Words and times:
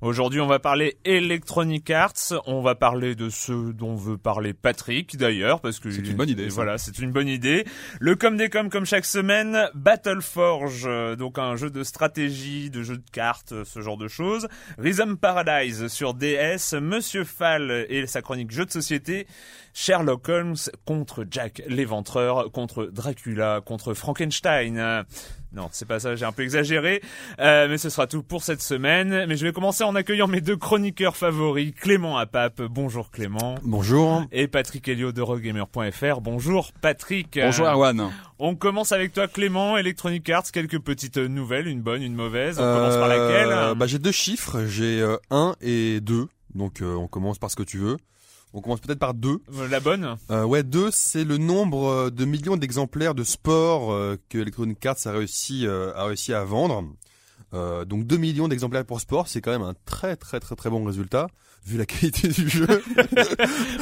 Aujourd'hui, 0.00 0.40
on 0.40 0.46
va 0.46 0.60
parler 0.60 0.96
Electronic 1.04 1.90
Arts. 1.90 2.32
On 2.46 2.62
va 2.62 2.76
parler 2.76 3.16
de 3.16 3.30
ce 3.30 3.72
dont 3.72 3.96
veut 3.96 4.16
parler 4.16 4.54
Patrick, 4.54 5.16
d'ailleurs, 5.16 5.60
parce 5.60 5.80
que 5.80 5.90
C'est 5.90 6.06
une 6.06 6.14
bonne 6.14 6.28
idée, 6.28 6.50
ça. 6.50 6.54
Voilà, 6.54 6.78
c'est 6.78 7.00
une 7.00 7.10
bonne 7.10 7.26
idée. 7.26 7.64
Le 7.98 8.14
com 8.14 8.36
des 8.36 8.48
com 8.48 8.70
comme 8.70 8.84
chaque 8.84 9.04
semaine, 9.04 9.68
Battleforge, 9.74 10.84
euh, 10.86 11.16
donc 11.16 11.40
un 11.40 11.56
jeu 11.56 11.68
de 11.70 11.82
stratégie, 11.82 12.70
de 12.70 12.84
jeu 12.84 12.98
de 12.98 13.10
cartes, 13.10 13.50
euh, 13.50 13.64
ce 13.64 13.80
genre 13.80 13.96
de 13.96 14.06
choses. 14.06 14.46
Rhythm 14.78 15.16
Paradise 15.16 15.88
sur 15.88 16.14
DS, 16.14 16.74
Monsieur 16.80 17.24
Fall 17.24 17.84
et 17.88 18.06
sa 18.06 18.22
chronique 18.22 18.52
jeu 18.52 18.66
de 18.66 18.70
société. 18.70 19.26
Sherlock 19.74 20.28
Holmes 20.28 20.56
contre 20.84 21.26
Jack 21.28 21.60
l'éventreur, 21.66 22.52
contre 22.52 22.86
Dracula, 22.86 23.60
contre 23.64 23.94
Frankenstein. 23.94 25.04
Euh, 25.52 25.60
Non, 25.60 25.68
c'est 25.72 25.86
pas 25.88 25.98
ça, 26.00 26.14
j'ai 26.16 26.24
un 26.24 26.32
peu 26.32 26.42
exagéré. 26.42 27.02
Euh, 27.40 27.68
mais 27.68 27.78
ce 27.78 27.90
sera 27.90 28.06
tout 28.06 28.22
pour 28.22 28.42
cette 28.42 28.62
semaine. 28.62 29.26
Mais 29.26 29.36
je 29.36 29.46
vais 29.46 29.52
commencer 29.52 29.84
en 29.84 29.94
accueillant 29.94 30.26
mes 30.28 30.40
deux 30.40 30.56
chroniqueurs 30.56 31.16
favoris, 31.16 31.72
Clément 31.74 32.18
Apap. 32.18 32.60
Bonjour 32.62 33.10
Clément. 33.10 33.56
Bonjour. 33.62 34.24
Et 34.32 34.48
Patrick 34.48 34.86
Helio 34.88 35.12
de 35.12 35.22
Rogamer.fr. 35.22 36.20
Bonjour 36.20 36.72
Patrick. 36.80 37.38
Bonjour 37.42 37.66
Euh, 37.66 37.72
Erwan. 37.72 38.10
On 38.38 38.54
commence 38.54 38.92
avec 38.92 39.12
toi 39.12 39.26
Clément, 39.26 39.76
Electronic 39.76 40.28
Arts, 40.30 40.50
quelques 40.52 40.78
petites 40.78 41.16
nouvelles, 41.18 41.66
une 41.66 41.80
bonne, 41.80 42.02
une 42.02 42.14
mauvaise. 42.14 42.58
On 42.58 42.62
commence 42.62 42.96
par 42.96 43.08
laquelle? 43.08 43.48
Euh, 43.50 43.74
bah, 43.74 43.86
J'ai 43.86 43.98
deux 43.98 44.12
chiffres, 44.12 44.64
j'ai 44.66 45.04
1 45.30 45.54
et 45.60 46.00
2. 46.00 46.28
Donc 46.54 46.80
euh, 46.82 46.94
on 46.94 47.08
commence 47.08 47.38
par 47.38 47.50
ce 47.50 47.56
que 47.56 47.62
tu 47.62 47.78
veux. 47.78 47.96
On 48.54 48.60
commence 48.60 48.80
peut-être 48.80 48.98
par 48.98 49.14
2. 49.14 49.28
Euh, 49.54 49.68
La 49.68 49.80
bonne 49.80 50.16
Euh, 50.30 50.44
ouais, 50.44 50.62
2, 50.62 50.90
c'est 50.90 51.24
le 51.24 51.36
nombre 51.36 51.86
euh, 51.88 52.10
de 52.10 52.24
millions 52.24 52.56
d'exemplaires 52.56 53.14
de 53.14 53.24
sport 53.24 53.92
euh, 53.92 54.16
que 54.28 54.38
Electronic 54.38 54.84
Arts 54.86 54.96
a 55.06 55.12
réussi, 55.12 55.66
euh, 55.66 55.92
a 55.94 56.04
réussi 56.04 56.32
à 56.32 56.44
vendre. 56.44 56.84
Donc 57.52 58.04
2 58.06 58.16
millions 58.18 58.46
d'exemplaires 58.48 58.84
pour 58.84 59.00
sport, 59.00 59.26
c'est 59.26 59.40
quand 59.40 59.50
même 59.52 59.62
un 59.62 59.72
très 59.86 60.16
très 60.16 60.38
très 60.38 60.54
très 60.54 60.68
bon 60.68 60.84
résultat 60.84 61.28
vu 61.66 61.76
la 61.78 61.86
qualité 61.86 62.28
du 62.28 62.48
jeu. 62.48 62.66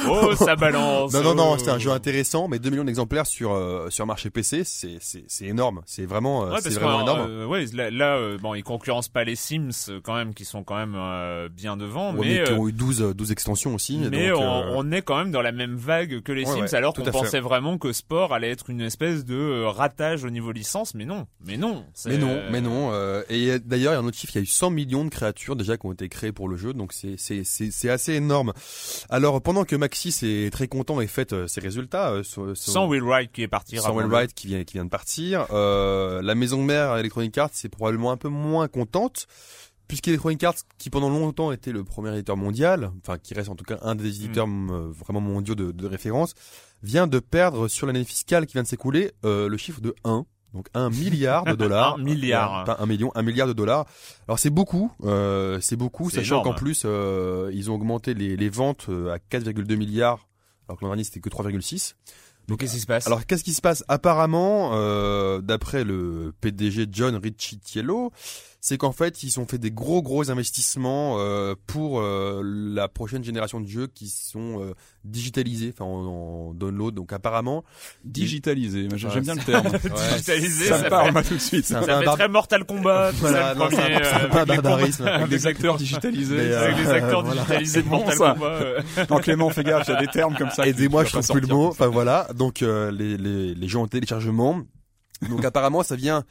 Oh, 0.09 0.34
ça 0.37 0.56
balance. 0.56 1.12
non 1.12 1.22
non 1.22 1.34
non, 1.34 1.53
Oh. 1.54 1.59
c'est 1.59 1.70
un 1.70 1.78
jeu 1.78 1.91
intéressant, 1.91 2.48
mais 2.48 2.59
2 2.59 2.70
millions 2.70 2.84
d'exemplaires 2.84 3.26
sur 3.26 3.53
euh, 3.53 3.88
sur 3.91 4.06
marché 4.06 4.31
PC, 4.31 4.62
c'est 4.64 5.44
énorme, 5.44 5.82
c'est 5.86 6.06
vraiment 6.06 6.44
euh, 6.47 6.53
Ouais, 6.54 6.60
c'est 6.60 6.70
vraiment 6.75 7.03
énorme. 7.03 7.26
euh, 7.28 7.47
ouais, 7.47 7.65
là, 7.72 7.91
là, 7.91 8.16
euh, 8.16 8.38
bon, 8.38 8.54
ils 8.54 8.62
concurrencent 8.62 9.09
pas 9.09 9.25
les 9.25 9.36
Sims 9.36 9.70
euh, 9.88 10.00
quand 10.03 10.15
même, 10.15 10.34
qui 10.34 10.44
sont 10.44 10.62
quand 10.65 10.76
même 10.76 10.94
euh, 10.97 11.48
bien 11.48 11.76
devant, 11.76 12.12
Ouais, 12.15 12.26
mais, 12.26 12.38
mais 12.41 12.44
qui 12.44 12.53
ont 12.53 12.69
eu 12.69 12.72
12 12.72 13.03
euh, 13.03 13.15
12 13.15 13.32
extensions 13.32 13.75
aussi. 13.75 13.98
mais 14.10 14.28
donc, 14.31 14.38
on, 14.41 14.65
on 14.78 14.92
est 14.92 15.03
quand 15.03 15.16
même 15.19 15.31
dans 15.31 15.42
la 15.42 15.53
même 15.53 15.76
vague 15.76 16.20
que 16.22 16.32
les 16.32 16.44
Sims, 16.44 16.75
alors 16.75 16.94
qu'on 16.94 17.04
pensait 17.04 17.41
vraiment 17.41 17.78
que 17.78 17.92
Sport 17.92 18.32
allait 18.32 18.50
être 18.50 18.70
une 18.70 18.81
espèce 18.81 19.25
de 19.25 19.65
ratage 19.65 20.25
au 20.25 20.31
niveau 20.31 20.53
licence, 20.53 20.94
mais 20.94 21.04
non, 21.04 21.26
mais 21.44 21.56
non. 21.56 21.84
Mais 22.06 22.19
non, 22.19 22.41
mais 22.50 22.60
non. 22.60 22.92
et 23.28 23.59
d'ailleurs, 23.59 23.92
il 23.92 23.97
y 23.97 23.98
a 23.98 24.00
un 24.00 24.04
autre 24.04 24.16
chiffre, 24.16 24.34
il 24.36 24.38
y 24.38 24.41
a 24.41 24.44
eu 24.44 24.47
100 24.47 24.70
millions 24.70 25.04
de 25.04 25.10
créatures 25.10 25.56
déjà 25.56 25.76
qui 25.76 25.86
ont 25.86 25.92
été 25.92 26.09
créées 26.09 26.32
pour 26.32 26.48
le 26.48 26.56
jeu, 26.56 26.72
donc 26.72 26.92
c'est 26.92 27.16
c'est 27.19 27.44
c'est 27.71 27.91
assez 27.91 28.15
énorme. 28.15 28.53
Alors 29.09 29.41
pendant 29.43 29.65
que 29.65 29.77
Maxis 29.77 30.15
est 30.22 30.53
très 30.53 30.69
content 30.69 31.00
et 31.00 31.06
fête 31.06 31.32
euh, 31.32 31.47
ses 31.47 31.60
résultats, 31.60 32.10
euh, 32.10 32.22
sur- 32.22 32.56
Sans 32.56 32.87
Will 32.87 33.03
Wright 33.03 33.31
qui 33.32 33.43
est 33.43 33.49
parti. 33.49 33.77
sans 33.77 33.84
rappelons-le. 33.93 34.09
Wright 34.15 34.34
qui 34.34 34.47
vient 34.49 34.65
qui 34.65 34.75
vient 34.75 34.84
de 34.84 34.91
partir, 34.91 35.47
euh, 35.50 36.21
la 36.22 36.34
maison 36.34 36.62
mère 36.62 36.97
Electronic 36.97 37.37
Arts 37.38 37.50
c'est 37.53 37.69
probablement 37.69 38.12
un 38.12 38.16
peu 38.16 38.28
moins 38.28 38.69
contente. 38.69 39.27
Puisqu'Electronic 39.88 40.43
Arts, 40.43 40.54
qui 40.78 40.91
pendant 40.91 41.09
longtemps 41.09 41.53
était 41.53 41.71
le 41.71 41.84
premier 41.84 42.12
éditeur 42.12 42.37
mondial, 42.37 42.91
enfin 43.04 43.19
qui 43.19 43.34
reste 43.34 43.50
en 43.50 43.54
tout 43.54 43.62
cas 43.65 43.78
un 43.83 43.94
des 43.94 44.06
éditeurs 44.16 44.48
Mm. 44.48 44.91
vraiment 44.91 45.21
mondiaux 45.21 45.54
de, 45.54 45.71
de 45.71 45.87
référence, 45.87 46.34
vient 46.83 47.06
de 47.06 47.21
perdre 47.21 47.69
sur 47.69 47.87
l'année 47.87 48.03
fiscale 48.03 48.47
qui 48.47 48.54
vient 48.54 48.65
de 48.65 48.66
s'écouler 48.69 49.12
euh, 49.25 49.48
le 49.48 49.56
chiffre 49.56 49.81
de 49.81 49.94
1. 50.03 50.27
Donc 50.54 50.68
1 50.74 50.90
milliard 50.90 51.44
de 51.44 51.54
dollars. 51.54 51.94
Un 51.98 52.02
milliard. 52.02 52.64
Pas 52.64 52.76
un 52.78 52.86
million, 52.86 53.12
un 53.14 53.22
milliard 53.22 53.46
de 53.46 53.52
dollars. 53.52 53.86
Alors 54.26 54.38
c'est 54.38 54.50
beaucoup, 54.50 54.92
euh, 55.04 55.58
c'est 55.60 55.76
beaucoup, 55.76 56.10
C'est 56.10 56.18
sachant 56.18 56.42
qu'en 56.42 56.54
plus 56.54 56.82
euh, 56.84 57.50
ils 57.52 57.70
ont 57.70 57.74
augmenté 57.74 58.14
les, 58.14 58.36
les 58.36 58.48
ventes 58.48 58.86
euh, 58.88 59.12
à 59.12 59.18
4,2 59.18 59.76
milliards, 59.76 60.28
alors 60.68 60.78
que 60.78 60.84
l'an 60.84 60.90
dernier 60.90 61.04
c'était 61.04 61.20
que 61.20 61.28
3,6. 61.28 61.94
Donc 62.48 62.60
qu'est-ce 62.60 62.74
qui 62.74 62.80
se 62.80 62.86
passe? 62.86 63.06
Alors 63.06 63.26
qu'est-ce 63.26 63.44
qui 63.44 63.52
se 63.52 63.60
passe? 63.60 63.84
Apparemment, 63.88 64.70
euh, 64.74 65.40
d'après 65.40 65.84
le 65.84 66.32
PDG 66.40 66.86
John 66.90 67.16
Ricciello, 67.16 68.12
c'est 68.69 68.78
qu'en 68.78 68.91
fait 68.91 69.22
ils 69.22 69.38
ont 69.38 69.47
fait 69.47 69.59
des 69.59 69.71
gros 69.71 70.03
gros 70.03 70.28
investissements 70.28 71.19
euh, 71.21 71.54
pour 71.69 72.00
euh, 72.00 72.43
la 72.44 72.88
prochaine 72.88 73.22
génération 73.22 73.60
de 73.60 73.69
jeux 73.69 73.87
qui 73.87 74.09
sont 74.09 74.60
euh, 74.60 74.75
digitalisés, 75.04 75.72
enfin 75.72 75.84
en, 75.84 76.49
en 76.49 76.53
download. 76.53 76.93
Donc 76.93 77.12
apparemment, 77.12 77.62
Digitalisé, 78.04 78.89
moi, 78.89 78.97
j'aime 78.97 79.10
Ouais, 79.13 79.21
bien 79.21 79.34
le 79.36 79.42
terme. 79.45 79.68
Digitalisé, 80.15 80.65
ça 80.65 80.78
ça 80.78 80.84
me 80.84 80.89
parle 80.91 81.13
moi 81.13 81.22
tout 81.22 81.34
de 81.34 81.39
suite. 81.39 81.65
Ça 81.65 81.78
un 81.78 81.83
fait 81.83 82.04
bar- 82.04 82.15
très 82.16 82.28
Mortal 82.28 82.65
Kombat. 82.65 83.13
voilà, 83.13 83.54
non, 83.54 83.66
c'est 83.71 83.77
premier, 83.77 83.95
un, 83.95 84.01
euh, 84.01 84.28
peu 84.28 84.36
un 84.39 84.41
avec 84.42 84.60
barbarisme. 84.63 85.07
Avec 85.07 85.28
des 85.28 85.47
acteurs 85.47 85.77
digitalisés. 85.77 86.34
Mais, 86.36 86.42
euh, 86.51 86.65
Avec 86.65 86.78
les 86.78 86.89
acteurs 86.91 87.22
voilà. 87.22 87.42
digitalisés 87.42 87.78
de 87.78 87.84
C'est 87.84 87.89
bon, 87.89 87.97
Mortal 87.98 88.16
ça. 88.16 88.33
Kombat. 88.33 88.47
euh. 88.47 88.83
Non, 89.10 89.19
Clément, 89.19 89.51
fais 89.51 89.62
gaffe, 89.62 89.86
il 89.86 89.92
y 89.92 89.97
a 89.97 90.01
des 90.01 90.07
termes 90.09 90.34
comme 90.36 90.51
ça. 90.51 90.66
Aidez-moi, 90.66 91.04
je 91.04 91.10
trouve 91.12 91.28
plus 91.28 91.41
le 91.41 91.47
mot. 91.47 91.65
ça. 91.66 91.69
Enfin 91.71 91.86
voilà, 91.86 92.27
donc 92.34 92.62
euh, 92.62 92.91
les, 92.91 93.16
les, 93.16 93.54
les 93.54 93.69
jeux 93.69 93.78
en 93.78 93.86
téléchargement. 93.86 94.60
Donc 95.30 95.45
apparemment 95.45 95.83
ça 95.84 95.95
vient 95.97 96.24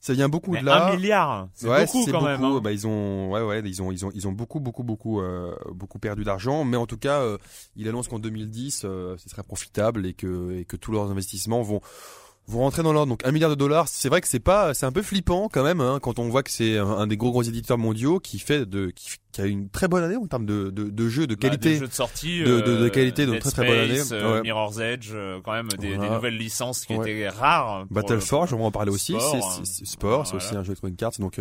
ça 0.00 0.14
vient 0.14 0.28
beaucoup 0.30 0.52
Mais 0.52 0.60
de 0.60 0.66
là. 0.66 0.86
un 0.88 0.96
milliard, 0.96 1.48
c'est 1.54 1.68
ouais, 1.68 1.84
beaucoup 1.84 2.06
quand 2.10 2.22
même. 2.22 2.40
beaucoup. 2.40 2.56
hein. 2.56 2.60
Bah, 2.62 2.72
ils 2.72 2.86
ont, 2.86 3.30
ouais, 3.30 3.42
ouais, 3.42 3.60
ils 3.64 3.82
ont, 3.82 3.92
ils 3.92 4.04
ont, 4.06 4.10
ils 4.14 4.26
ont 4.26 4.32
beaucoup, 4.32 4.58
beaucoup, 4.58 4.82
beaucoup, 4.82 5.20
euh, 5.20 5.54
beaucoup 5.72 5.98
perdu 5.98 6.24
d'argent. 6.24 6.64
Mais 6.64 6.76
en 6.78 6.86
tout 6.86 6.96
cas, 6.96 7.20
euh, 7.20 7.36
il 7.76 7.86
annonce 7.88 8.08
qu'en 8.08 8.18
2010, 8.18 8.82
euh, 8.84 9.16
ce 9.18 9.28
sera 9.28 9.42
profitable 9.42 10.06
et 10.06 10.14
que, 10.14 10.52
et 10.58 10.64
que 10.64 10.76
tous 10.76 10.90
leurs 10.92 11.10
investissements 11.10 11.60
vont, 11.62 11.80
Vous 12.50 12.58
rentrez 12.58 12.82
dans 12.82 12.92
l'ordre, 12.92 13.10
donc 13.10 13.24
un 13.24 13.30
milliard 13.30 13.48
de 13.50 13.54
dollars. 13.54 13.86
C'est 13.86 14.08
vrai 14.08 14.20
que 14.20 14.26
c'est 14.26 14.40
pas, 14.40 14.74
c'est 14.74 14.84
un 14.84 14.90
peu 14.90 15.02
flippant 15.02 15.48
quand 15.48 15.62
même 15.62 15.80
hein, 15.80 16.00
quand 16.02 16.18
on 16.18 16.28
voit 16.28 16.42
que 16.42 16.50
c'est 16.50 16.78
un, 16.78 16.84
un 16.88 17.06
des 17.06 17.16
gros 17.16 17.30
gros 17.30 17.42
éditeurs 17.44 17.78
mondiaux 17.78 18.18
qui 18.18 18.40
fait 18.40 18.66
de, 18.68 18.90
qui, 18.90 19.10
qui 19.30 19.40
a 19.40 19.46
une 19.46 19.68
très 19.70 19.86
bonne 19.86 20.02
année 20.02 20.16
en 20.16 20.26
termes 20.26 20.46
de, 20.46 20.70
de, 20.70 20.90
de 20.90 21.08
jeux 21.08 21.28
de 21.28 21.36
Bah, 21.36 21.42
qualité. 21.42 21.70
des 21.74 21.76
jeux 21.78 21.86
de 21.86 21.92
sortie, 21.92 22.40
de- 22.40 22.60
de- 22.60 22.76
de 22.76 22.86
euh, 22.86 22.90
qualité, 22.90 23.24
Dead 23.24 23.38
très, 23.38 23.50
très 23.52 23.66
bonne 23.68 23.78
année. 23.78 24.00
Euh, 24.10 24.34
Ouais. 24.34 24.42
Mirror's 24.42 24.78
Edge, 24.80 25.10
euh, 25.12 25.38
quand 25.44 25.52
même 25.52 25.68
des, 25.78 25.94
Voilà. 25.94 26.08
des 26.10 26.14
nouvelles 26.16 26.36
licences 26.38 26.84
qui 26.86 26.94
Ouais. 26.96 27.08
étaient 27.08 27.28
rares. 27.28 27.86
pour 27.86 27.94
Battle 27.94 28.14
le- 28.14 28.20
Forge, 28.20 28.52
on 28.52 28.58
va 28.58 28.64
en 28.64 28.72
parler 28.72 28.90
aussi. 28.90 29.12
Sport, 29.12 29.60
C'est 29.64 29.86
sport, 29.86 30.26
c'est 30.26 30.32
Voilà. 30.32 30.44
aussi 30.46 30.56
un 30.56 30.62
jeu 30.64 30.70
Electronic 30.72 31.00
Arts. 31.04 31.12
Donc, 31.20 31.40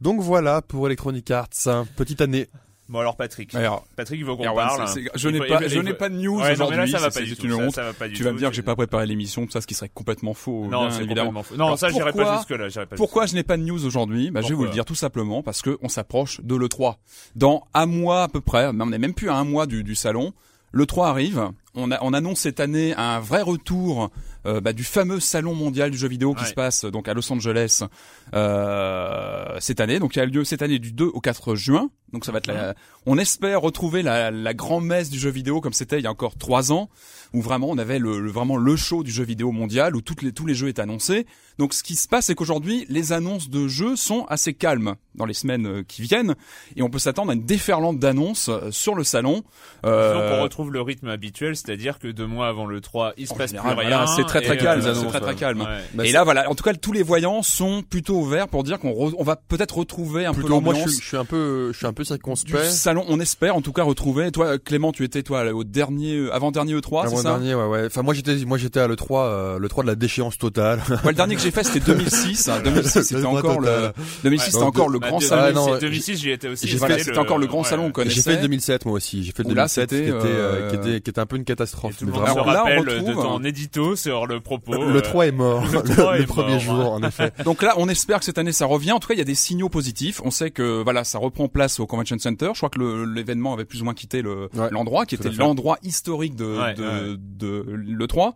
donc 0.00 0.20
voilà 0.20 0.62
pour 0.62 0.86
Electronic 0.88 1.30
Arts. 1.30 1.46
hein. 1.66 1.86
Petite 1.94 2.20
année. 2.20 2.48
Bon 2.88 2.98
alors 2.98 3.16
Patrick, 3.16 3.54
Alors, 3.54 3.86
Patrick 3.96 4.20
il 4.20 4.26
veut 4.26 4.36
qu'on 4.36 4.44
parle. 4.54 4.86
je 5.14 5.28
n'ai 5.30 5.38
pas, 5.38 5.62
il 5.62 5.68
je 5.70 5.76
faut- 5.76 5.82
n'ai 5.82 5.94
pas 5.94 6.10
de 6.10 6.16
news 6.16 6.38
Ouais, 6.38 6.54
non, 6.56 6.68
mais 6.68 6.76
là, 6.76 6.82
aujourd'hui. 6.84 6.90
ça 6.92 6.98
va 6.98 7.10
c'est- 7.10 7.20
pas 7.20 7.24
du 7.24 7.30
c'est 7.30 7.36
tout, 7.40 7.46
une 7.46 7.54
honte. 7.54 7.74
ça 7.74 7.82
va 7.82 7.92
pas 7.94 8.08
du 8.08 8.14
Tu 8.14 8.22
vas 8.22 8.30
me 8.30 8.34
tout. 8.34 8.40
dire 8.40 8.50
que 8.50 8.56
j'ai 8.56 8.62
pas 8.62 8.76
préparé 8.76 9.06
l'émission, 9.06 9.48
ça, 9.48 9.62
ce 9.62 9.66
qui 9.66 9.72
serait 9.72 9.88
complètement 9.92 10.34
faux. 10.34 10.66
Non, 10.70 10.88
bien 10.88 10.96
évidemment. 11.00 11.28
complètement 11.30 11.42
faux. 11.44 11.56
Non, 11.56 11.64
Alors, 11.66 11.78
ça 11.78 11.88
j'irai 11.88 12.12
pas 12.12 12.36
jusque 12.36 12.50
là. 12.50 12.86
Pas 12.86 12.96
Pourquoi 12.96 13.24
je 13.24 13.34
n'ai 13.34 13.42
pas 13.42 13.56
de 13.56 13.62
news 13.62 13.86
aujourd'hui? 13.86 14.30
Bah, 14.30 14.42
Je 14.42 14.48
vais 14.48 14.54
vous 14.54 14.64
le 14.64 14.70
dire 14.70 14.84
tout 14.84 14.94
simplement 14.94 15.42
parce 15.42 15.62
que 15.62 15.78
on 15.80 15.88
s'approche 15.88 16.42
de 16.42 16.54
l'E3. 16.56 16.96
Dans 17.36 17.64
un 17.72 17.86
mois 17.86 18.24
à 18.24 18.28
peu 18.28 18.42
près, 18.42 18.66
on 18.66 18.74
n'est 18.86 18.98
même 18.98 19.14
plus 19.14 19.30
à 19.30 19.34
un 19.36 19.44
mois 19.44 19.66
du, 19.66 19.82
du 19.82 19.94
salon, 19.94 20.34
l'E3 20.74 21.06
arrive. 21.08 21.50
On, 21.76 21.90
a, 21.90 21.98
on 22.02 22.12
annonce 22.12 22.40
cette 22.40 22.60
année 22.60 22.94
un 22.96 23.18
vrai 23.18 23.40
retour 23.42 24.10
euh, 24.46 24.60
bah, 24.60 24.72
du 24.74 24.84
fameux 24.84 25.18
salon 25.20 25.54
mondial 25.54 25.90
du 25.90 25.96
jeu 25.96 26.06
vidéo 26.06 26.34
qui 26.34 26.42
Ouais. 26.42 26.48
se 26.50 26.54
passe 26.54 26.84
donc 26.84 27.08
à 27.08 27.14
Los 27.14 27.32
Angeles 27.32 27.82
euh, 28.34 29.56
cette 29.60 29.80
année. 29.80 29.98
Donc 29.98 30.16
il 30.16 30.20
a 30.20 30.26
lieu 30.26 30.44
cette 30.44 30.62
année 30.62 30.78
du 30.78 30.92
2 30.92 31.06
au 31.06 31.20
4 31.20 31.54
juin. 31.54 31.90
Donc 32.14 32.24
ça 32.24 32.32
va 32.32 32.38
être 32.38 32.46
la, 32.46 32.74
on 33.04 33.18
espère 33.18 33.60
retrouver 33.60 34.02
la, 34.02 34.30
la 34.30 34.54
grande 34.54 34.86
messe 34.86 35.10
du 35.10 35.18
jeu 35.18 35.28
vidéo 35.30 35.60
comme 35.60 35.72
c'était 35.74 35.98
il 35.98 36.04
y 36.04 36.06
a 36.06 36.10
encore 36.10 36.36
trois 36.38 36.72
ans, 36.72 36.88
où 37.34 37.42
vraiment 37.42 37.68
on 37.68 37.76
avait 37.76 37.98
le, 37.98 38.20
le- 38.20 38.30
vraiment 38.30 38.56
le 38.56 38.76
show 38.76 39.02
du 39.02 39.10
jeu 39.10 39.24
vidéo 39.24 39.50
mondial 39.52 39.94
où 39.96 40.00
toutes 40.00 40.22
les, 40.22 40.32
tous 40.32 40.46
les 40.46 40.54
jeux 40.54 40.68
étaient 40.68 40.80
annoncés. 40.80 41.26
Donc 41.58 41.74
ce 41.74 41.82
qui 41.82 41.96
se 41.96 42.08
passe, 42.08 42.26
c'est 42.26 42.34
qu'aujourd'hui 42.34 42.86
les 42.88 43.12
annonces 43.12 43.50
de 43.50 43.68
jeux 43.68 43.96
sont 43.96 44.24
assez 44.28 44.54
calmes 44.54 44.94
dans 45.14 45.26
les 45.26 45.34
semaines 45.34 45.66
euh, 45.66 45.82
qui 45.86 46.02
viennent, 46.02 46.34
et 46.76 46.82
on 46.82 46.88
peut 46.90 46.98
s'attendre 46.98 47.30
à 47.30 47.34
une 47.34 47.44
déferlante 47.44 47.98
d'annonces 48.00 48.48
euh, 48.48 48.70
sur 48.72 48.94
le 48.94 49.04
salon. 49.04 49.42
Euh, 49.84 50.14
Donc 50.30 50.38
on 50.38 50.42
retrouve 50.42 50.72
le 50.72 50.80
rythme 50.80 51.08
habituel, 51.08 51.56
c'est-à-dire 51.56 51.98
que 51.98 52.08
deux 52.08 52.26
mois 52.26 52.48
avant 52.48 52.66
le 52.66 52.80
3, 52.80 53.12
il 53.16 53.26
se 53.28 53.32
en 53.32 53.36
passe 53.36 53.50
général, 53.50 53.76
plus 53.76 53.82
voilà, 53.82 54.04
rien. 54.04 54.16
c'est 54.16 54.24
très 54.24 54.40
très 54.40 54.56
calme, 54.56 54.82
euh, 54.84 54.94
c'est 54.94 55.06
très 55.06 55.20
très 55.20 55.34
calme. 55.34 55.60
ouais. 55.60 55.66
Bah, 55.94 56.06
et 56.06 56.12
là, 56.12 56.24
voilà. 56.24 56.48
En 56.50 56.54
tout 56.54 56.64
cas, 56.64 56.74
tous 56.74 56.92
les 56.92 57.02
voyants 57.02 57.42
sont 57.42 57.82
plutôt 57.82 58.16
ouverts 58.20 58.48
pour 58.48 58.62
dire 58.64 58.78
qu'on 58.78 58.90
re- 58.92 59.14
on 59.18 59.24
va 59.24 59.36
peut-être 59.36 59.78
retrouver 59.78 60.26
un 60.26 60.32
peu 60.34 60.40
moi, 60.40 60.48
je 60.48 60.80
l'ambiance 60.80 60.90
suis, 60.92 61.00
je 61.02 61.06
suis 61.08 61.16
un 61.16 61.24
peu, 61.24 61.70
je 61.72 61.76
suis 61.78 61.86
un 61.86 61.92
peu 61.92 62.03
du 62.04 62.08
circonspect. 62.08 62.64
salon. 62.70 63.04
On 63.08 63.20
espère, 63.20 63.56
en 63.56 63.60
tout 63.62 63.72
cas, 63.72 63.82
retrouver. 63.82 64.30
Toi, 64.32 64.58
Clément, 64.58 64.92
tu 64.92 65.04
étais 65.04 65.22
toi 65.22 65.44
au 65.52 65.64
dernier, 65.64 66.28
avant 66.32 66.50
dernier 66.50 66.74
E3, 66.74 67.02
c'est 67.02 67.06
Avant 67.08 67.16
ça 67.16 67.22
dernier, 67.30 67.54
ouais, 67.54 67.66
ouais. 67.66 67.86
Enfin, 67.86 68.02
moi, 68.02 68.14
j'étais, 68.14 68.36
moi, 68.44 68.58
j'étais 68.58 68.80
à 68.80 68.86
le 68.86 68.96
3, 68.96 69.22
euh, 69.24 69.58
le 69.58 69.68
3 69.68 69.82
de 69.84 69.88
la 69.88 69.94
déchéance 69.94 70.38
totale. 70.38 70.80
Ouais, 70.88 70.96
le 71.06 71.12
dernier 71.14 71.34
que 71.36 71.40
j'ai 71.42 71.50
fait, 71.50 71.64
c'était 71.64 71.80
2006. 71.94 72.48
hein. 72.48 72.60
2006, 72.64 73.02
c'était 73.02 73.20
Le 73.20 73.26
encore 73.26 73.60
le, 73.60 73.66
total. 73.68 73.92
2006, 74.24 74.44
Ouais. 74.46 74.50
c'était 74.52 74.64
encore 74.64 74.88
le 74.88 74.98
Bah, 74.98 75.08
grand 75.08 75.18
de- 75.18 75.24
salon. 75.24 75.42
Ah, 75.46 75.52
non, 75.52 75.66
2006, 75.78 75.80
2006, 75.80 76.16
j'y 76.20 76.30
étais 76.30 76.48
aussi. 76.48 76.68
j'ai 76.68 76.76
Voilà, 76.78 76.94
C'était 76.94 77.04
c'était 77.10 77.18
encore 77.18 77.38
le 77.38 77.46
grand 77.46 77.64
salon, 77.64 77.92
on 77.96 78.02
J'ai 78.04 78.22
fait 78.22 78.36
le 78.36 78.42
2007, 78.42 78.84
moi 78.86 78.94
aussi. 78.94 79.22
J'ai 79.24 79.32
fait 79.32 79.42
le 79.42 79.50
Où 79.50 79.54
là, 79.54 79.62
2007, 79.64 79.88
qui 79.90 79.96
c'était, 79.96 80.08
était, 80.08 80.16
euh, 80.16 80.20
euh, 80.24 80.70
qui 80.70 80.76
était, 80.76 81.00
qui 81.00 81.10
était 81.10 81.18
un 81.20 81.26
peu 81.26 81.36
une 81.36 81.42
Et 81.42 81.44
catastrophe. 81.46 81.96
tout 81.96 82.04
le 82.06 82.12
mais 82.12 82.18
monde 82.18 82.26
se 82.26 82.32
Alors 82.32 82.46
là, 82.46 82.62
on 82.62 82.64
rappelle 82.64 82.84
de 82.84 82.90
retrouve- 83.08 83.22
ton 83.24 83.44
édito 83.44 83.96
sur 83.96 84.26
le 84.26 84.40
propos. 84.40 84.72
Le 84.74 84.96
euh, 84.96 85.00
3 85.00 85.26
est 85.26 85.32
mort. 85.32 85.64
le 85.66 85.72
Le, 85.82 85.94
3 85.96 86.16
est 86.16 86.20
le 86.20 86.26
premier 86.26 86.58
jour, 86.60 86.92
en 86.92 87.02
effet. 87.02 87.32
Donc 87.44 87.62
là, 87.62 87.74
on 87.78 87.88
espère 87.88 88.18
que 88.18 88.24
cette 88.24 88.38
année 88.38 88.52
ça 88.52 88.66
revient. 88.66 88.92
En 88.92 89.00
tout 89.00 89.08
cas, 89.08 89.14
il 89.14 89.18
y 89.18 89.22
a 89.22 89.24
des 89.24 89.34
signaux 89.34 89.68
positifs. 89.68 90.20
On 90.24 90.30
sait 90.30 90.50
que 90.50 90.82
voilà, 90.82 91.04
ça 91.04 91.18
reprend 91.18 91.48
place 91.48 91.80
au 91.80 91.86
Convention 91.94 92.18
Center. 92.18 92.50
Je 92.52 92.58
crois 92.58 92.70
que 92.70 92.78
le- 92.78 93.04
l'événement 93.04 93.52
avait 93.54 93.64
plus 93.64 93.80
ou 93.80 93.84
moins 93.84 93.94
quitté 93.94 94.22
le- 94.22 94.48
Ouais, 94.54 94.70
l'endroit, 94.70 95.06
qui 95.06 95.14
à 95.14 95.18
était 95.18 95.30
l'endroit 95.30 95.78
historique 95.82 96.34
de, 96.36 96.44
Ouais, 96.44 96.74
de, 96.74 96.82
ouais. 96.82 97.16
de 97.18 97.64
le 97.68 98.06
3. 98.06 98.34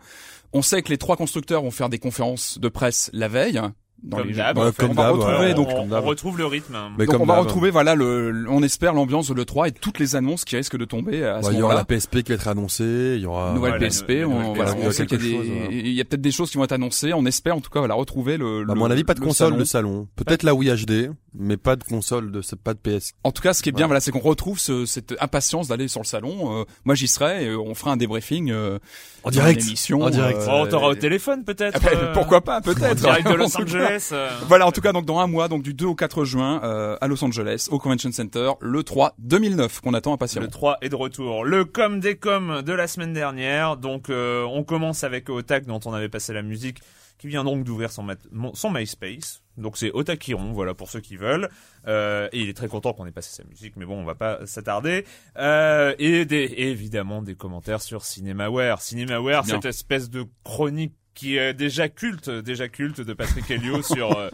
On 0.52 0.62
sait 0.62 0.82
que 0.82 0.88
les 0.90 0.98
trois 0.98 1.16
constructeurs 1.16 1.62
vont 1.62 1.70
faire 1.70 1.88
des 1.88 1.98
conférences 1.98 2.58
de 2.58 2.68
presse 2.68 3.10
la 3.12 3.28
veille. 3.28 3.60
Dans 4.00 4.18
Comme 4.18 4.28
les 4.28 4.34
comme 4.76 4.90
on 4.90 4.94
va 4.94 5.10
retrouver 5.10 5.38
ouais. 5.48 5.54
donc 5.54 5.70
on, 5.72 5.88
retrouve 6.02 6.38
le 6.38 6.46
rythme. 6.46 6.76
Mais 6.96 7.04
donc 7.04 7.14
comme 7.14 7.22
on 7.22 7.26
va 7.26 7.40
retrouver 7.40 7.70
voilà 7.72 7.96
le, 7.96 8.30
le- 8.30 8.48
on 8.48 8.62
espère 8.62 8.92
l'ambiance 8.94 9.26
de 9.28 9.34
l'E3 9.34 9.66
et 9.66 9.72
toutes 9.72 9.98
les 9.98 10.14
annonces 10.14 10.44
qui 10.44 10.54
risquent 10.54 10.76
de 10.76 10.84
tomber 10.84 11.24
à 11.24 11.42
ce 11.42 11.48
Bah, 11.48 11.52
il 11.52 11.58
y 11.58 11.62
aura 11.62 11.74
la 11.74 11.84
PSP 11.84 12.22
qui 12.22 12.28
va 12.30 12.36
être 12.36 12.46
annoncée, 12.46 13.14
il 13.16 13.22
y 13.22 13.26
aura 13.26 13.54
Nouvelle 13.54 13.72
voilà, 13.72 13.86
PSP, 13.88 14.24
on, 14.24 14.38
nouvelle 14.38 14.54
voilà, 14.54 14.72
PSP, 14.74 14.86
on 14.86 14.90
sait 14.92 15.06
qu'il 15.06 15.26
y 15.26 15.34
a, 15.34 15.38
ouais. 15.40 15.68
il 15.72 15.88
y 15.94 16.00
a 16.00 16.04
peut-être 16.04 16.20
des 16.20 16.30
choses 16.30 16.48
qui 16.52 16.58
vont 16.58 16.62
être 16.64 16.70
annoncées. 16.72 17.12
On 17.12 17.26
espère 17.26 17.56
en 17.56 17.60
tout 17.60 17.70
cas 17.70 17.80
voilà 17.80 17.94
retrouver 17.94 18.36
le. 18.36 18.64
Bah, 18.64 18.70
à 18.70 18.74
le- 18.74 18.78
mon 18.80 18.88
avis, 18.88 19.02
pas 19.02 19.14
de 19.14 19.20
le 19.20 19.26
console 19.26 19.48
salon. 19.48 19.58
de 19.58 19.64
salon. 19.64 20.08
Peut-être 20.14 20.44
la 20.44 20.54
Wii 20.54 20.70
HD, 20.76 21.10
mais 21.38 21.56
pas 21.56 21.76
de 21.76 21.84
console 21.84 22.32
de, 22.32 22.40
pas 22.62 22.74
de 22.74 22.78
PS. 22.78 23.12
En 23.24 23.30
tout 23.32 23.40
cas, 23.42 23.54
ce 23.54 23.62
qui 23.62 23.68
est 23.68 23.72
bien, 23.72 23.86
voilà, 23.86 24.00
c'est 24.00 24.10
qu'on 24.10 24.18
retrouve 24.18 24.58
ce- 24.58 24.84
cette 24.86 25.14
impatience 25.20 25.68
d'aller 25.68 25.86
sur 25.88 26.00
le 26.00 26.06
salon. 26.06 26.60
Euh, 26.60 26.64
moi, 26.84 26.94
j'y 26.94 27.06
serai. 27.08 27.44
Et 27.44 27.54
on 27.54 27.74
fera 27.74 27.92
un 27.92 27.96
débriefing 27.96 28.50
euh, 28.50 28.78
En 29.22 29.30
direct. 29.30 29.62
En 29.92 30.10
direct. 30.10 30.38
euh, 30.40 30.46
Oh, 30.48 30.60
on 30.62 30.66
t'aura 30.66 30.88
au 30.88 30.94
téléphone 30.94 31.44
peut-être. 31.44 31.78
ah 31.82 31.84
bah, 31.84 31.90
euh, 31.94 32.12
pourquoi 32.12 32.40
pas, 32.42 32.58
En 32.58 32.62
peut-être. 32.62 32.96
direct 32.96 33.26
de 33.28 33.32
En 33.34 33.36
Los. 33.36 33.56
Angeles. 33.56 34.08
euh. 34.12 34.28
Voilà, 34.48 34.66
en 34.66 34.72
tout 34.72 34.80
cas, 34.80 34.92
donc 34.92 35.06
dans 35.06 35.18
un 35.20 35.26
mois, 35.26 35.48
donc 35.48 35.62
du 35.62 35.74
2 35.74 35.86
au 35.86 35.94
4 35.94 36.24
juin, 36.24 36.60
euh, 36.64 36.96
à 37.00 37.06
Los 37.06 37.22
Angeles, 37.24 37.68
au 37.70 37.78
Convention 37.78 38.10
Center, 38.12 38.50
le 38.60 38.82
3 38.82 39.14
2009, 39.18 39.80
qu'on 39.80 39.94
attend 39.94 40.12
impatiemment. 40.14 40.46
Le 40.46 40.50
3 40.50 40.78
est 40.82 40.88
de 40.88 40.96
retour. 40.96 41.44
Le 41.44 41.64
com 41.64 42.00
des 42.00 42.16
com 42.16 42.62
de 42.62 42.72
la 42.72 42.86
semaine 42.88 43.12
dernière. 43.12 43.76
Donc, 43.76 44.10
euh, 44.10 44.42
on 44.44 44.64
commence 44.64 45.04
avec 45.04 45.28
Otak, 45.30 45.66
dont 45.66 45.80
on 45.84 45.92
avait 45.92 46.08
passé 46.08 46.32
la 46.32 46.42
musique, 46.42 46.78
qui 47.18 47.28
vient 47.28 47.44
donc 47.44 47.64
d'ouvrir 47.64 47.90
son, 47.92 48.06
son 48.54 48.70
MySpace. 48.70 49.40
Donc, 49.58 49.76
c'est 49.76 49.90
Otakiron, 49.92 50.52
voilà, 50.52 50.74
pour 50.74 50.88
ceux 50.88 51.00
qui 51.00 51.16
veulent. 51.16 51.48
Euh, 51.86 52.28
et 52.32 52.40
il 52.40 52.48
est 52.48 52.56
très 52.56 52.68
content 52.68 52.92
qu'on 52.92 53.06
ait 53.06 53.12
passé 53.12 53.30
sa 53.30 53.46
musique, 53.48 53.74
mais 53.76 53.84
bon, 53.84 54.00
on 54.00 54.04
va 54.04 54.14
pas 54.14 54.46
s'attarder. 54.46 55.04
Euh, 55.36 55.94
et, 55.98 56.24
des, 56.24 56.44
et 56.44 56.70
évidemment, 56.70 57.22
des 57.22 57.34
commentaires 57.34 57.82
sur 57.82 58.04
CinemaWare. 58.04 58.80
CinemaWare, 58.80 59.42
Bien. 59.44 59.54
cette 59.54 59.66
espèce 59.66 60.10
de 60.10 60.24
chronique 60.44 60.94
qui 61.14 61.36
est 61.36 61.52
déjà 61.52 61.88
culte, 61.88 62.30
déjà 62.30 62.68
culte 62.68 63.00
de 63.00 63.12
Patrick 63.12 63.50
Helio 63.50 63.82
sur... 63.82 64.16
euh, 64.16 64.30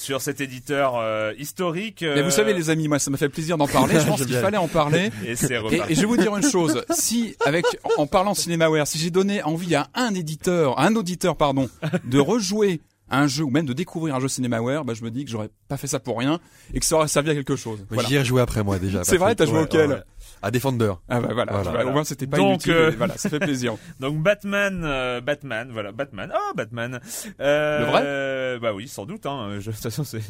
sur 0.00 0.22
cet 0.22 0.40
éditeur 0.40 0.96
euh, 0.96 1.34
historique. 1.38 2.00
Mais 2.00 2.22
vous 2.22 2.28
euh, 2.28 2.30
savez, 2.30 2.54
les 2.54 2.70
amis, 2.70 2.88
moi, 2.88 2.98
ça 2.98 3.10
m'a 3.10 3.18
fait 3.18 3.28
plaisir 3.28 3.58
d'en 3.58 3.66
parler. 3.66 4.00
Je 4.00 4.06
pense 4.06 4.24
qu'il 4.24 4.34
fallait 4.34 4.56
en 4.56 4.68
parler. 4.68 5.10
et 5.26 5.36
c'est 5.36 5.52
Et, 5.54 5.80
et 5.90 5.94
je 5.94 6.00
vais 6.00 6.06
vous 6.06 6.16
dire 6.16 6.34
une 6.36 6.48
chose, 6.48 6.82
si 6.90 7.36
avec 7.44 7.66
en 7.98 8.06
parlant 8.06 8.34
CinemaWare, 8.34 8.86
si 8.86 8.98
j'ai 8.98 9.10
donné 9.10 9.42
envie 9.42 9.74
à 9.74 9.88
un 9.94 10.14
éditeur, 10.14 10.78
à 10.78 10.86
un 10.86 10.96
auditeur 10.96 11.36
pardon, 11.36 11.68
de 12.04 12.18
rejouer 12.18 12.80
un 13.10 13.26
jeu 13.26 13.44
ou 13.44 13.50
même 13.50 13.66
de 13.66 13.72
découvrir 13.72 14.14
un 14.14 14.20
jeu 14.20 14.28
CinemaWare, 14.28 14.84
bah 14.84 14.94
je 14.94 15.02
me 15.02 15.10
dis 15.10 15.24
que 15.24 15.30
j'aurais 15.30 15.50
pas 15.68 15.76
fait 15.76 15.86
ça 15.86 15.98
pour 16.00 16.18
rien 16.18 16.40
et 16.72 16.80
que 16.80 16.86
ça 16.86 16.96
aurait 16.96 17.08
servi 17.08 17.30
à 17.30 17.34
quelque 17.34 17.56
chose. 17.56 17.84
Voilà. 17.90 18.08
J'y 18.08 18.14
ai 18.14 18.18
rejoué 18.20 18.40
après 18.40 18.62
moi 18.62 18.78
déjà. 18.78 19.04
C'est 19.04 19.16
vrai, 19.16 19.34
t'as 19.34 19.46
joué 19.46 19.58
Ouais, 19.58 19.64
auquel 19.64 19.88
ouais, 19.90 19.96
ouais. 19.96 20.02
À 20.42 20.50
Defender. 20.50 20.92
Ah 21.08 21.20
bah 21.20 21.28
voilà, 21.32 21.52
Voilà. 21.62 21.86
au 21.86 21.90
moins 21.92 22.04
c'était 22.04 22.26
pas 22.26 22.36
Donc, 22.36 22.48
inutile. 22.66 22.72
euh, 22.72 22.90
Voilà, 22.96 23.16
ça 23.16 23.28
fait 23.28 23.38
plaisir. 23.40 23.76
Donc 24.00 24.22
Batman, 24.22 24.82
euh, 24.84 25.20
Batman, 25.20 25.68
voilà, 25.72 25.92
Batman. 25.92 26.32
Oh, 26.34 26.52
Batman. 26.54 27.00
Euh, 27.40 27.78
Le 27.80 27.84
vrai 27.86 28.02
euh, 28.04 28.58
Bah 28.58 28.72
oui, 28.72 28.88
sans 28.88 29.06
doute. 29.06 29.26
Hein. 29.26 29.56
Je, 29.60 29.70
de 29.70 29.74
toute 29.74 29.82
façon, 29.82 30.04
c'est- 30.04 30.20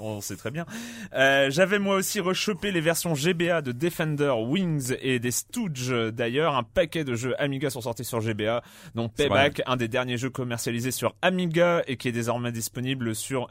on 0.00 0.20
sait 0.20 0.36
très 0.36 0.50
bien. 0.50 0.66
Euh, 1.14 1.50
J'avais 1.50 1.78
moi 1.78 1.96
aussi 1.96 2.20
rechopé 2.20 2.70
les 2.72 2.80
versions 2.80 3.14
GBA 3.14 3.62
de 3.62 3.72
Defender, 3.72 4.32
Wings 4.46 4.94
et 5.00 5.18
des 5.18 5.30
Stooges. 5.30 5.90
D'ailleurs, 6.12 6.56
un 6.56 6.62
paquet 6.62 7.04
de 7.04 7.14
jeux 7.14 7.34
Amiga 7.40 7.70
sont 7.70 7.80
sortis 7.80 8.04
sur 8.04 8.20
GBA, 8.20 8.62
dont 8.94 9.08
Payback, 9.08 9.62
un 9.66 9.76
des 9.76 9.88
derniers 9.88 10.16
jeux 10.16 10.30
commercialisés 10.30 10.90
sur 10.90 11.14
Amiga 11.22 11.82
et 11.86 11.96
qui 11.96 12.08
est 12.08 12.12
désormais 12.12 12.52
disponible 12.52 13.14
sur 13.14 13.48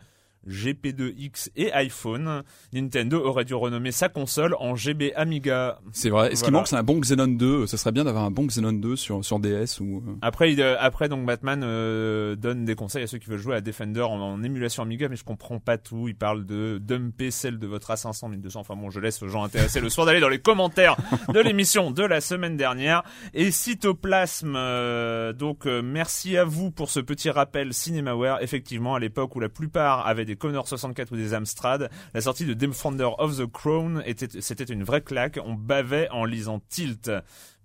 GP2X 0.47 1.49
et 1.55 1.71
iPhone. 1.73 2.43
Nintendo 2.73 3.23
aurait 3.23 3.45
dû 3.45 3.53
renommer 3.53 3.91
sa 3.91 4.09
console 4.09 4.55
en 4.59 4.75
GB 4.75 5.13
Amiga. 5.15 5.79
C'est 5.91 6.09
vrai. 6.09 6.29
Ce 6.31 6.35
qui 6.35 6.41
Voilà. 6.49 6.57
manque, 6.59 6.67
c'est 6.67 6.75
un 6.75 6.83
bon 6.83 6.99
Xenon 6.99 7.27
2. 7.27 7.67
Ce 7.67 7.77
serait 7.77 7.91
bien 7.91 8.03
d'avoir 8.03 8.23
un 8.25 8.31
bon 8.31 8.45
Xenon 8.47 8.73
2 8.73 8.95
sur 8.95 9.23
sur 9.23 9.39
DS 9.39 9.79
ou. 9.79 10.03
euh, 10.07 10.13
Après, 10.21 10.51
il, 10.51 10.61
euh, 10.61 10.75
après 10.79 11.09
donc 11.09 11.25
Batman 11.25 11.61
euh, 11.63 12.35
donne 12.35 12.65
des 12.65 12.75
conseils 12.75 13.03
à 13.03 13.07
ceux 13.07 13.17
qui 13.17 13.29
veulent 13.29 13.39
jouer 13.39 13.55
à 13.55 13.61
Defender 13.61 14.01
en, 14.01 14.19
en 14.19 14.43
émulation 14.43 14.83
Amiga, 14.83 15.09
mais 15.09 15.15
je 15.15 15.23
comprends 15.23 15.59
pas 15.59 15.77
tout. 15.77 16.07
Il 16.07 16.15
parle 16.15 16.45
de 16.45 16.77
dumper 16.81 17.31
celle 17.31 17.59
de 17.59 17.67
votre 17.67 17.91
A500 17.91 18.29
1200. 18.29 18.59
Enfin 18.59 18.75
bon, 18.75 18.89
je 18.89 18.99
laisse 18.99 19.21
aux 19.23 19.27
gens 19.27 19.43
intéressés 19.43 19.79
le 19.81 19.89
soir 19.89 20.05
d'aller 20.05 20.19
dans 20.19 20.29
les 20.29 20.39
commentaires 20.39 20.97
de 21.33 21.39
l'émission 21.39 21.91
de 21.91 22.03
la 22.03 22.21
semaine 22.21 22.57
dernière. 22.57 23.03
Et 23.33 23.51
Cytoplasme, 23.51 24.55
euh, 24.55 25.33
donc 25.33 25.65
euh, 25.67 25.81
merci 25.83 26.37
à 26.37 26.43
vous 26.45 26.71
pour 26.71 26.89
ce 26.89 26.99
petit 26.99 27.29
rappel 27.29 27.73
CinemaWare. 27.73 28.41
Effectivement, 28.41 28.95
à 28.95 28.99
l'époque 28.99 29.35
où 29.35 29.39
la 29.39 29.49
plupart 29.49 30.05
avaient 30.07 30.25
des 30.25 30.34
Connor 30.35 30.67
64 30.67 31.11
ou 31.11 31.15
des 31.15 31.33
Amstrad, 31.33 31.89
la 32.13 32.21
sortie 32.21 32.45
de 32.45 32.53
Defender 32.53 33.09
of 33.17 33.37
the 33.37 33.51
Crown 33.51 34.03
était, 34.05 34.41
c'était 34.41 34.63
une 34.63 34.83
vraie 34.83 35.01
claque. 35.01 35.39
On 35.43 35.53
bavait 35.53 36.09
en 36.09 36.25
lisant 36.25 36.61
Tilt. 36.69 37.11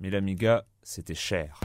Mais 0.00 0.10
l'Amiga, 0.10 0.64
c'était 0.82 1.14
cher. 1.14 1.60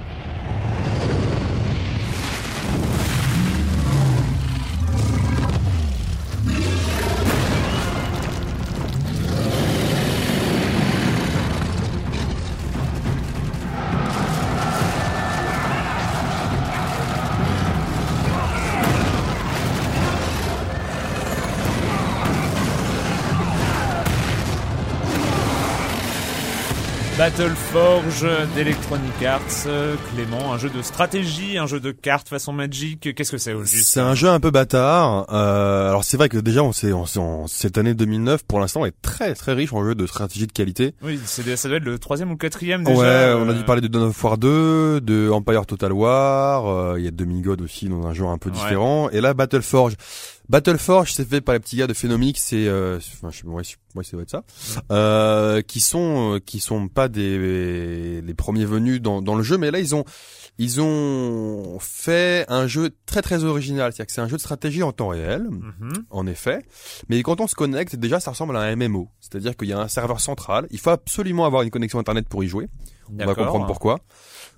Battleforge 27.26 28.28
d'Electronic 28.54 29.24
Arts. 29.26 29.42
Euh, 29.66 29.96
Clément, 30.14 30.54
un 30.54 30.60
jeu 30.60 30.70
de 30.70 30.84
stratégie, 30.84 31.58
un 31.58 31.66
jeu 31.66 31.80
de 31.80 31.90
cartes 31.90 32.30
façon 32.30 32.54
Magic. 32.54 33.16
Qu'est-ce 33.16 33.32
que 33.32 33.40
c'est 33.40 33.54
au 33.56 33.64
juste 33.64 33.88
C'est 33.88 34.00
un 34.00 34.14
jeu 34.14 34.30
un 34.30 34.40
peu 34.40 34.52
bâtard. 34.52 35.26
Euh, 35.34 35.90
alors 35.90 36.04
c'est 36.04 36.18
vrai 36.18 36.30
que 36.30 36.38
déjà 36.38 36.62
on 36.62 36.72
sait, 36.72 36.94
on 36.94 37.06
en- 37.18 37.48
cette 37.48 37.80
année 37.80 37.96
2009 37.96 38.44
pour 38.48 38.60
l'instant 38.60 38.86
est 38.86 38.94
très 39.02 39.34
très 39.34 39.54
riche 39.54 39.74
en 39.74 39.84
jeux 39.84 39.96
de 39.96 40.06
stratégie 40.06 40.46
de 40.46 40.52
qualité. 40.52 40.94
Oui, 41.02 41.20
c'est, 41.26 41.56
ça 41.56 41.68
doit 41.68 41.78
être 41.78 41.84
le 41.84 41.98
troisième 41.98 42.30
ou 42.30 42.34
le 42.34 42.38
quatrième 42.38 42.84
déjà. 42.84 42.96
ouais, 43.00 43.06
euh, 43.08 43.38
on 43.40 43.50
a 43.50 43.54
dû 43.54 43.64
parler 43.64 43.82
de 43.82 43.88
Dawn 43.88 44.04
of 44.10 44.24
War 44.24 44.38
2, 44.38 45.02
de 45.02 45.28
Empire 45.32 45.66
Total 45.66 45.94
War, 45.94 46.68
euh, 46.68 46.96
il 47.00 47.06
y 47.06 47.08
a 47.08 47.12
Demigod 47.12 47.60
aussi 47.60 47.90
dans 47.90 48.06
un 48.06 48.14
genre 48.14 48.30
un 48.30 48.38
peu 48.38 48.52
Ouais. 48.52 48.56
différent, 48.56 49.10
et 49.10 49.20
là 49.20 49.34
Battleforge. 49.34 49.96
Battleforge, 50.50 51.14
c'est 51.14 51.28
fait 51.28 51.42
par 51.42 51.54
les 51.54 51.60
petits 51.60 51.78
gars 51.78 51.88
de 51.88 51.94
Phenomics, 51.94 52.38
c'est, 52.40 52.68
euh, 52.68 52.98
enfin, 52.98 53.30
je 53.32 53.40
sais, 53.40 53.48
ouais, 53.48 53.64
ouais, 53.96 54.04
ça 54.04 54.12
doit 54.12 54.22
être 54.24 54.30
ça, 54.30 54.44
euh, 54.92 55.62
qui 55.62 55.80
sont, 55.80 56.36
euh, 56.36 56.40
qui 56.40 56.60
sont 56.60 56.88
pas 56.88 57.08
des 57.08 58.22
les 58.22 58.34
premiers 58.34 58.66
venus 58.66 59.02
dans, 59.02 59.22
dans 59.22 59.36
le 59.36 59.44
jeu, 59.44 59.58
mais 59.58 59.72
là 59.72 59.80
ils 59.80 59.96
ont, 59.96 60.06
ils 60.58 60.80
ont 60.80 61.78
fait 61.80 62.46
un 62.48 62.68
jeu 62.68 62.96
très 63.06 63.22
très 63.22 63.44
original, 63.44 63.92
c'est-à-dire 63.92 64.06
que 64.08 64.12
c'est 64.14 64.22
un 64.22 64.28
jeu 64.28 64.38
de 64.38 64.42
stratégie 64.42 64.84
en 64.84 64.94
temps 64.94 65.10
réel, 65.10 65.50
mhm. 65.50 66.06
en 66.10 66.28
effet. 66.28 66.66
Mais 67.10 67.22
quand 67.24 67.42
on 67.42 67.48
se 67.48 67.56
connecte, 67.56 67.96
déjà, 67.96 68.20
ça 68.20 68.32
ressemble 68.32 68.56
à 68.56 68.62
un 68.62 68.76
MMO. 68.76 69.10
C'est-à-dire 69.20 69.58
qu'il 69.58 69.68
y 69.68 69.74
a 69.74 69.80
un 69.80 69.88
serveur 69.88 70.20
central. 70.22 70.68
Il 70.72 70.80
faut 70.80 70.92
absolument 70.92 71.46
avoir 71.46 71.64
une 71.64 71.72
connexion 71.72 72.00
Internet 72.00 72.28
pour 72.30 72.44
y 72.44 72.48
jouer. 72.48 72.68
On 73.10 73.26
va 73.26 73.36
comprendre 73.36 73.68
pourquoi. 73.68 74.00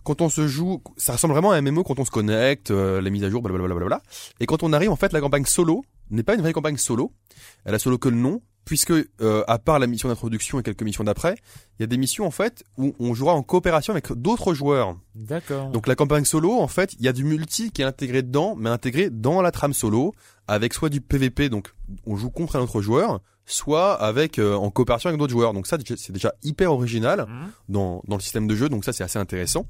Quand 0.03 0.21
on 0.21 0.29
se 0.29 0.47
joue, 0.47 0.81
ça 0.95 1.13
ressemble 1.13 1.33
vraiment 1.33 1.51
à 1.51 1.57
un 1.57 1.61
MMO 1.61 1.83
quand 1.83 1.99
on 1.99 2.05
se 2.05 2.11
connecte, 2.11 2.71
euh, 2.71 3.01
les 3.01 3.09
mises 3.09 3.23
à 3.23 3.29
jour, 3.29 3.41
blablabla. 3.41 4.01
Et 4.39 4.45
quand 4.45 4.63
on 4.63 4.71
arrive, 4.73 4.91
en 4.91 4.95
fait, 4.95 5.11
la 5.11 5.19
campagne 5.19 5.45
solo 5.45 5.83
n'est 6.11 6.23
pas 6.23 6.35
une 6.35 6.41
vraie 6.41 6.53
campagne 6.53 6.77
solo. 6.77 7.11
Elle 7.65 7.75
a 7.75 7.79
solo 7.79 7.97
que 7.97 8.07
le 8.07 8.15
nom, 8.15 8.41
puisque 8.67 8.91
euh, 8.91 9.43
à 9.47 9.57
part 9.59 9.79
la 9.79 9.87
mission 9.87 10.09
d'introduction 10.09 10.59
et 10.59 10.63
quelques 10.63 10.83
missions 10.83 11.05
d'après, 11.05 11.35
il 11.79 11.81
y 11.81 11.85
a 11.85 11.87
des 11.87 11.95
missions 11.97 12.27
en 12.27 12.31
fait 12.31 12.63
où 12.77 12.93
on 12.99 13.13
jouera 13.13 13.33
en 13.33 13.41
coopération 13.41 13.93
avec 13.93 14.11
d'autres 14.11 14.53
joueurs. 14.53 14.97
D'accord. 15.15 15.69
Donc 15.69 15.87
la 15.87 15.95
campagne 15.95 16.25
solo, 16.25 16.59
en 16.59 16.67
fait, 16.67 16.93
il 16.99 17.05
y 17.05 17.07
a 17.07 17.13
du 17.13 17.23
multi 17.23 17.71
qui 17.71 17.81
est 17.81 17.85
intégré 17.85 18.21
dedans, 18.23 18.55
mais 18.57 18.69
intégré 18.69 19.09
dans 19.09 19.41
la 19.41 19.51
trame 19.51 19.73
solo, 19.73 20.13
avec 20.47 20.73
soit 20.73 20.89
du 20.89 20.99
PVP, 20.99 21.47
donc 21.47 21.73
on 22.05 22.17
joue 22.17 22.29
contre 22.29 22.57
un 22.57 22.59
autre 22.59 22.81
joueur, 22.81 23.21
soit 23.45 23.93
avec 23.93 24.37
euh, 24.37 24.55
en 24.55 24.69
coopération 24.69 25.07
avec 25.07 25.17
d'autres 25.19 25.31
joueurs. 25.31 25.53
Donc 25.53 25.65
ça, 25.65 25.77
c'est 25.95 26.11
déjà 26.11 26.33
hyper 26.43 26.71
original 26.73 27.21
Mhm. 27.21 27.51
dans, 27.69 28.01
dans 28.05 28.17
le 28.17 28.21
système 28.21 28.47
de 28.47 28.55
jeu, 28.55 28.67
donc 28.67 28.83
ça 28.83 28.91
c'est 28.91 29.05
assez 29.05 29.17
intéressant. 29.19 29.65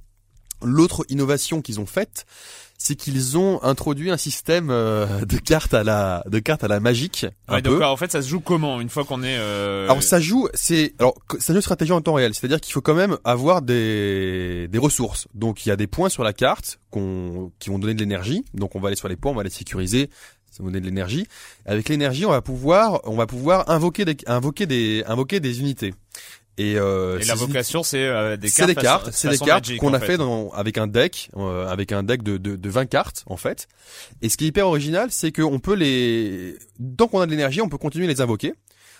L'autre 0.63 1.05
innovation 1.09 1.61
qu'ils 1.61 1.79
ont 1.79 1.85
faite, 1.85 2.25
c'est 2.77 2.95
qu'ils 2.95 3.37
ont 3.37 3.61
introduit 3.63 4.11
un 4.11 4.17
système 4.17 4.69
euh, 4.69 5.25
de 5.25 5.37
cartes 5.37 5.73
à 5.73 5.83
la 5.83 6.23
de 6.27 6.39
cartes 6.39 6.63
à 6.63 6.67
la 6.67 6.79
magique. 6.79 7.25
un 7.47 7.55
Ouais, 7.55 7.61
donc 7.61 7.79
peu. 7.79 7.85
en 7.85 7.97
fait, 7.97 8.11
ça 8.11 8.21
se 8.21 8.29
joue 8.29 8.39
comment 8.39 8.79
une 8.79 8.89
fois 8.89 9.03
qu'on 9.03 9.23
est. 9.23 9.37
Euh... 9.37 9.85
Alors 9.85 10.03
ça 10.03 10.19
joue, 10.19 10.47
c'est 10.53 10.93
alors 10.99 11.15
ça 11.39 11.53
joue 11.53 11.61
stratégie 11.61 11.91
en 11.91 12.01
temps 12.01 12.13
réel, 12.13 12.35
c'est-à-dire 12.35 12.61
qu'il 12.61 12.73
faut 12.73 12.81
quand 12.81 12.93
même 12.93 13.17
avoir 13.23 13.63
des 13.63 14.67
des 14.67 14.77
ressources. 14.77 15.27
Donc 15.33 15.65
il 15.65 15.69
y 15.69 15.71
a 15.71 15.75
des 15.75 15.87
points 15.87 16.09
sur 16.09 16.23
la 16.23 16.33
carte 16.33 16.79
qu'on 16.91 17.51
qui 17.59 17.69
vont 17.69 17.79
donner 17.79 17.95
de 17.95 17.99
l'énergie. 17.99 18.45
Donc 18.53 18.75
on 18.75 18.79
va 18.79 18.87
aller 18.89 18.95
sur 18.95 19.07
les 19.07 19.15
points, 19.15 19.31
on 19.31 19.35
va 19.35 19.43
les 19.43 19.49
sécuriser, 19.49 20.11
ça 20.51 20.61
va 20.61 20.69
donner 20.69 20.79
de 20.79 20.85
l'énergie. 20.85 21.25
Avec 21.65 21.89
l'énergie, 21.89 22.25
on 22.25 22.31
va 22.31 22.41
pouvoir 22.41 23.01
on 23.05 23.15
va 23.15 23.25
pouvoir 23.25 23.69
invoquer 23.71 24.05
des 24.05 24.17
invoquer 24.27 24.67
des 24.67 25.03
invoquer 25.07 25.39
des 25.39 25.59
unités. 25.61 25.95
Et, 26.57 26.75
euh, 26.77 27.19
Et 27.19 27.21
ces 27.23 27.27
l'invocation, 27.29 27.83
c'est 27.83 28.03
euh, 28.03 28.35
des 28.35 28.49
c'est 28.49 28.57
cartes. 28.57 28.69
des 28.69 28.73
façon- 28.75 28.83
cartes, 28.85 29.09
c'est 29.13 29.29
des 29.29 29.37
cartes 29.37 29.77
qu'on 29.77 29.93
a 29.93 29.99
fait, 29.99 30.17
dans, 30.17 30.49
avec 30.51 30.77
un 30.79 30.87
deck, 30.87 31.29
euh, 31.37 31.67
avec 31.67 31.91
un 31.91 32.01
deck 32.03 32.23
de, 32.23 32.37
de, 32.37 32.55
de 32.55 32.69
20 32.69 32.87
cartes 32.87 33.23
en 33.27 33.37
fait. 33.37 33.67
Et 34.21 34.29
ce 34.29 34.37
qui 34.37 34.45
est 34.45 34.47
hyper 34.47 34.67
original, 34.67 35.09
c'est 35.11 35.31
qu'on 35.31 35.59
peut 35.59 35.75
les, 35.75 36.55
tant 36.97 37.07
qu'on 37.07 37.19
a 37.21 37.25
de 37.27 37.31
l'énergie, 37.31 37.61
on 37.61 37.69
peut 37.69 37.77
continuer 37.77 38.05
à 38.05 38.07
les 38.09 38.21
invoquer. 38.21 38.53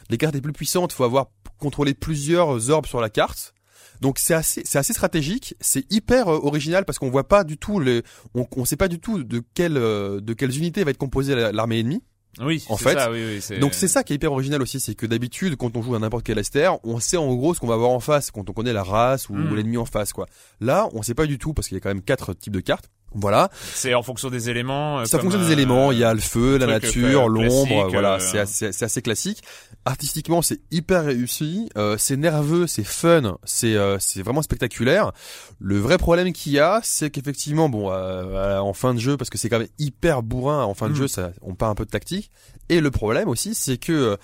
Les 0.10 0.18
cartes 0.18 0.36
les 0.36 0.42
plus 0.42 0.54
puissantes, 0.54 0.94
faut 0.94 1.04
avoir 1.04 1.28
contrôlé 1.58 1.94
plusieurs 1.96 2.70
orbes 2.70 2.86
sur 2.86 3.02
la 3.02 3.10
carte. 3.10 3.54
Donc 4.02 4.20
c'est 4.20 4.36
assez, 4.36 4.62
c'est 4.64 4.78
assez 4.78 4.94
stratégique, 4.94 5.56
c'est 5.60 5.92
hyper 5.92 6.28
euh, 6.28 6.40
original 6.44 6.86
parce 6.86 7.00
qu'on 7.00 7.10
voit 7.10 7.28
pas 7.28 7.44
du 7.44 7.58
tout 7.58 7.80
les, 7.80 8.04
on, 8.36 8.46
on 8.56 8.64
sait 8.66 8.76
pas 8.76 8.88
du 8.88 9.00
tout 9.00 9.24
de 9.24 9.42
quelle, 9.56 9.78
euh, 9.78 10.22
de 10.22 10.34
quelles 10.34 10.56
unités 10.56 10.84
va 10.84 10.92
être 10.92 10.98
composée 11.00 11.34
la- 11.34 11.52
l'armée 11.52 11.80
ennemie. 11.80 12.04
Oui, 12.39 12.63
En 12.70 12.77
fait, 12.77 12.94
ça, 12.94 13.12
oui, 13.12 13.39
oui, 13.50 13.60
Donc 13.60 13.74
c'est 13.74 13.88
ça 13.88 14.03
qui 14.03 14.13
est 14.13 14.15
hyper 14.17 14.32
original 14.32 14.62
aussi, 14.62 14.79
c'est 14.79 14.96
que 14.96 15.06
d'habitude 15.06 15.56
quand 15.56 15.75
on 15.75 15.82
joue 15.82 15.96
à 15.96 16.00
n'importe 16.00 16.25
quel 16.25 16.44
STR, 16.44 16.77
on 16.84 17.00
sait 17.00 17.17
en 17.17 17.34
gros 17.36 17.53
ce 17.53 17.60
qu'on 17.60 17.67
va 17.67 17.74
avoir 17.75 17.89
en 17.91 18.00
face 18.00 18.32
quand 18.32 18.50
on 18.50 18.53
connaît 18.53 18.74
la 18.74 18.84
race 18.84 19.29
ou 19.29 19.34
Mm. 19.34 19.56
l'ennemi 19.56 19.77
en 19.77 19.86
face 19.86 20.13
quoi. 20.13 20.25
Là, 20.60 20.89
on 20.94 21.01
sait 21.01 21.13
pas 21.15 21.25
du 21.25 21.38
tout 21.38 21.53
parce 21.53 21.67
qu'il 21.67 21.75
y 21.75 21.79
a 21.79 21.82
quand 21.82 21.89
même 21.89 22.01
quatre 22.01 22.34
types 22.34 22.53
de 22.53 22.60
cartes. 22.60 22.89
Voilà, 23.19 23.50
C'est 23.74 23.93
en 23.95 24.03
fonction 24.03 24.29
des 24.29 24.50
éléments. 24.50 25.00
euh, 25.00 25.05
ça 25.05 25.17
comme, 25.17 25.25
fonctionne 25.31 25.43
des 25.45 25.50
euh, 25.50 25.53
éléments, 25.53 25.91
il 25.91 25.97
y 25.97 26.03
a 26.03 26.13
le 26.13 26.19
feu, 26.19 26.57
la 26.57 26.79
truc, 26.79 26.95
nature, 26.97 27.25
euh, 27.25 27.27
l'ombre, 27.29 27.89
voilà, 27.89 28.15
euh, 28.15 28.19
c'est 28.19 28.38
assez, 28.39 28.71
c'est 28.71 28.86
assez 28.86 29.01
classique. 29.01 29.41
Artistiquement, 29.86 30.41
c'est 30.41 30.59
hyper 30.71 31.05
réussi, 31.05 31.69
euh, 31.77 31.95
c'est 31.97 32.17
nerveux, 32.17 32.67
c'est 32.67 32.83
fun, 32.83 33.38
c'est 33.43 33.75
euh, 33.75 33.97
c'est 34.00 34.21
vraiment 34.21 34.41
spectaculaire. 34.41 35.12
Le 35.59 35.77
vrai 35.79 35.97
problème 35.97 36.31
qu'il 36.33 36.51
y 36.51 36.59
a, 36.59 36.79
c'est 36.83 37.09
qu'effectivement, 37.09 37.69
bon, 37.69 37.91
euh, 37.91 38.59
en 38.59 38.74
fin 38.74 38.93
de 38.93 39.00
jeu, 39.00 39.17
parce 39.17 39.29
que 39.29 39.38
c'est 39.38 39.50
quand 39.50 39.59
même 39.59 39.67
hyper 39.79 40.21
bourrin 40.24 40.63
en 40.63 40.74
fin 40.74 40.88
de 40.88 40.93
Mm. 40.93 40.97
jeu, 40.97 41.07
ça, 41.07 41.31
on 41.41 41.55
part 41.55 41.69
un 41.69 41.75
peu 41.75 41.86
de 41.86 41.89
tactique. 41.89 42.29
Et 42.69 42.81
le 42.81 42.91
problème 42.91 43.29
aussi, 43.29 43.55
c'est 43.55 43.77
que 43.77 43.91
euh, 43.93 44.17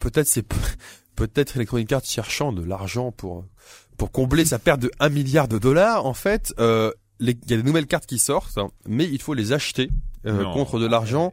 peut-être 0.00 0.26
c'est 0.26 0.44
peut-être 1.16 1.56
Electronic 1.56 1.92
Arts 1.92 2.04
cherchant 2.04 2.52
de 2.52 2.64
l'argent 2.64 3.12
pour 3.12 3.44
pour 3.96 4.12
combler 4.12 4.44
sa 4.44 4.60
perte 4.60 4.80
de 4.80 4.90
1 5.00 5.08
milliard 5.08 5.48
de 5.48 5.58
dollars, 5.58 6.06
en 6.06 6.14
fait, 6.14 6.54
euh, 6.60 6.92
il 7.20 7.28
y 7.28 7.54
a 7.54 7.56
des 7.56 7.62
nouvelles 7.62 7.86
cartes 7.86 8.06
qui 8.06 8.18
sortent, 8.18 8.58
hein, 8.58 8.70
mais 8.86 9.04
il 9.04 9.20
faut 9.20 9.34
les 9.34 9.52
acheter 9.52 9.90
euh, 10.26 10.44
contre 10.52 10.78
de 10.78 10.86
l'argent 10.86 11.32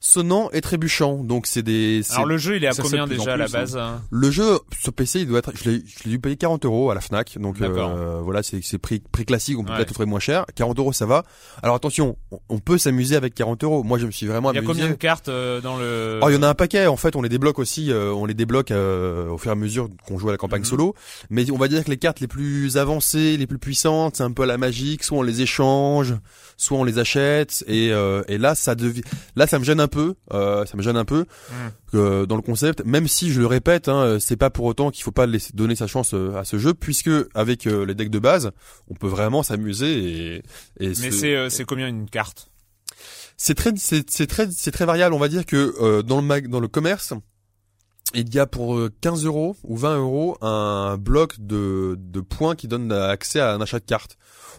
sonnant 0.00 0.50
et 0.52 0.60
trébuchant. 0.60 1.16
Donc 1.24 1.46
c'est 1.46 1.62
des. 1.62 2.02
Alors 2.12 2.26
le 2.26 2.38
jeu, 2.38 2.56
il 2.56 2.64
est 2.64 2.68
à 2.68 2.72
combien 2.72 3.06
déjà 3.06 3.34
à 3.34 3.36
la 3.36 3.44
hein. 3.44 3.48
base 3.52 3.76
hein 3.76 4.02
le 4.10 4.30
jeu 4.30 4.58
sur 4.80 4.92
PC, 4.92 5.20
il 5.20 5.26
doit 5.28 5.38
être. 5.40 5.52
Je 5.56 5.68
l'ai, 5.70 5.82
je 5.86 6.04
l'ai 6.04 6.10
dû 6.10 6.18
payer 6.20 6.36
40 6.36 6.64
euros 6.64 6.90
à 6.90 6.94
la 6.94 7.00
Fnac. 7.00 7.36
Donc 7.38 7.60
euh, 7.60 8.20
voilà, 8.22 8.42
c'est, 8.42 8.60
c'est 8.62 8.78
prix, 8.78 9.00
prix 9.00 9.24
classique. 9.24 9.58
On 9.58 9.64
peut 9.64 9.70
Ouais. 9.70 9.76
peut-être 9.78 9.92
trouver 9.92 10.06
moins 10.08 10.20
cher. 10.20 10.44
40 10.54 10.78
euros, 10.78 10.92
ça 10.92 11.04
va. 11.06 11.24
Alors 11.62 11.74
attention, 11.76 12.16
on, 12.30 12.38
on 12.48 12.58
peut 12.58 12.78
s'amuser 12.78 13.16
avec 13.16 13.34
40 13.34 13.64
euros. 13.64 13.82
Moi, 13.82 13.98
je 13.98 14.06
me 14.06 14.10
suis 14.10 14.26
vraiment 14.26 14.50
Il 14.52 14.54
y 14.54 14.58
a 14.58 14.60
amusé. 14.60 14.72
combien 14.72 14.88
de 14.90 14.94
cartes 14.96 15.28
euh, 15.28 15.60
dans 15.60 15.76
le 15.76 16.20
Oh, 16.22 16.28
il 16.30 16.34
y 16.34 16.38
en 16.38 16.42
a 16.42 16.48
un 16.48 16.54
paquet. 16.54 16.86
En 16.86 16.96
fait, 16.96 17.16
on 17.16 17.22
les 17.22 17.28
débloque 17.28 17.58
aussi. 17.58 17.90
euh, 17.90 18.12
on 18.12 18.24
les 18.24 18.34
débloque 18.34 18.70
euh, 18.70 19.28
au 19.28 19.38
fur 19.38 19.50
et 19.50 19.52
à 19.52 19.56
mesure 19.56 19.88
qu'on 20.06 20.18
joue 20.18 20.28
à 20.28 20.32
la 20.32 20.38
campagne 20.38 20.60
Mhm. 20.60 20.66
solo. 20.66 20.94
Mais 21.30 21.50
on 21.50 21.56
va 21.58 21.68
dire 21.68 21.84
que 21.84 21.90
les 21.90 21.96
cartes 21.96 22.20
les 22.20 22.28
plus 22.28 22.76
avancées, 22.76 23.36
les 23.36 23.46
plus 23.46 23.58
puissantes, 23.58 24.16
c'est 24.16 24.22
un 24.22 24.30
peu 24.32 24.42
à 24.44 24.46
la 24.46 24.58
magique. 24.58 25.02
Soit 25.04 25.18
on 25.18 25.22
les 25.22 25.40
échange, 25.42 26.14
soit 26.56 26.78
on 26.78 26.84
les 26.84 26.98
achète. 26.98 27.64
Et, 27.66 27.90
euh, 27.92 28.22
et 28.28 28.38
là, 28.38 28.54
ça 28.54 28.74
devient. 28.74 29.02
Là, 29.36 29.46
ça 29.46 29.58
me 29.58 29.64
gêne 29.64 29.80
un 29.80 29.87
peu. 29.88 30.14
Euh, 30.32 30.64
ça 30.66 30.76
me 30.76 30.82
gêne 30.82 30.96
un 30.96 31.04
peu 31.04 31.20
Mhm. 31.50 31.70
euh, 31.94 32.26
dans 32.26 32.36
le 32.36 32.42
concept. 32.42 32.84
Même 32.84 33.08
si 33.08 33.32
je 33.32 33.40
le 33.40 33.46
répète, 33.46 33.88
hein, 33.88 34.18
c'est 34.20 34.36
pas 34.36 34.50
pour 34.50 34.64
autant 34.66 34.90
qu'il 34.90 35.02
faut 35.04 35.10
pas 35.12 35.26
laisser 35.26 35.52
donner 35.54 35.74
sa 35.76 35.86
chance 35.86 36.14
euh, 36.14 36.36
à 36.36 36.44
ce 36.44 36.58
jeu, 36.58 36.74
puisque 36.74 37.10
avec 37.34 37.66
euh, 37.66 37.84
les 37.86 37.94
decks 37.94 38.10
de 38.10 38.18
base, 38.18 38.50
on 38.88 38.94
peut 38.94 39.08
vraiment 39.08 39.42
s'amuser. 39.42 39.98
Et, 39.98 40.34
et 40.80 40.88
Mais 40.88 40.94
ce- 40.94 41.10
c'est 41.10 41.34
euh, 41.36 41.48
c'est 41.48 41.64
combien 41.64 41.88
une 41.88 42.08
carte? 42.08 42.50
C'est 43.36 43.54
très, 43.54 43.72
c'est, 43.76 44.26
très, 44.26 44.48
c'est 44.50 44.72
très 44.72 44.84
variable. 44.84 45.14
On 45.14 45.18
va 45.18 45.28
dire 45.28 45.46
que 45.46 45.74
euh, 45.80 46.02
dans 46.02 46.16
le 46.16 46.26
mag, 46.26 46.48
dans 46.48 46.58
le 46.60 46.66
commerce, 46.68 47.12
il 48.14 48.34
y 48.34 48.38
a 48.38 48.46
pour 48.46 48.74
euh, 48.76 48.90
15 49.00 49.24
euros 49.24 49.56
ou 49.64 49.76
20 49.76 49.98
euros 49.98 50.36
un 50.40 50.96
bloc 50.98 51.34
de, 51.38 51.96
de 51.98 52.20
points 52.20 52.54
qui 52.54 52.68
donne 52.68 52.90
accès 52.92 53.40
à 53.40 53.52
un 53.52 53.60
achat 53.60 53.78
de 53.80 53.84
cartes. 53.84 54.16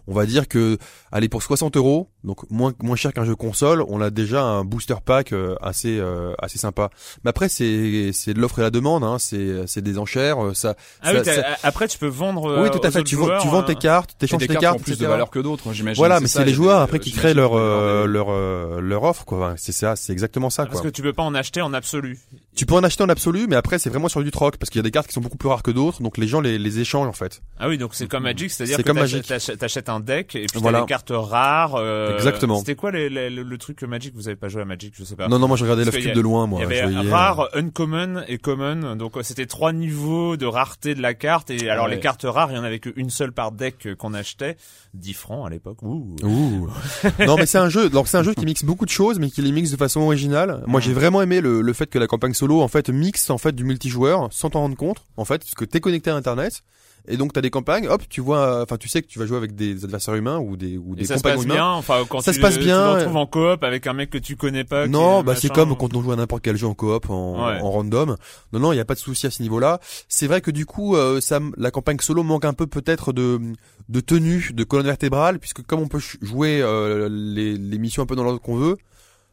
On 0.07 0.13
va 0.13 0.25
dire 0.25 0.47
que, 0.47 0.77
allez 1.11 1.29
pour 1.29 1.43
60 1.43 1.77
euros, 1.77 2.09
donc 2.23 2.49
moins 2.49 2.73
moins 2.81 2.95
cher 2.95 3.13
qu'un 3.13 3.25
jeu 3.25 3.35
console, 3.35 3.83
on 3.89 4.01
a 4.01 4.09
déjà 4.09 4.41
un 4.41 4.63
booster 4.63 4.95
pack 5.05 5.33
euh, 5.33 5.55
assez 5.61 5.99
euh, 5.99 6.33
assez 6.39 6.57
sympa. 6.57 6.89
Mais 7.23 7.29
après 7.29 7.47
c'est 7.47 8.09
c'est 8.11 8.33
de 8.33 8.39
l'offre 8.39 8.57
et 8.59 8.61
la 8.63 8.71
demande, 8.71 9.03
hein, 9.03 9.17
c'est 9.19 9.67
c'est 9.67 9.81
des 9.83 9.99
enchères, 9.99 10.43
euh, 10.43 10.53
ça. 10.55 10.75
Ah 11.01 11.11
ça- 11.13 11.19
oui, 11.19 11.25
ça- 11.25 11.57
après 11.61 11.87
tu 11.87 11.99
peux 11.99 12.07
vendre. 12.07 12.49
euh, 12.49 12.63
oui, 12.63 12.71
tout 12.71 12.79
à 12.81 12.89
fait. 12.89 13.03
Tu 13.03 13.15
vends, 13.17 13.25
joueurs, 13.25 13.41
tu 13.41 13.49
vends 13.49 13.61
tes 13.61 13.73
hein. 13.73 13.79
cartes, 13.79 14.15
t'échanges 14.17 14.39
tes 14.47 14.55
cartes 14.55 14.77
ont 14.79 14.81
plus 14.83 14.97
de 14.97 15.05
valeur 15.05 15.29
que 15.29 15.39
d'autres, 15.39 15.73
j'imagine. 15.73 15.99
Voilà, 16.01 16.19
mais 16.19 16.27
c'est 16.27 16.45
les 16.45 16.53
joueurs 16.53 16.77
des- 16.79 16.83
après 16.85 16.97
euh, 16.97 17.01
qui 17.01 17.11
créent 17.11 17.35
leur 17.35 17.53
euh, 17.55 18.07
leur 18.07 18.27
euh, 18.31 18.79
leur 18.81 19.03
offre 19.03 19.25
quoi. 19.25 19.53
C'est 19.57 19.73
ça, 19.73 19.95
c'est 19.95 20.13
exactement 20.13 20.49
ça 20.49 20.63
Ah, 20.63 20.65
Parce 20.67 20.81
quoi. 20.81 20.89
que 20.89 20.95
tu 20.95 21.03
peux 21.03 21.13
pas 21.13 21.23
en 21.23 21.35
acheter 21.35 21.61
en 21.61 21.73
absolu. 21.73 22.17
Tu 22.59 22.65
peux 22.65 22.75
en 22.75 22.83
acheter 22.83 23.05
en 23.05 23.07
absolu, 23.07 23.47
mais 23.47 23.55
après 23.55 23.79
c'est 23.79 23.89
vraiment 23.89 24.09
sur 24.09 24.21
du 24.21 24.31
troc 24.31 24.57
parce 24.57 24.69
qu'il 24.69 24.79
y 24.79 24.81
a 24.81 24.83
des 24.83 24.91
cartes 24.91 25.07
qui 25.07 25.13
sont 25.13 25.21
beaucoup 25.21 25.37
plus 25.37 25.47
rares 25.47 25.63
que 25.63 25.71
d'autres, 25.71 26.01
donc 26.03 26.17
les 26.17 26.27
gens 26.27 26.41
les, 26.41 26.57
les 26.59 26.79
échangent 26.81 27.07
en 27.07 27.13
fait. 27.13 27.41
Ah 27.57 27.69
oui, 27.69 27.77
donc 27.77 27.91
c'est 27.95 28.09
comme 28.09 28.23
Magic, 28.23 28.51
c'est-à-dire 28.51 28.75
C'est 28.75 28.83
que 28.83 29.21
t'achètes- 29.25 29.57
t'achètes 29.59 29.87
un 29.87 30.01
deck 30.01 30.35
et 30.35 30.45
puis 30.45 30.59
Voilà. 30.59 30.79
t'as 30.79 30.83
des 30.83 30.89
cartes 30.89 31.11
rares. 31.15 31.75
euh, 31.75 32.13
Exactement. 32.17 32.59
C'était 32.59 32.75
quoi 32.75 32.91
les, 32.91 33.07
les- 33.09 33.29
le, 33.29 33.43
le 33.43 33.57
truc 33.57 33.81
Magic 33.83 34.13
Vous 34.13 34.27
avez 34.27 34.35
pas 34.35 34.49
joué 34.49 34.61
à 34.61 34.65
Magic, 34.65 34.93
je 34.97 35.05
sais 35.05 35.15
pas. 35.15 35.29
Non 35.29 35.39
non, 35.39 35.47
moi 35.47 35.55
je 35.55 35.63
regardais 35.63 35.83
y 35.83 36.01
Cube 36.03 36.13
de 36.13 36.19
loin 36.19 36.43
Il 36.47 36.49
moi. 36.49 36.59
y 36.59 36.63
je 36.63 36.67
avait 36.81 36.91
voyais, 36.93 37.09
rare, 37.09 37.47
uncommon 37.53 38.23
et 38.27 38.37
common. 38.39 38.97
Donc 38.97 39.15
euh, 39.15 39.23
c'était 39.23 39.45
trois 39.45 39.71
niveaux 39.71 40.35
de 40.35 40.45
rareté 40.45 40.95
de 40.95 41.01
la 41.01 41.13
carte. 41.13 41.51
Et 41.51 41.69
alors 41.69 41.85
Ouais. 41.85 41.91
les 41.95 42.01
cartes 42.01 42.25
rares, 42.27 42.51
il 42.51 42.57
y 42.57 42.59
en 42.59 42.65
avait 42.65 42.79
qu'une 42.79 43.09
seule 43.09 43.31
par 43.31 43.53
deck 43.53 43.85
euh, 43.85 43.95
qu'on 43.95 44.13
achetait, 44.13 44.57
10 44.95 45.13
francs 45.13 45.47
à 45.47 45.49
l'époque. 45.49 45.81
Ouh. 45.83 46.13
Ouh. 46.23 46.67
non 47.25 47.37
mais 47.37 47.45
c'est 47.45 47.57
un 47.57 47.69
jeu, 47.69 47.89
donc 47.89 48.09
c'est 48.09 48.17
un 48.17 48.23
jeu 48.23 48.33
qui 48.33 48.43
mixe 48.45 48.65
beaucoup 48.65 48.83
de 48.85 48.91
choses, 48.91 49.17
mais 49.17 49.29
qui 49.29 49.41
les 49.41 49.53
mixe 49.53 49.71
de 49.71 49.77
façon 49.77 50.01
originale. 50.01 50.61
Moi 50.67 50.81
j'ai 50.81 50.91
vraiment 50.91 51.21
aimé 51.21 51.39
le, 51.39 51.61
le 51.61 51.73
fait 51.73 51.85
que 51.89 51.97
la 51.99 52.07
campagne 52.07 52.33
solo 52.33 52.48
en 52.57 52.67
fait 52.67 52.89
mixe 52.89 53.29
en 53.29 53.37
fait 53.37 53.53
du 53.53 53.63
multijoueur 53.63 54.27
sans 54.31 54.49
t'en 54.49 54.61
rendre 54.61 54.75
compte, 54.77 55.05
en 55.17 55.25
fait, 55.25 55.39
parce 55.39 55.55
que 55.55 55.65
t'es 55.65 55.79
connecté 55.79 56.09
à 56.09 56.15
internet 56.15 56.61
Et 57.07 57.15
donc 57.17 57.31
t'as 57.33 57.41
des 57.41 57.49
campagnes, 57.49 57.87
hop, 57.87 58.03
tu 58.09 58.19
vois, 58.21 58.61
enfin 58.61 58.75
tu 58.77 58.89
sais 58.89 59.01
que 59.01 59.07
tu 59.07 59.17
vas 59.19 59.25
jouer 59.25 59.37
avec 59.37 59.55
des 59.55 59.83
adversaires 59.85 60.15
humains 60.15 60.37
ou 60.39 60.57
des 60.57 60.77
ou 60.77 60.93
Et 60.95 61.01
des 61.01 61.05
ça 61.05 61.17
se 61.17 61.23
passe 61.23 61.43
humains. 61.43 61.53
bien, 61.55 61.65
enfin 61.71 62.03
quand 62.07 62.19
Ça 62.21 62.31
tu, 62.33 62.37
se 62.37 62.41
passe 62.41 62.55
tu 62.57 62.65
bien, 62.65 62.77
te 62.77 62.87
ouais. 62.91 62.97
retrouves 62.99 63.15
en 63.17 63.25
coop 63.25 63.63
avec 63.63 63.87
un 63.87 63.93
mec 63.93 64.09
que 64.09 64.17
tu 64.17 64.35
connais 64.35 64.65
pas. 64.65 64.85
Non, 64.87 65.23
bah 65.23 65.35
c'est 65.35 65.49
comme 65.51 65.75
quand 65.77 65.95
on 65.95 66.01
joue 66.03 66.11
à 66.11 66.15
n'importe 66.17 66.43
quel 66.43 66.57
jeu 66.57 66.67
en 66.67 66.73
coop, 66.73 67.09
en, 67.09 67.47
Ouais. 67.47 67.61
en 67.61 67.71
random. 67.71 68.15
Non, 68.53 68.59
non, 68.59 68.73
il 68.73 68.75
y 68.75 68.81
a 68.81 68.85
pas 68.85 68.95
de 68.95 68.99
souci 68.99 69.25
à 69.27 69.31
ce 69.31 69.41
niveau-là. 69.41 69.79
C'est 70.09 70.27
vrai 70.27 70.41
que 70.41 70.51
du 70.51 70.65
coup, 70.65 70.95
euh, 70.97 71.21
ça, 71.21 71.39
la 71.57 71.71
campagne 71.71 71.97
solo 71.99 72.21
manque 72.23 72.45
un 72.45 72.53
peu 72.53 72.67
peut-être 72.67 73.13
de 73.13 73.39
de 73.87 73.99
tenue, 74.01 74.51
de 74.53 74.63
colonne 74.63 74.85
vertébrale, 74.85 75.39
puisque 75.39 75.63
comme 75.63 75.79
on 75.79 75.87
peut 75.87 76.01
jouer 76.21 76.59
euh, 76.61 77.09
les, 77.09 77.57
les 77.57 77.77
missions 77.79 78.03
un 78.03 78.05
peu 78.05 78.15
dans 78.15 78.23
l'ordre 78.23 78.39
qu'on 78.41 78.55
veut, 78.55 78.77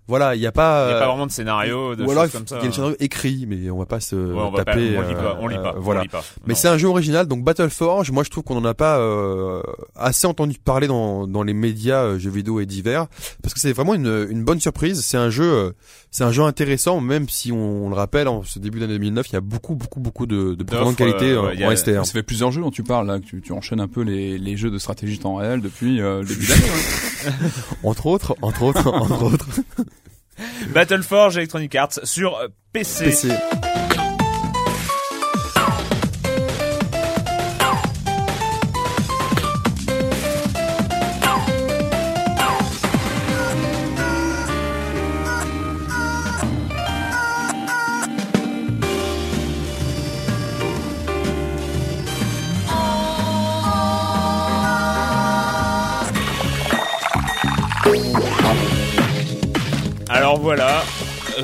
voilà, 0.08 0.34
il 0.34 0.40
y 0.40 0.46
a 0.46 0.52
pas. 0.52 0.86
Il 0.86 0.90
y 0.90 0.92
a 0.92 0.96
euh, 0.96 1.00
pas 1.00 1.08
vraiment 1.08 1.26
de 1.26 1.32
scénario, 1.32 1.94
de 1.96 2.04
ou 2.04 2.10
alors 2.10 2.26
il 2.26 2.30
comme 2.30 2.46
ça. 2.46 2.56
qu'il 2.56 2.64
y 2.64 2.66
ait 2.66 2.68
le 2.68 2.74
scénario 2.74 2.96
écrit, 3.00 3.46
mais 3.48 3.70
on 3.70 3.78
va 3.78 3.86
pas 3.86 4.00
se 4.00 4.14
Ouais, 4.16 4.32
on 4.40 4.50
va 4.50 4.58
pas, 4.64 4.72
taper. 4.72 4.96
on 4.98 5.02
lit 5.08 5.14
pas, 5.14 5.38
on 5.40 5.48
lit 5.48 5.56
euh, 5.56 5.62
pas, 5.62 5.74
euh, 5.74 5.78
voilà. 5.80 6.00
on 6.00 6.02
lit 6.04 6.08
pas. 6.08 6.22
Mais 6.46 6.52
Non. 6.54 6.58
c'est 6.58 6.68
un 6.68 6.78
jeu 6.78 6.88
original, 6.88 7.26
donc 7.26 7.42
Battleforge, 7.42 8.10
moi 8.12 8.22
je 8.24 8.30
trouve 8.30 8.44
qu'on 8.44 8.56
en 8.56 8.64
a 8.64 8.74
pas 8.74 8.98
euh, 8.98 9.62
assez 9.96 10.26
entendu 10.26 10.56
parler 10.62 10.86
dans, 10.86 11.26
dans 11.26 11.42
les 11.42 11.54
médias 11.54 12.02
euh, 12.04 12.18
jeux 12.18 12.30
vidéo 12.30 12.60
et 12.60 12.66
divers, 12.66 13.06
parce 13.42 13.52
que 13.54 13.60
c'est 13.60 13.72
vraiment 13.72 13.94
une, 13.94 14.26
une 14.30 14.44
bonne 14.44 14.60
surprise. 14.60 15.00
C'est 15.04 15.16
un 15.16 15.30
jeu, 15.30 15.44
euh, 15.44 15.72
c'est 16.10 16.24
un 16.24 16.32
jeu 16.32 16.42
intéressant, 16.42 17.00
même 17.00 17.28
si 17.28 17.50
on, 17.52 17.88
le 17.88 17.94
rappelle, 17.96 18.28
en 18.28 18.42
ce 18.44 18.58
début 18.58 18.78
d'année 18.80 18.94
2009, 18.94 19.28
il 19.30 19.32
y 19.32 19.36
a 19.36 19.40
beaucoup, 19.40 19.74
beaucoup, 19.74 20.00
beaucoup 20.00 20.26
de, 20.26 20.54
de 20.54 20.64
de 20.64 20.94
qualité 20.94 21.32
euh, 21.32 21.38
euh, 21.42 21.46
ouais, 21.46 21.54
il 21.56 21.64
a- 21.64 21.68
en 21.70 21.76
STR. 21.76 22.04
Ça 22.06 22.12
fait 22.12 22.22
plusieurs 22.22 22.50
jeux 22.52 22.60
dont 22.62 22.70
tu 22.70 22.82
parles 22.82 23.06
là, 23.06 23.18
que 23.18 23.24
tu, 23.24 23.40
tu 23.42 23.52
enchaînes 23.52 23.80
un 23.80 23.88
peu 23.88 24.02
les, 24.02 24.38
les 24.38 24.56
jeux 24.56 24.70
de 24.70 24.78
stratégie 24.78 25.18
temps 25.18 25.34
réel 25.36 25.60
depuis 25.60 26.00
euh, 26.00 26.20
le 26.20 26.26
début 26.26 26.46
d'année. 26.46 26.62
hein. 27.26 27.32
Entre 27.82 28.06
autres, 28.06 28.36
entre 28.42 28.62
autres, 28.62 28.86
entre 28.88 29.22
autres, 29.24 29.48
Battleforge 30.68 31.36
Electronic 31.36 31.74
Arts 31.74 32.00
sur 32.04 32.36
euh, 32.36 32.48
PC. 32.72 33.06
PC. 33.06 33.28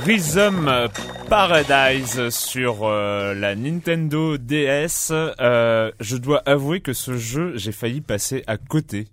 Rhythm 0.04 0.88
Paradise 1.28 2.28
sur 2.30 2.80
euh, 2.82 3.34
la 3.34 3.54
Nintendo 3.54 4.36
DS. 4.36 5.12
Euh, 5.12 5.92
je 6.00 6.16
dois 6.16 6.42
avouer 6.44 6.80
que 6.80 6.92
ce 6.92 7.16
jeu, 7.16 7.56
j'ai 7.56 7.70
failli 7.70 8.00
passer 8.00 8.42
à 8.48 8.56
côté. 8.56 9.06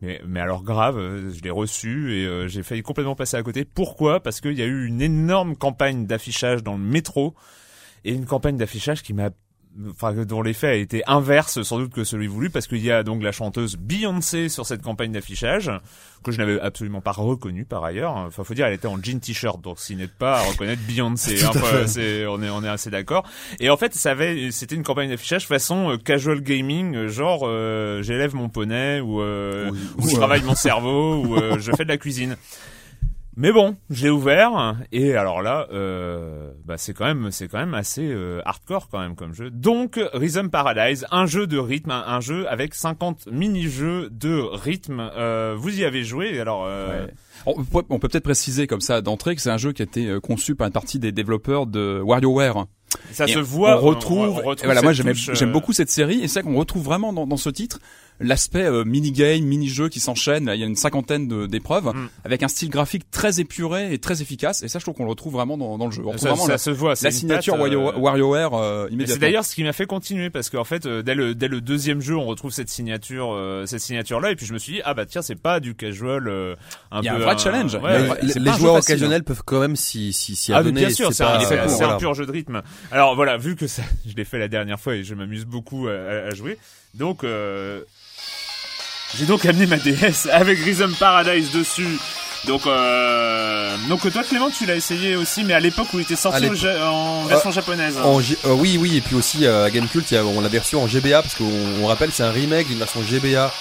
Mais, 0.00 0.20
mais 0.24 0.38
alors 0.38 0.62
grave, 0.62 0.96
euh, 0.96 1.32
je 1.32 1.42
l'ai 1.42 1.50
reçu 1.50 2.12
et 2.12 2.48
j'ai 2.48 2.62
failli 2.62 2.82
complètement 2.82 3.16
passer 3.16 3.36
à 3.36 3.42
côté. 3.42 3.64
Pourquoi? 3.64 4.20
Parce 4.20 4.40
qu'il 4.40 4.52
y 4.52 4.62
a 4.62 4.66
eu 4.66 4.86
une 4.86 5.02
énorme 5.02 5.56
campagne 5.56 6.06
d'affichage 6.06 6.62
dans 6.62 6.74
le 6.74 6.84
métro 6.84 7.34
et 8.04 8.12
une 8.12 8.26
campagne 8.26 8.56
d'affichage 8.56 9.02
qui 9.02 9.14
m'a 9.14 9.30
enfin 9.90 10.12
dont 10.24 10.42
l'effet 10.42 10.66
a 10.68 10.74
été 10.74 11.02
inverse 11.06 11.62
sans 11.62 11.78
doute 11.78 11.92
que 11.92 12.04
celui 12.04 12.26
voulu 12.26 12.50
parce 12.50 12.66
qu'il 12.66 12.84
y 12.84 12.90
a 12.90 13.02
donc 13.02 13.22
la 13.22 13.32
chanteuse 13.32 13.76
Beyoncé 13.76 14.48
sur 14.48 14.66
cette 14.66 14.82
campagne 14.82 15.12
d'affichage 15.12 15.70
que 16.24 16.32
je 16.32 16.38
n'avais 16.38 16.60
absolument 16.60 17.00
pas 17.00 17.12
reconnue 17.12 17.64
par 17.64 17.84
ailleurs. 17.84 18.16
Enfin 18.16 18.42
faut 18.44 18.54
dire 18.54 18.66
elle 18.66 18.74
était 18.74 18.88
en 18.88 19.00
jean 19.02 19.20
t-shirt 19.20 19.60
donc 19.60 19.78
s'il 19.78 19.98
n'est 19.98 20.08
pas 20.08 20.38
à 20.38 20.42
reconnaître 20.42 20.82
Beyoncé. 20.86 21.36
Hein, 21.44 21.50
Enfin, 21.54 21.84
on 22.28 22.42
est 22.42 22.50
on 22.50 22.64
est 22.64 22.68
assez 22.68 22.90
d'accord. 22.90 23.24
Et 23.60 23.70
en 23.70 23.76
fait 23.76 23.94
ça 23.94 24.10
avait 24.10 24.50
c'était 24.50 24.74
une 24.74 24.82
campagne 24.82 25.10
d'affichage 25.10 25.46
façon 25.46 25.90
euh, 25.90 25.96
casual 25.96 26.40
gaming 26.40 26.94
euh, 26.96 27.08
genre 27.08 27.42
euh, 27.44 28.02
j'élève 28.02 28.34
mon 28.34 28.48
poney 28.48 29.00
ou, 29.00 29.20
euh, 29.20 29.70
Ou- 29.70 29.74
ou 29.74 30.04
ou, 30.04 30.08
je 30.08 30.14
euh, 30.14 30.18
travaille 30.18 30.42
mon 30.42 30.54
cerveau 30.56 31.22
ou 31.24 31.36
euh, 31.36 31.58
je 31.58 31.70
fais 31.76 31.84
de 31.84 31.88
la 31.88 31.98
cuisine 31.98 32.36
mais 33.40 33.52
bon, 33.52 33.76
je 33.88 34.02
l'ai 34.02 34.10
ouvert 34.10 34.76
et 34.90 35.14
alors 35.14 35.42
là, 35.42 35.68
euh, 35.72 36.50
bah 36.64 36.74
c'est 36.76 36.92
quand 36.92 37.04
même, 37.04 37.30
c'est 37.30 37.46
quand 37.46 37.58
même 37.58 37.72
assez 37.72 38.02
euh, 38.04 38.42
hardcore 38.44 38.88
quand 38.90 38.98
même 38.98 39.14
comme 39.14 39.32
jeu. 39.32 39.48
Donc 39.48 40.00
Rhythm 40.12 40.48
Paradise, 40.48 41.06
un 41.12 41.26
jeu 41.26 41.46
de 41.46 41.56
rythme, 41.56 41.92
un, 41.92 42.02
un 42.04 42.20
jeu 42.20 42.48
avec 42.48 42.74
50 42.74 43.28
mini-jeux 43.30 44.10
de 44.10 44.40
rythme. 44.40 44.98
Euh, 45.16 45.54
vous 45.56 45.78
y 45.78 45.84
avez 45.84 46.02
joué 46.02 46.40
alors 46.40 46.64
euh, 46.66 47.06
Ouais. 47.06 47.12
On 47.46 47.64
peut, 47.64 47.82
on 47.88 47.98
peut 47.98 48.08
peut-être 48.08 48.24
préciser 48.24 48.66
comme 48.66 48.80
ça 48.80 49.00
d'entrée 49.00 49.34
que 49.36 49.40
c'est 49.40 49.50
un 49.50 49.58
jeu 49.58 49.72
qui 49.72 49.82
a 49.82 49.84
été 49.84 50.06
euh, 50.08 50.20
conçu 50.20 50.54
par 50.54 50.66
une 50.66 50.72
partie 50.72 50.98
des 50.98 51.12
développeurs 51.12 51.66
de 51.66 52.00
WarioWare. 52.04 52.66
ça 53.12 53.26
Et 53.26 53.32
se 53.32 53.38
voit. 53.38 53.78
On 53.78 53.80
retrouve, 53.80 54.28
on 54.28 54.34
retrouve 54.34 54.56
et 54.62 54.66
voilà, 54.66 54.82
moi 54.82 54.92
j'aime 54.92 55.08
euh, 55.08 55.46
beaucoup 55.52 55.72
cette 55.72 55.90
série 55.90 56.22
et 56.22 56.28
c'est 56.28 56.40
vrai 56.42 56.50
qu'on 56.50 56.58
retrouve 56.58 56.82
vraiment 56.82 57.12
dans, 57.12 57.26
dans 57.26 57.36
ce 57.36 57.50
titre 57.50 57.78
l'aspect 58.20 58.64
euh, 58.64 58.84
mini-game, 58.84 59.42
mini-jeu 59.44 59.88
qui 59.88 60.00
s'enchaîne. 60.00 60.50
Il 60.54 60.60
y 60.60 60.64
a 60.64 60.66
une 60.66 60.76
cinquantaine 60.76 61.46
d'épreuves 61.46 61.86
Mm. 61.86 62.08
avec 62.24 62.42
un 62.42 62.48
style 62.48 62.70
graphique 62.70 63.10
très 63.10 63.40
épuré 63.40 63.92
et 63.92 63.98
très 63.98 64.20
efficace. 64.22 64.62
Et 64.62 64.68
ça, 64.68 64.78
je 64.78 64.84
trouve 64.84 64.94
qu'on 64.94 65.04
le 65.04 65.10
retrouve 65.10 65.32
vraiment 65.34 65.56
dans, 65.56 65.78
dans 65.78 65.86
le 65.86 65.92
jeu. 65.92 66.02
On 66.04 66.16
Ça, 66.18 66.28
vraiment 66.30 66.44
ça 66.46 66.52
la, 66.52 66.58
se 66.58 66.70
voit. 66.70 66.96
c'est 66.96 67.04
la 67.06 67.10
signature 67.12 67.54
euh, 67.54 67.58
Wario- 67.68 67.98
WarioWare 67.98 68.54
euh, 68.54 68.86
immédiatement. 68.90 69.14
c'est 69.14 69.20
d'ailleurs 69.20 69.44
ce 69.44 69.54
qui 69.54 69.62
m'a 69.64 69.72
fait 69.72 69.86
continuer 69.86 70.30
parce 70.30 70.50
qu'en 70.50 70.64
fait 70.64 70.86
euh, 70.86 71.02
dès 71.02 71.14
le 71.14 71.34
dès 71.34 71.48
le 71.48 71.60
deuxième 71.60 72.00
jeu 72.00 72.16
on 72.16 72.24
retrouve 72.26 72.50
cette 72.50 72.68
signature 72.68 73.30
euh, 73.32 73.66
cette 73.66 73.80
signature 73.80 74.20
là 74.20 74.30
et 74.32 74.36
puis 74.36 74.46
je 74.46 74.52
me 74.52 74.58
suis 74.58 74.74
dit 74.74 74.80
ah 74.84 74.94
bah 74.94 75.06
tiens 75.06 75.22
c'est 75.22 75.40
pas 75.40 75.60
du 75.60 75.74
casual 75.74 76.26
euh, 76.28 76.54
un 76.90 77.00
Il 77.00 77.04
y 77.04 77.08
a 77.08 77.14
peu 77.14 77.22
un 77.22 77.24
vrai 77.24 77.38
challenge. 77.38 77.74
ouais, 77.74 77.80
Mais 77.82 78.08
ouais. 78.10 78.18
les, 78.22 78.34
les 78.34 78.52
joueurs 78.52 78.76
facile, 78.76 78.94
occasionnels 78.94 79.24
peuvent 79.24 79.42
quand 79.44 79.60
même 79.60 79.76
s'y 79.76 80.12
s'y 80.12 80.34
s'y 80.36 80.52
Ah 80.52 80.58
adonner. 80.58 80.80
bien 80.80 80.90
sûr, 80.90 81.12
c'est 81.12 81.22
un, 81.24 81.96
pur 81.98 82.14
jeu 82.14 82.26
de 82.26 82.32
rythme. 82.32 82.62
Alors 82.90 83.14
voilà, 83.14 83.36
vu 83.36 83.54
que 83.56 83.66
ça, 83.66 83.82
je 84.06 84.14
l'ai 84.14 84.24
fait 84.24 84.38
la 84.38 84.48
dernière 84.48 84.80
fois 84.80 84.94
et 84.96 85.04
je 85.04 85.14
m'amuse 85.14 85.44
beaucoup 85.44 85.88
à, 85.88 85.92
à- 85.92 86.26
à 86.28 86.34
jouer, 86.34 86.58
donc 86.94 87.24
euh, 87.24 87.82
j'ai 89.16 89.24
donc 89.26 89.44
amené 89.46 89.66
ma 89.66 89.76
DS 89.76 90.28
avec 90.30 90.58
Rhythm 90.58 90.92
Paradise 90.94 91.50
dessus. 91.50 91.98
Donc 92.46 92.66
euh, 92.66 93.76
donc 93.88 94.10
toi 94.12 94.22
Clément 94.22 94.48
tu 94.50 94.64
l'as 94.64 94.76
essayé 94.76 95.16
aussi, 95.16 95.42
mais 95.42 95.54
à 95.54 95.60
l'époque 95.60 95.88
où 95.92 95.98
il 95.98 96.02
était 96.02 96.14
sorti 96.16 96.44
en 96.82 97.24
version 97.24 97.50
japonaise. 97.50 97.96
En 97.98 98.20
G- 98.20 98.38
euh, 98.46 98.50
oui, 98.52 98.78
oui, 98.80 98.96
et 98.96 99.00
puis 99.00 99.16
aussi 99.16 99.44
euh, 99.44 99.64
à 99.64 99.70
Gamecult, 99.70 100.08
il 100.10 100.14
y 100.14 100.16
a- 100.18 100.24
on 100.24 100.40
l'a 100.40 100.48
reçu 100.48 100.76
en 100.76 100.86
GBA 100.86 101.20
parce 101.22 101.34
qu'on 101.34 101.50
on 101.82 101.86
rappelle 101.86 102.10
c'est 102.12 102.22
un 102.22 102.30
remake 102.30 102.68
d'une 102.68 102.78
version 102.78 103.02
GBA 103.02 103.52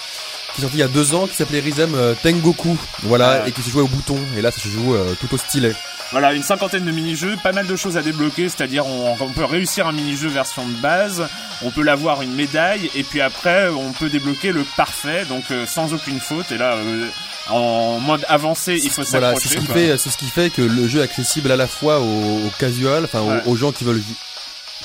qui 0.57 0.61
est 0.61 0.63
sortie 0.63 0.77
il 0.77 0.81
y 0.81 0.83
a 0.83 0.87
deux 0.87 1.13
ans 1.15 1.27
qui 1.27 1.35
s'appelait 1.35 1.59
Rhythm 1.59 1.93
euh, 1.95 2.13
Tengoku, 2.21 2.77
voilà, 3.03 3.41
Ouais. 3.43 3.49
et 3.49 3.51
qui 3.51 3.61
se 3.61 3.69
jouait 3.69 3.81
au 3.83 3.87
bouton. 3.87 4.17
Et 4.37 4.41
là, 4.41 4.51
ça 4.51 4.59
se 4.61 4.67
joue 4.69 4.95
euh, 4.95 5.15
tout 5.19 5.33
au 5.33 5.37
stylet. 5.37 5.73
Voilà, 6.11 6.33
une 6.33 6.43
cinquantaine 6.43 6.85
de 6.85 6.91
mini-jeux, 6.91 7.35
pas 7.43 7.51
mal 7.51 7.67
de 7.67 7.75
choses 7.75 7.97
à 7.97 8.01
débloquer, 8.01 8.47
c'est-à-dire 8.49 8.85
on, 8.87 9.15
on 9.19 9.29
peut 9.33 9.43
réussir 9.43 9.87
un 9.87 9.91
mini-jeu 9.91 10.29
version 10.29 10.65
de 10.65 10.73
base, 10.75 11.27
on 11.61 11.69
peut 11.69 11.81
l'avoir 11.83 12.21
une 12.21 12.33
médaille, 12.33 12.89
et 12.95 13.03
puis 13.03 13.19
après 13.19 13.67
on 13.67 13.91
peut 13.91 14.07
débloquer 14.09 14.53
le 14.53 14.63
parfait, 14.77 15.25
donc 15.25 15.43
euh, 15.51 15.65
sans 15.65 15.93
aucune 15.93 16.21
faute, 16.21 16.49
et 16.53 16.57
là 16.57 16.75
euh, 16.75 17.07
en 17.49 17.99
mode 17.99 18.23
avancé 18.29 18.79
il 18.81 18.89
faut 18.89 19.03
Voilà, 19.03 19.33
c'est 19.35 19.49
ce 19.49 19.57
qui 19.57 19.65
quoi. 19.65 19.75
fait, 19.75 19.97
c'est 19.97 20.09
ce 20.09 20.17
qui 20.17 20.27
fait 20.27 20.49
que 20.49 20.61
le 20.61 20.87
jeu 20.87 21.01
est 21.01 21.03
accessible 21.03 21.51
à 21.51 21.57
la 21.57 21.67
fois 21.67 21.99
aux, 21.99 22.03
aux 22.47 22.51
casual, 22.57 23.03
enfin 23.03 23.41
aux- 23.45 23.55
gens 23.57 23.73
qui 23.73 23.83
veulent 23.83 24.01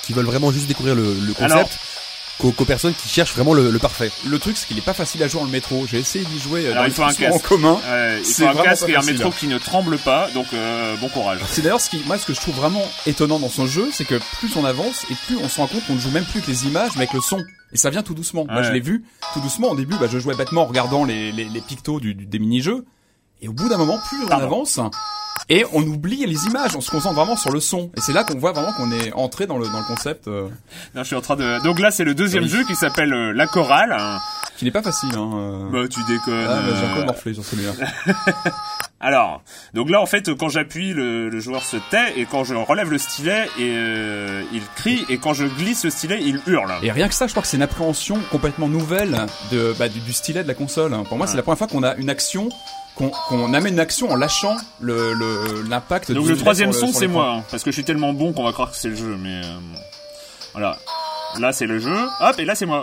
qui 0.03 0.13
veulent 0.15 0.27
vraiment 0.27 0.51
juste 0.51 0.67
découvrir 0.67 0.97
le, 0.97 1.15
le 1.25 1.33
concept, 1.35 1.53
Alors- 1.53 1.69
qu'aux, 2.51 2.65
personnes 2.65 2.95
qui 2.95 3.09
cherchent 3.09 3.35
vraiment 3.35 3.55
le, 3.55 3.71
le 3.71 3.79
parfait. 3.79 4.11
Le 4.27 4.39
truc, 4.39 4.57
c'est 4.57 4.67
qu'il 4.67 4.77
est 4.79 4.83
pas 4.85 4.95
facile 4.95 5.23
à 5.23 5.29
jouer 5.29 5.41
dans 5.41 5.47
le 5.47 5.53
métro. 5.53 5.87
J'ai 5.89 5.99
essayé 5.99 6.25
d'y 6.25 6.39
jouer 6.41 6.67
euh, 6.67 6.73
Alors, 6.73 6.83
dans 6.85 6.89
il 6.89 6.93
faut 6.95 7.03
un 7.03 7.07
transports 7.07 7.29
en 7.29 7.33
casque. 7.39 7.49
commun. 7.49 7.81
Ouais, 7.89 8.19
il 8.21 8.25
C'est 8.27 8.43
faut 8.45 8.59
un 8.59 8.63
casque 8.63 8.89
et 8.89 8.97
un 8.97 9.03
métro 9.03 9.31
qui 9.31 9.47
ne 9.47 9.59
tremble 9.59 9.99
pas, 9.99 10.29
donc 10.35 10.47
euh, 10.53 10.97
bon 10.97 11.09
courage. 11.09 11.39
C'est 11.51 11.63
d'ailleurs 11.63 11.81
ce 11.81 11.91
qui, 11.91 12.01
moi, 12.07 12.19
ce 12.19 12.27
que 12.27 12.35
je 12.35 12.41
trouve 12.41 12.55
vraiment 12.57 12.83
étonnant 13.07 13.39
dans 13.39 13.49
son 13.49 13.67
jeu, 13.67 13.89
c'est 13.93 14.05
que 14.05 14.21
plus 14.39 14.57
on 14.57 14.65
avance 14.65 15.05
et 15.11 15.15
plus 15.27 15.37
on 15.37 15.49
se 15.49 15.61
rend 15.61 15.67
compte 15.69 15.87
qu'on 15.87 15.95
ne 15.95 16.01
joue 16.01 16.11
même 16.11 16.25
plus 16.25 16.39
avec 16.39 16.49
les 16.49 16.67
images, 16.67 16.91
mais 16.97 17.03
avec 17.03 17.13
le 17.13 17.21
son. 17.21 17.43
Et 17.73 17.77
ça 17.77 17.91
vient 17.91 18.03
tout 18.03 18.15
doucement. 18.15 18.45
Moi, 18.51 18.63
je 18.63 18.71
l'ai 18.73 18.81
vu 18.81 19.05
tout 19.33 19.41
doucement. 19.41 19.69
Au 19.71 19.77
début, 19.77 19.97
bah, 19.99 20.07
je 20.11 20.19
jouais 20.19 20.35
bêtement 20.35 20.63
en 20.63 20.67
regardant 20.67 21.05
les, 21.05 21.33
les, 21.33 21.45
les 21.45 21.61
pictos 21.61 22.01
du, 22.01 22.15
du- 22.15 22.27
des 22.27 22.39
mini-jeux. 22.39 22.85
Et 23.41 23.49
au 23.49 23.53
bout 23.53 23.69
d'un 23.69 23.79
moment, 23.79 23.99
plus 24.09 24.19
on 24.25 24.29
avance, 24.31 24.79
et 25.49 25.65
on 25.73 25.83
oublie 25.83 26.25
les 26.27 26.47
images. 26.47 26.77
On 26.77 26.81
se 26.81 26.91
concentre 26.91 27.15
vraiment 27.15 27.37
sur 27.37 27.51
le 27.53 27.61
son. 27.61 27.91
Et 27.97 28.01
c'est 28.01 28.13
là 28.13 28.25
qu'on 28.25 28.39
voit 28.39 28.53
vraiment 28.53 28.73
qu'on 28.73 28.91
est 28.93 29.13
entré 29.13 29.47
dans 29.47 29.59
le, 29.59 29.67
dans 29.67 29.79
le 29.79 29.85
concept, 29.87 30.29
euh, 30.29 30.49
Non, 30.95 31.03
je 31.03 31.09
suis 31.09 31.17
en 31.17 31.21
train 31.21 31.37
de. 31.37 31.63
Donc 31.63 31.79
là, 31.81 31.91
c'est 31.91 32.05
le 32.05 32.15
deuxième 32.15 32.45
Oui. 32.45 32.49
jeu 32.49 32.65
qui 32.65 32.75
s'appelle 32.75 33.13
euh, 33.13 33.33
La 33.33 33.47
Chorale. 33.47 33.93
hein. 33.99 34.19
Qui 34.57 34.65
n'est 34.65 34.71
pas 34.71 34.83
facile, 34.83 35.11
hein. 35.17 35.31
euh. 35.35 35.69
Bah, 35.71 35.89
tu 35.89 36.01
déconnes. 36.05 36.47
Ah, 36.49 36.61
bah, 36.63 36.75
j'ai 36.81 36.95
peu 36.95 37.01
euh, 37.01 37.05
morflé 37.07 37.35
sur 37.35 37.45
celui-là. 37.51 37.73
Alors, 39.01 39.43
donc 39.75 39.91
là 39.91 40.01
en 40.01 40.07
fait, 40.07 40.33
quand 40.35 40.49
j'appuie, 40.49 40.93
le, 40.93 41.29
le 41.29 41.41
joueur 41.41 41.65
se 41.65 41.77
tait, 41.91 42.21
et 42.21 42.25
quand 42.25 42.45
je 42.45 42.55
relève 42.55 42.89
le 42.89 42.99
stylet, 42.99 43.47
et, 43.59 43.73
euh, 43.77 44.45
il 44.53 44.63
crie, 44.77 45.05
et 45.09 45.19
quand 45.19 45.35
je 45.35 45.45
glisse 45.47 45.83
le 45.85 45.91
stylet, 45.91 46.21
il 46.23 46.41
hurle. 46.47 46.73
Et 46.83 46.93
rien 46.93 47.09
que 47.09 47.15
ça, 47.15 47.27
je 47.27 47.33
crois 47.33 47.43
que 47.43 47.49
c'est 47.49 47.57
une 47.57 47.65
appréhension 47.65 48.17
complètement 48.31 48.69
nouvelle 48.69 49.27
de, 49.51 49.75
bah, 49.77 49.89
du, 49.89 49.99
du 49.99 50.13
stylet 50.13 50.45
de 50.45 50.49
la 50.49 50.55
console. 50.55 50.95
Pour 51.09 51.19
moi, 51.19 51.27
c'est 51.27 51.37
la 51.37 51.43
première 51.43 51.59
fois 51.59 51.67
qu'on 51.67 51.83
a 51.83 51.97
une 51.97 52.11
action, 52.11 52.49
qu'on 52.95 53.09
qu'on 53.09 53.53
amène 53.55 53.73
une 53.75 53.81
action 53.81 54.09
en 54.13 54.15
lâchant 54.17 54.57
le 54.81 55.15
le- 55.15 55.65
l'impact. 55.69 56.13
Donc 56.13 56.27
du 56.27 56.31
le 56.31 56.37
troisième 56.37 56.73
son, 56.73 56.93
c'est 56.93 57.09
moi, 57.09 57.39
hein, 57.39 57.45
parce 57.51 57.65
que 57.65 57.71
je 57.73 57.75
suis 57.75 57.85
tellement 57.85 58.13
bon 58.13 58.33
qu'on 58.33 58.45
va 58.45 58.53
croire 58.53 58.71
que 58.71 58.77
c'est 58.77 58.89
le 58.91 58.95
jeu, 58.97 59.17
mais 59.21 59.41
euh, 59.45 59.59
voilà. 60.53 60.77
Là, 61.41 61.51
c'est 61.53 61.67
le 61.67 61.79
jeu. 61.81 61.97
Hop, 62.21 62.39
et 62.39 62.45
là, 62.45 62.55
c'est 62.55 62.67
moi. 62.67 62.83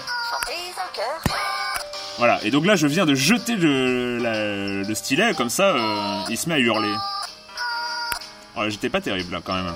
Voilà. 2.19 2.39
Et 2.43 2.51
donc 2.51 2.65
là, 2.65 2.75
je 2.75 2.85
viens 2.85 3.05
de 3.05 3.15
jeter 3.15 3.55
le, 3.55 4.17
la- 4.17 4.87
le 4.87 4.95
stylet, 4.95 5.33
comme 5.33 5.49
ça, 5.49 5.69
euh, 5.69 6.17
il 6.29 6.37
se 6.37 6.47
met 6.49 6.55
à 6.55 6.59
hurler. 6.59 6.93
Ouais, 8.57 8.69
J'étais 8.69 8.89
pas 8.89 9.01
terrible 9.01 9.33
là, 9.33 9.39
quand 9.43 9.53
même. 9.55 9.71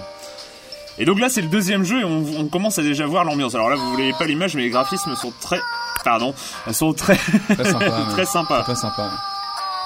Et 0.98 1.06
donc 1.06 1.20
là, 1.20 1.30
c'est 1.30 1.42
le 1.42 1.48
deuxième 1.48 1.84
jeu 1.84 2.02
et 2.02 2.04
on, 2.04 2.24
on 2.40 2.48
commence 2.48 2.78
à 2.78 2.84
déjà 2.84 3.06
voir 3.08 3.24
l'ambiance. 3.24 3.56
Alors 3.56 3.70
là, 3.70 3.76
vous 3.76 3.94
voyez 3.94 4.14
pas 4.14 4.26
l'image, 4.26 4.56
mais 4.56 4.62
les 4.64 4.70
graphismes 4.70 5.16
sont 5.16 5.34
très, 5.42 5.60
pardon, 6.04 6.36
sont 6.72 6.94
très, 6.94 7.16
Très 7.56 7.64
sympa. 7.66 7.86
ouais. 7.90 8.12
très 8.12 8.26
sympas. 8.26 8.62
Très 8.64 8.76
sympa. 8.76 9.10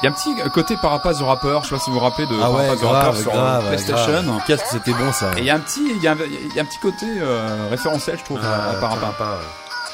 Il 0.01 0.05
y 0.05 0.07
a 0.07 0.11
un 0.11 0.13
petit 0.13 0.35
côté 0.51 0.75
Parapaz 0.81 1.17
du 1.17 1.23
rappeur, 1.23 1.63
je 1.63 1.69
sais 1.69 1.75
pas 1.75 1.81
si 1.81 1.89
vous 1.89 1.95
vous 1.97 2.03
rappelez 2.03 2.27
de 2.27 2.35
Ah 2.41 2.51
ouais, 2.51 2.67
Parapaz 2.67 2.77
du 2.79 2.85
rappeur 2.85 3.01
grave, 3.13 3.21
sur 3.21 3.31
euh, 3.31 3.35
grave, 3.35 3.67
PlayStation. 3.67 4.39
Qu'est-ce 4.45 4.63
que 4.63 4.69
c'était 4.69 4.91
bon 4.93 5.11
ça. 5.13 5.31
Et 5.37 5.39
il 5.39 5.45
y 5.45 5.49
a 5.49 5.55
un 5.55 5.59
petit, 5.59 5.81
il 5.95 6.03
y 6.03 6.07
a, 6.07 6.11
un- 6.11 6.17
il 6.49 6.55
y 6.55 6.59
a 6.59 6.63
un 6.63 6.65
petit 6.65 6.79
côté 6.79 7.05
euh, 7.19 7.67
référentiel, 7.69 8.17
je 8.19 8.23
trouve, 8.25 8.39
Ah, 8.43 8.71
à 8.71 8.73
Parapaz. 8.75 9.13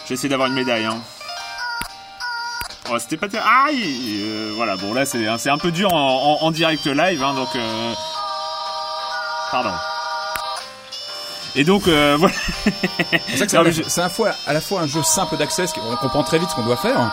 Je 0.06 0.10
vais 0.10 0.15
essayer 0.15 0.30
d'avoir 0.30 0.47
une 0.49 0.56
médaille. 0.56 0.86
Hein. 0.86 0.97
Oh, 2.91 2.98
c'était 3.00 3.17
pas 3.17 3.28
terrible. 3.28 3.50
Aïe 3.67 4.19
Euh, 4.22 4.52
Voilà, 4.56 4.76
bon 4.76 4.93
là 4.93 5.06
c'est 5.06 5.26
c'est 5.38 5.50
un 5.50 5.58
peu 5.58 5.72
dur 5.72 5.93
en, 5.93 6.38
en- 6.41 6.46
en 6.46 6.52
direct 6.52 6.86
live, 6.86 7.24
hein, 7.24 7.34
donc. 7.34 7.50
Euh... 7.56 7.93
Pardon. 9.52 9.72
Et 11.56 11.63
donc 11.63 11.88
euh, 11.88 12.15
voilà. 12.19 12.34
C'est 13.30 13.38
ça 13.38 13.46
que 13.46 13.52
c'est 13.52 13.58
Non, 13.58 13.63
à, 13.63 14.02
la- 14.08 14.10
fois, 14.10 14.32
à 14.48 14.54
la 14.54 14.62
fois 14.62 14.82
un 14.82 14.88
jeu 14.88 15.04
simple 15.04 15.38
d'accès, 15.38 15.65
on 15.78 15.96
comprend 15.98 16.24
très 16.24 16.39
vite 16.39 16.50
ce 16.50 16.56
qu'on 16.56 16.63
doit 16.65 16.78
faire, 16.78 17.12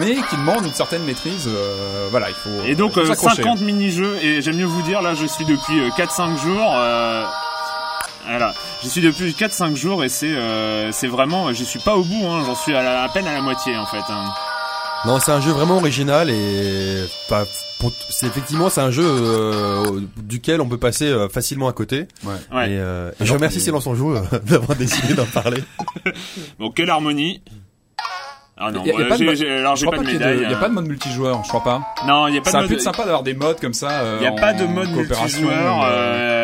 mais 0.00 0.14
qui 0.16 0.36
demande 0.36 0.64
une 0.66 0.74
certaine 0.74 1.04
maîtrise. 1.04 1.46
euh, 1.48 2.08
voilà, 2.10 2.28
il 2.30 2.34
faut. 2.34 2.62
Et 2.66 2.74
donc 2.74 2.94
faut 2.94 3.00
euh, 3.00 3.06
s'accrocher. 3.06 3.42
50 3.42 3.60
mini-jeux, 3.60 4.18
et 4.22 4.40
j'aime 4.42 4.56
mieux 4.56 4.64
vous 4.66 4.82
dire, 4.82 5.02
là 5.02 5.14
je 5.14 5.26
suis 5.26 5.44
depuis 5.44 5.80
euh, 5.80 5.90
4-5 5.90 6.38
jours. 6.42 6.72
Euh... 6.76 7.24
Voilà, 8.26 8.54
j'y 8.82 8.88
suis 8.88 9.00
depuis 9.00 9.32
4-5 9.32 9.74
jours 9.76 10.04
et 10.04 10.08
c'est 10.08 10.30
euh, 10.32 10.90
c'est 10.92 11.08
vraiment, 11.08 11.52
j'y 11.52 11.66
suis 11.66 11.80
pas 11.80 11.96
au 11.96 12.04
bout, 12.04 12.24
hein, 12.26 12.42
j'en 12.46 12.54
suis 12.54 12.74
à, 12.74 12.82
la- 12.82 13.02
à 13.02 13.08
peine 13.08 13.26
à 13.26 13.32
la 13.32 13.42
moitié 13.42 13.76
en 13.76 13.84
fait. 13.86 14.02
hein. 14.08 14.24
Non, 15.04 15.18
c'est 15.18 15.32
un 15.32 15.40
jeu 15.40 15.50
vraiment 15.50 15.78
original 15.78 16.30
et 16.30 17.04
pas- 17.28 17.44
pour- 17.80 17.92
c'est 18.08 18.26
effectivement 18.26 18.70
c'est 18.70 18.80
un 18.80 18.92
jeu 18.92 19.02
euh, 19.04 20.00
duquel 20.16 20.60
on 20.60 20.68
peut 20.68 20.78
passer 20.78 21.06
euh, 21.06 21.28
facilement 21.28 21.66
à 21.66 21.72
côté. 21.72 22.06
Ouais. 22.24 22.34
Ouais. 22.52 22.70
Et, 22.70 22.78
euh, 22.78 23.10
et 23.20 23.26
je 23.26 23.32
remercie 23.32 23.60
Silence 23.60 23.86
on 23.88 23.96
joue 23.96 24.14
euh, 24.14 24.22
d'avoir 24.44 24.78
décidé 24.78 25.14
d'en 25.14 25.24
parler. 25.26 25.62
Bon, 26.60 26.70
quelle 26.70 26.88
harmonie 26.90 27.42
Ah 28.56 28.70
non, 28.70 28.82
Il 28.84 28.88
y 28.88 28.90
a- 28.90 28.94
il 28.94 28.98
y 28.98 29.02
a 29.02 29.04
ouais, 29.04 29.08
pas 29.08 29.14
de 29.16 29.18
j'ai- 29.18 29.24
mode- 29.26 29.36
j'ai- 29.36 29.50
alors 29.50 29.74
j'ai 29.76 29.86
pas 29.86 29.98
de 29.98 30.04
médaille. 30.04 30.36
Il 30.42 30.46
n'y 30.46 30.54
a 30.54 30.56
hein. 30.56 30.60
pas 30.60 30.68
de 30.68 30.74
mode 30.74 30.86
multijoueur, 30.86 31.42
je 31.42 31.48
crois 31.48 31.64
pas. 31.64 31.82
Non, 32.06 32.28
il 32.28 32.34
y 32.36 32.38
a 32.38 32.40
pas 32.40 32.52
de 32.52 32.56
a 32.56 32.60
pu 32.60 32.64
mode. 32.68 32.72
être 32.74 32.80
sympa 32.82 33.02
d'avoir 33.04 33.24
des 33.24 33.34
modes 33.34 33.60
comme 33.60 33.74
ça. 33.74 33.90
euh, 34.02 34.18
Il 34.18 34.22
n'y 34.22 34.26
a 34.28 34.32
en 34.32 34.36
pas 34.36 34.52
de 34.52 34.64
mode 34.66 34.92
coopération, 34.94 35.40
multijoueur. 35.40 35.82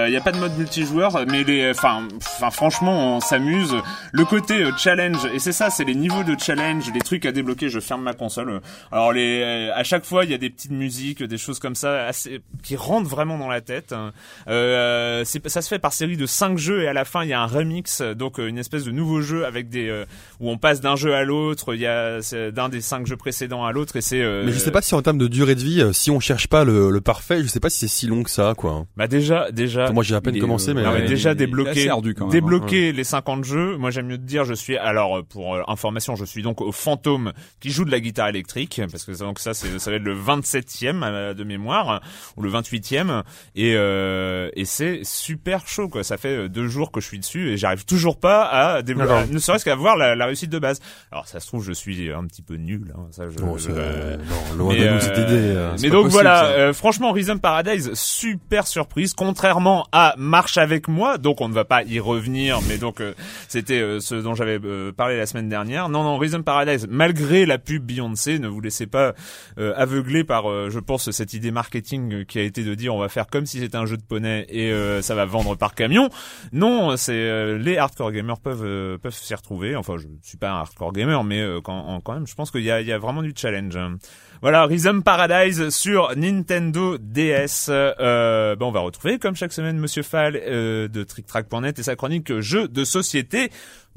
Euh, 0.09 0.11
Il 0.11 0.12
n'y 0.12 0.16
a 0.16 0.21
pas 0.21 0.33
de 0.33 0.38
mode 0.38 0.57
multijoueur, 0.57 1.25
mais 1.31 1.44
les, 1.44 1.71
enfin, 1.71 2.09
franchement, 2.51 3.16
on 3.16 3.21
s'amuse. 3.21 3.75
Le 4.12 4.25
côté 4.25 4.62
euh, 4.62 4.71
challenge, 4.77 5.25
et 5.35 5.38
c'est 5.38 5.53
ça, 5.53 5.71
c'est 5.71 5.85
les 5.85 5.94
niveaux 5.94 6.25
de 6.25 6.37
challenge, 6.38 6.90
les 6.92 7.01
trucs 7.01 7.27
à 7.27 7.33
débloquer. 7.33 7.68
Je 7.68 7.81
ferme 7.81 8.03
ma 8.03 8.14
console. 8.14 8.61
Alors 8.90 9.12
les, 9.12 9.42
euh, 9.42 9.73
à 9.75 9.85
chaque 9.85 10.05
fois, 10.05 10.25
il 10.25 10.31
y 10.31 10.35
a 10.35 10.38
des 10.38 10.51
petites 10.51 10.71
musiques, 10.71 11.23
des 11.23 11.38
choses 11.38 11.59
comme 11.59 11.75
ça, 11.75 12.07
assez, 12.07 12.40
qui 12.62 12.77
rentrent 12.77 13.09
vraiment 13.09 13.38
dans 13.38 13.49
la 13.49 13.61
tête. 13.61 13.94
Euh, 14.49 15.23
c'est, 15.25 15.47
ça 15.49 15.62
se 15.62 15.68
fait 15.68 15.79
par 15.79 15.92
série 15.92 16.16
de 16.16 16.27
cinq 16.27 16.59
jeux, 16.59 16.83
et 16.83 16.88
à 16.88 16.92
la 16.92 17.05
fin, 17.05 17.23
il 17.25 17.29
y 17.31 17.33
a 17.33 17.40
un 17.40 17.47
remix, 17.47 18.01
donc 18.03 18.38
euh, 18.40 18.49
une 18.49 18.59
espèce 18.59 18.85
de 18.85 18.90
nouveau 18.90 19.21
jeu 19.21 19.44
avec 19.44 19.68
des, 19.68 19.88
euh, 19.88 20.05
où 20.40 20.51
on 20.51 20.59
passe 20.59 20.81
d'un 20.81 20.97
jeu 20.97 21.14
à 21.14 21.25
l'autre. 21.25 21.75
Il 21.75 21.81
y 21.81 21.87
a 21.87 22.21
d'un 22.51 22.68
des 22.68 22.81
cinq 22.81 23.07
jeux 23.07 23.16
précédents 23.16 23.64
à 23.64 23.73
l'autre, 23.73 23.97
et 23.97 24.01
c'est. 24.01 24.23
euh, 24.23 24.42
Mais 24.44 24.53
je 24.53 24.59
sais 24.59 24.71
pas 24.71 24.83
si 24.83 24.94
en 24.94 25.03
termes 25.03 25.18
de 25.18 25.29
durée 25.29 25.55
de 25.55 25.61
vie, 25.61 25.81
euh, 25.83 25.92
si 25.92 26.11
on 26.11 26.21
cherche 26.21 26.47
pas 26.49 26.64
le, 26.64 26.90
le 26.90 27.01
parfait, 27.01 27.42
je 27.42 27.49
sais 27.49 27.61
pas 27.61 27.71
si 27.71 27.79
c'est 27.81 27.88
si 27.88 28.07
long 28.07 28.23
que 28.23 28.31
ça 28.31 28.55
quoi. 28.57 28.87
Bah 28.97 29.07
déjà, 29.07 29.51
déjà. 29.51 29.87
Moi 29.98 30.04
j'ai 30.04 30.14
à 30.14 30.20
peine 30.20 30.38
commencé 30.38 30.70
euh, 30.70 30.74
mais 30.74 30.84
Non, 30.84 30.92
mais 30.92 31.06
déjà 31.06 31.34
débloquer, 31.34 31.70
assez 31.70 31.88
ardu 31.88 32.14
quand 32.14 32.26
même, 32.26 32.30
hein. 32.30 32.32
débloquer 32.32 32.92
les 32.92 33.02
50 33.02 33.42
jeux. 33.44 33.76
Moi, 33.76 33.90
j'aime 33.90 34.06
mieux 34.06 34.16
te 34.16 34.22
dire, 34.22 34.44
je 34.44 34.54
suis 34.54 34.76
alors 34.76 35.18
euh, 35.18 35.22
pour 35.22 35.56
euh, 35.56 35.62
information, 35.66 36.14
je 36.14 36.24
suis 36.24 36.42
donc 36.42 36.61
au 36.61 36.70
fantôme 36.70 37.32
qui 37.58 37.70
joue 37.70 37.84
de 37.84 37.90
la 37.90 37.98
guitare 37.98 38.28
électrique 38.28 38.80
parce 38.92 39.04
que 39.04 39.18
donc 39.18 39.40
ça, 39.40 39.54
c'est 39.54 39.78
ça 39.80 39.90
va 39.90 39.96
être 39.96 40.04
le 40.04 40.14
27e 40.14 41.02
euh, 41.02 41.34
de 41.34 41.42
mémoire 41.42 42.00
ou 42.37 42.42
le 42.42 42.50
28e 42.50 43.22
et 43.56 43.74
euh, 43.74 44.50
et 44.54 44.64
c'est 44.64 45.00
super 45.02 45.66
chaud 45.66 45.88
quoi. 45.88 46.04
Ça 46.04 46.16
fait 46.16 46.48
deux 46.48 46.68
jours 46.68 46.92
que 46.92 47.00
je 47.00 47.06
suis 47.06 47.18
dessus 47.18 47.50
et 47.50 47.56
j'arrive 47.56 47.84
toujours 47.84 48.20
pas 48.20 48.44
à 48.44 48.82
débloquer, 48.82 49.32
ne 49.32 49.38
serait-ce 49.38 49.64
qu'à 49.64 49.74
voir 49.74 49.96
la, 49.96 50.14
la 50.14 50.26
réussite 50.26 50.50
de 50.50 50.58
base. 50.61 50.78
Alors 51.11 51.26
ça 51.26 51.40
se 51.40 51.46
trouve, 51.48 51.64
je 51.64 51.72
suis 51.72 52.12
un 52.12 52.24
petit 52.26 52.42
peu 52.42 52.54
nul. 52.54 52.92
Hein, 52.96 53.06
ça, 53.11 53.24
je, 53.28 53.37
Bon, 53.38 53.56
je- 53.56 53.64
c'est- 53.64 53.70
euh, 53.74 54.16
non, 54.16 54.56
loin 54.56 54.74
mais, 54.74 54.80
de 54.80 54.84
nous 54.84 54.90
euh, 54.90 54.98
euh, 55.18 55.72
c'est 55.76 55.82
mais 55.82 55.90
donc 55.90 56.04
possible, 56.04 56.12
voilà, 56.22 56.44
euh, 56.46 56.72
franchement, 56.72 57.12
Rhythm 57.12 57.38
Paradise, 57.40 57.90
super 57.94 58.66
surprise, 58.66 59.14
contrairement 59.14 59.87
à 59.92 60.14
Marche 60.16 60.59
avec 60.59 60.88
moi, 60.88 61.18
donc 61.18 61.40
on 61.40 61.48
ne 61.48 61.55
va 61.55 61.64
pas 61.64 61.83
y 61.83 62.01
revenir, 62.01 62.61
mais 62.68 62.79
donc 62.79 63.01
euh, 63.01 63.14
c'était 63.48 63.81
euh, 63.81 64.01
ce 64.01 64.14
dont 64.14 64.35
j'avais 64.35 64.59
euh, 64.64 64.92
parlé 64.92 65.16
la 65.16 65.27
semaine 65.27 65.48
dernière. 65.48 65.88
Non, 65.88 66.03
non, 66.03 66.18
Rhythm 66.18 66.42
Paradise, 66.42 66.87
malgré 66.90 67.46
la 67.46 67.59
pub 67.59 67.85
Beyoncé, 67.85 68.38
ne 68.38 68.48
vous 68.48 68.61
laissez 68.61 68.87
pas 68.87 69.14
euh, 69.59 69.72
aveugler 69.77 70.24
par, 70.24 70.51
euh, 70.51 70.70
je 70.70 70.79
pense, 70.79 71.11
cette 71.11 71.33
idée 71.35 71.51
marketing 71.51 72.24
qui 72.24 72.38
a 72.38 72.42
été 72.42 72.64
de 72.64 72.74
dire 72.74 72.94
on 72.94 72.98
va 72.98 73.09
faire 73.09 73.27
comme 73.27 73.46
si 73.46 73.61
c'était 73.61 73.77
un 73.77 73.87
jeu 73.87 73.96
de 73.96 74.03
poney 74.03 74.46
et 74.48 74.72
euh, 74.72 75.03
ça 75.03 75.14
va 75.14 75.24
vendre 75.24 75.57
par 75.57 75.74
camion. 75.74 76.09
Non, 76.53 76.96
c'est 76.96 77.59
les 77.59 77.79
hardcore 77.79 78.12
gamers 78.12 78.40
peuvent 78.40 78.98
peuvent 78.98 79.14
s'y 79.14 79.35
retrouver. 79.35 79.77
Enfin, 79.77 79.96
je 79.96 80.07
suis 80.22 80.38
pas 80.38 80.51
un 80.51 80.61
hardcore 80.61 80.92
gamer, 80.92 81.24
mais 81.24 81.44
quand, 81.62 82.01
quand 82.05 82.14
même, 82.14 82.27
je 82.27 82.35
pense 82.35 82.51
qu'il 82.51 82.62
y 82.62 82.70
a, 82.70 82.81
il 82.81 82.87
y 82.87 82.92
a 82.92 82.98
vraiment 82.98 83.22
du 83.22 83.33
challenge. 83.37 83.79
Voilà, 84.40 84.66
Rhythm 84.66 85.03
Paradise 85.03 85.68
sur 85.70 86.16
Nintendo 86.16 86.96
DS. 86.96 87.66
Euh, 87.70 88.55
ben 88.55 88.66
on 88.66 88.70
va 88.70 88.79
retrouver, 88.81 89.18
comme 89.18 89.35
chaque 89.35 89.53
semaine, 89.53 89.67
Monsieur 89.76 90.02
Fall 90.02 90.37
euh, 90.37 90.88
de 90.88 91.02
TrickTrack.net 91.02 91.78
et 91.78 91.83
sa 91.83 91.96
chronique 91.96 92.38
jeux 92.40 92.68
de 92.68 92.85
société. 92.85 93.50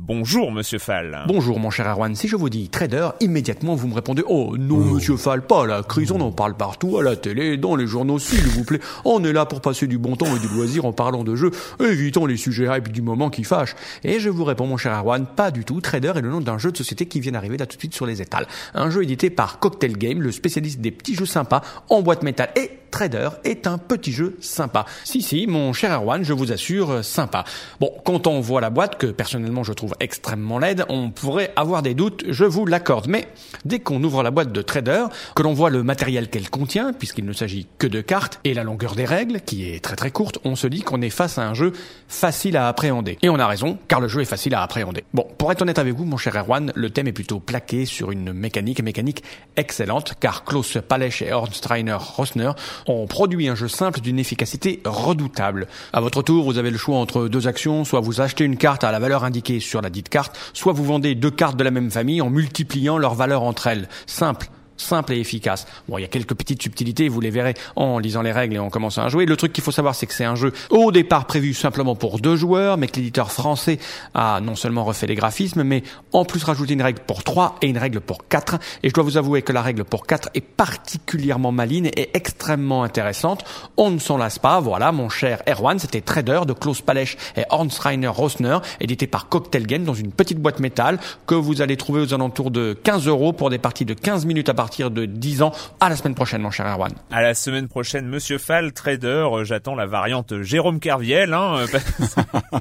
Bonjour, 0.04 0.52
Monsieur 0.52 0.80
Fall. 0.80 1.26
Bonjour 1.28 1.60
mon 1.60 1.70
cher 1.70 1.88
Erwan, 1.88 2.16
si 2.16 2.28
je 2.28 2.36
vous 2.36 2.50
dis 2.50 2.70
trader, 2.70 3.10
immédiatement 3.20 3.76
vous 3.76 3.88
me 3.88 3.94
répondez 3.94 4.24
Oh 4.28 4.56
non 4.58 4.78
monsieur 4.78 5.16
Fall, 5.16 5.46
pas 5.46 5.68
la 5.68 5.84
crise, 5.84 6.12
on 6.12 6.20
en 6.22 6.32
parle 6.32 6.56
partout, 6.56 6.98
à 6.98 7.04
la 7.04 7.16
télé, 7.16 7.56
dans 7.56 7.76
les 7.76 7.86
journaux 7.86 8.18
s'il 8.18 8.44
vous 8.48 8.64
plaît. 8.64 8.80
On 9.06 9.24
est 9.24 9.32
là 9.32 9.46
pour 9.46 9.62
passer 9.62 9.86
du 9.86 10.00
bon 10.00 10.16
temps 10.16 10.36
et 10.36 10.40
du 10.40 10.48
loisir 10.48 10.86
en 10.86 10.92
parlant 10.92 11.24
de 11.24 11.36
jeux, 11.36 11.52
évitons 11.80 12.26
les 12.26 12.36
sujets 12.36 12.66
hype 12.66 12.92
du 12.92 13.04
moment 13.04 13.30
qui 13.30 13.44
fâchent. 13.44 13.76
Et 14.04 14.20
je 14.20 14.30
vous 14.30 14.44
réponds 14.44 14.66
mon 14.66 14.78
cher 14.78 14.98
Erwan, 14.98 15.28
pas 15.28 15.52
du 15.52 15.66
tout, 15.66 15.82
Trader 15.82 16.14
est 16.16 16.22
le 16.22 16.30
nom 16.30 16.42
d'un 16.42 16.58
jeu 16.58 16.72
de 16.72 16.78
société 16.78 17.06
qui 17.06 17.20
vient 17.20 17.34
d'arriver 17.34 17.58
là 17.58 17.68
tout 17.68 17.76
de 17.76 17.82
suite 17.82 17.94
sur 17.94 18.08
les 18.08 18.24
étals. 18.24 18.48
Un 18.74 18.90
jeu 18.90 19.04
édité 19.04 19.30
par 19.30 19.60
Cocktail 19.60 19.98
Game, 19.98 20.24
le 20.24 20.32
spécialiste 20.32 20.82
des 20.82 20.92
petits 20.92 21.14
jeux 21.14 21.28
sympas 21.28 21.62
en 21.90 22.02
boîte 22.02 22.24
métal 22.24 22.50
et 22.56 22.72
Trader 22.92 23.30
est 23.46 23.68
un 23.68 23.78
petit 23.78 24.12
jeu 24.12 24.38
sympa. 24.42 24.86
Si, 25.06 25.22
si, 25.22 25.48
mon 25.48 25.72
cher 25.74 25.94
Erwan, 25.94 26.24
je 26.24 26.34
vous 26.34 26.52
assure, 26.52 26.92
euh, 26.92 27.02
sympa. 27.02 27.46
Bon, 27.80 27.92
quand 28.04 28.28
on 28.28 28.42
voit 28.42 28.60
la 28.60 28.70
boîte, 28.70 28.98
que 28.98 29.08
personnellement 29.08 29.64
je 29.64 29.72
trouve 29.72 29.91
extrêmement 30.00 30.60
laide, 30.60 30.86
on 30.90 31.10
pourrait 31.10 31.52
avoir 31.56 31.82
des 31.82 31.94
doutes, 31.94 32.24
je 32.28 32.46
vous 32.46 32.66
l'accorde. 32.66 33.08
Mais 33.08 33.28
dès 33.66 33.80
qu'on 33.80 34.04
ouvre 34.04 34.24
la 34.24 34.32
boîte 34.32 34.52
de 34.52 34.62
Trader, 34.62 35.06
que 35.36 35.44
l'on 35.44 35.54
voit 35.54 35.70
le 35.70 35.84
matériel 35.84 36.30
qu'elle 36.30 36.50
contient, 36.50 36.94
puisqu'il 36.94 37.26
ne 37.26 37.34
s'agit 37.34 37.68
que 37.78 37.88
de 37.88 38.02
cartes, 38.02 38.40
et 38.44 38.54
la 38.54 38.64
longueur 38.64 38.96
des 38.96 39.06
règles, 39.06 39.42
qui 39.42 39.70
est 39.70 39.84
très 39.84 39.96
très 39.96 40.12
courte, 40.12 40.40
on 40.44 40.56
se 40.56 40.68
dit 40.68 40.82
qu'on 40.82 41.02
est 41.02 41.10
face 41.10 41.38
à 41.38 41.48
un 41.48 41.54
jeu 41.54 41.74
facile 42.08 42.58
à 42.58 42.68
appréhender. 42.68 43.18
Et 43.22 43.30
on 43.30 43.40
a 43.40 43.48
raison, 43.48 43.78
car 43.88 44.00
le 44.00 44.08
jeu 44.08 44.22
est 44.22 44.26
facile 44.26 44.56
à 44.56 44.62
appréhender. 44.62 45.04
Bon, 45.14 45.28
pour 45.38 45.52
être 45.52 45.62
honnête 45.62 45.80
avec 45.80 45.94
vous, 45.94 46.06
mon 46.06 46.18
cher 46.18 46.36
Erwan, 46.36 46.72
le 46.76 46.90
thème 46.90 47.08
est 47.08 47.14
plutôt 47.14 47.40
plaqué 47.40 47.86
sur 47.86 48.12
une 48.12 48.34
mécanique, 48.34 48.82
mécanique 48.84 49.24
excellente, 49.56 50.14
car 50.20 50.44
Klaus 50.44 50.78
Palech 50.88 51.22
et 51.22 51.32
Hornsteiner 51.32 51.98
Rosner 52.00 52.52
ont 52.88 53.08
produit 53.08 53.48
un 53.48 53.56
jeu 53.56 53.68
simple 53.68 54.02
d'une 54.02 54.20
efficacité 54.20 54.82
redoutable. 54.86 55.68
À 55.94 56.02
votre 56.02 56.22
tour, 56.22 56.44
vous 56.44 56.58
avez 56.58 56.72
le 56.72 56.78
choix 56.78 56.98
entre 56.98 57.28
deux 57.28 57.48
actions, 57.48 57.86
soit 57.86 58.00
vous 58.00 58.22
achetez 58.22 58.44
une 58.44 58.58
carte 58.58 58.84
à 58.84 58.92
la 58.92 59.00
valeur 59.00 59.24
indiquée 59.24 59.60
sur 59.72 59.82
la 59.82 59.90
dite 59.90 60.10
carte, 60.10 60.38
soit 60.54 60.74
vous 60.74 60.84
vendez 60.84 61.16
deux 61.16 61.32
cartes 61.32 61.58
de 61.58 61.64
la 61.64 61.72
même 61.72 61.90
famille 61.90 62.22
en 62.22 62.30
multipliant 62.30 62.98
leur 62.98 63.16
valeur 63.16 63.42
entre 63.42 63.68
elles. 63.68 63.88
Simple 64.06 64.50
simple 64.82 65.14
et 65.14 65.20
efficace. 65.20 65.68
Bon, 65.88 65.98
il 65.98 66.02
y 66.02 66.06
a 66.06 66.08
quelques 66.08 66.34
petites 66.34 66.62
subtilités, 66.62 67.08
vous 67.10 67.22
les 67.22 67.30
verrez 67.30 67.54
en 67.76 68.00
lisant 68.00 68.22
les 68.22 68.32
règles 68.32 68.56
et 68.56 68.60
en 68.60 68.70
commençant 68.70 69.04
à 69.04 69.10
jouer. 69.10 69.26
Le 69.26 69.38
truc 69.38 69.54
qu'il 69.54 69.64
faut 69.64 69.72
savoir, 69.72 69.96
c'est 69.96 70.06
que 70.06 70.14
c'est 70.14 70.26
un 70.26 70.36
jeu 70.36 70.54
au 70.70 70.92
départ 70.92 71.26
prévu 71.26 71.54
simplement 71.54 71.96
pour 71.96 72.20
deux 72.20 72.36
joueurs, 72.36 72.78
mais 72.78 72.88
que 72.88 72.98
l'éditeur 72.98 73.32
français 73.32 73.80
a 74.14 74.40
non 74.42 74.56
seulement 74.56 74.84
refait 74.84 75.08
les 75.08 75.16
graphismes, 75.16 75.64
mais 75.64 75.84
en 76.14 76.26
plus 76.26 76.44
rajouté 76.44 76.74
une 76.74 76.82
règle 76.82 77.02
pour 77.06 77.24
trois 77.24 77.56
et 77.62 77.68
une 77.68 77.78
règle 77.78 78.02
pour 78.02 78.28
quatre. 78.28 78.56
Et 78.84 78.90
je 78.90 78.94
dois 78.94 79.04
vous 79.04 79.18
avouer 79.18 79.42
que 79.42 79.54
la 79.54 79.62
règle 79.62 79.84
pour 79.84 80.06
quatre 80.06 80.30
est 80.34 80.42
particulièrement 80.42 81.52
maligne 81.52 81.92
et 81.96 82.10
extrêmement 82.14 82.84
intéressante. 82.84 83.44
On 83.78 83.92
ne 83.92 84.00
s'en 84.00 84.18
lasse 84.18 84.40
pas. 84.40 84.60
Voilà, 84.60 84.92
mon 84.92 85.10
cher 85.10 85.42
Erwan, 85.48 85.80
c'était 85.80 86.02
Trader 86.02 86.42
de 86.48 86.54
Klaus 86.54 86.82
Palech 86.82 87.18
et 87.36 87.44
Hornsteiner 87.50 88.08
Rosner, 88.08 88.58
édité 88.80 89.08
par 89.08 89.30
Cocktail 89.30 89.68
Game 89.68 89.84
dans 89.84 89.94
une 89.94 90.12
petite 90.12 90.40
boîte 90.40 90.60
métal 90.60 91.00
que 91.28 91.36
vous 91.36 91.62
allez 91.62 91.78
trouver 91.78 92.02
aux 92.02 92.14
alentours 92.14 92.52
de 92.52 92.78
15 92.84 93.08
euros 93.08 93.34
pour 93.34 93.50
des 93.50 93.58
parties 93.58 93.86
de 93.86 93.94
15 93.94 94.26
minutes 94.26 94.50
à 94.50 94.54
partir 94.54 94.71
de 94.80 95.06
10 95.06 95.42
ans. 95.42 95.52
À 95.80 95.90
la 95.90 95.96
semaine 95.96 96.16
prochaine, 96.16 96.42
mon 96.42 96.52
cher 96.52 96.66
Erwan. 96.66 96.92
À 97.12 97.22
la 97.22 97.34
semaine 97.34 97.68
prochaine, 97.68 98.08
Monsieur 98.08 98.38
Fall, 98.38 98.72
trader. 98.74 99.08
Euh, 99.08 99.44
J'attends 99.44 99.76
la 99.76 99.86
variante 99.86 100.42
Jérôme 100.42 100.80
Kerviel. 100.80 101.34
Hein, 101.34 101.58
euh, 101.74 101.80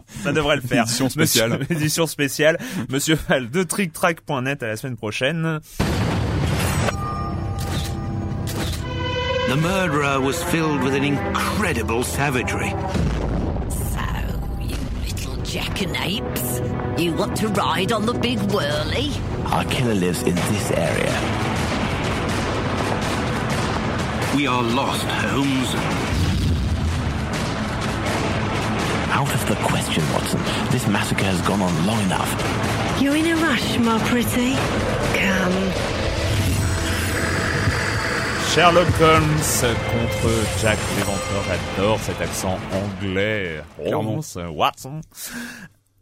ça 0.25 0.33
devrait 0.33 0.57
le 0.57 0.63
faire. 0.63 0.83
Édition 0.85 1.09
spéciale. 1.09 1.51
Monsieur- 1.61 1.67
édition 1.77 2.07
spéciale. 2.07 2.59
Monsieur 2.89 3.17
Fall 3.17 3.51
de 3.51 3.63
TrickTrack.net. 3.63 4.63
À 4.63 4.67
la 4.67 4.77
semaine 4.77 4.97
prochaine. 4.97 5.61
The 9.49 9.57
murderer 9.57 10.21
was 10.21 10.35
filled 10.51 10.83
with 10.83 10.95
an 10.95 11.03
incredible 11.03 12.05
savagery. 12.05 12.71
So, 13.69 14.01
you 14.61 14.77
little 15.05 15.37
jackanapes, 15.43 16.61
you 17.01 17.13
want 17.15 17.37
to 17.39 17.49
ride 17.49 17.91
on 17.93 18.07
the 18.07 18.13
big 18.15 18.39
whirly? 18.53 19.11
Our 19.47 19.65
killer 19.65 19.95
lives 19.95 20.23
in 20.23 20.37
this 20.37 20.71
area. 20.71 21.13
We 24.37 24.47
are 24.47 24.63
lost, 24.63 25.05
Holmes. 25.05 25.75
Out 29.11 29.35
of 29.35 29.49
the 29.49 29.57
question, 29.57 30.03
Watson. 30.13 30.41
This 30.71 30.87
massacre 30.87 31.25
has 31.25 31.43
gone 31.43 31.61
on 31.61 31.87
long 31.87 32.01
enough. 32.03 32.31
You 33.03 33.13
in 33.13 33.27
a 33.27 33.35
rush, 33.37 33.79
my 33.79 33.99
pretty? 34.05 34.55
Come. 35.19 35.57
Sherlock 38.53 38.89
Holmes 38.99 39.63
contre 39.91 40.61
Jack 40.61 40.79
l'Éventreur. 40.97 41.43
J'adore 41.77 41.99
cet 41.99 42.21
accent 42.21 42.59
anglais. 42.73 43.63
Holmes, 43.79 44.23
Watson. 44.53 45.01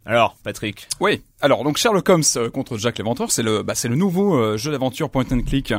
Alors, 0.05 0.35
Patrick. 0.43 0.87
Oui. 0.99 1.23
Alors 1.41 1.63
donc 1.63 1.77
Sherlock 1.77 2.09
Holmes 2.09 2.23
euh, 2.35 2.49
contre 2.49 2.77
Jack 2.77 2.97
l'Éventreur, 2.97 3.31
c'est 3.31 3.43
le 3.43 3.63
bah, 3.63 3.73
c'est 3.73 3.87
le 3.87 3.95
nouveau 3.95 4.35
euh, 4.35 4.57
jeu 4.57 4.71
d'aventure 4.71 5.09
point 5.09 5.23
and 5.31 5.41
click 5.47 5.73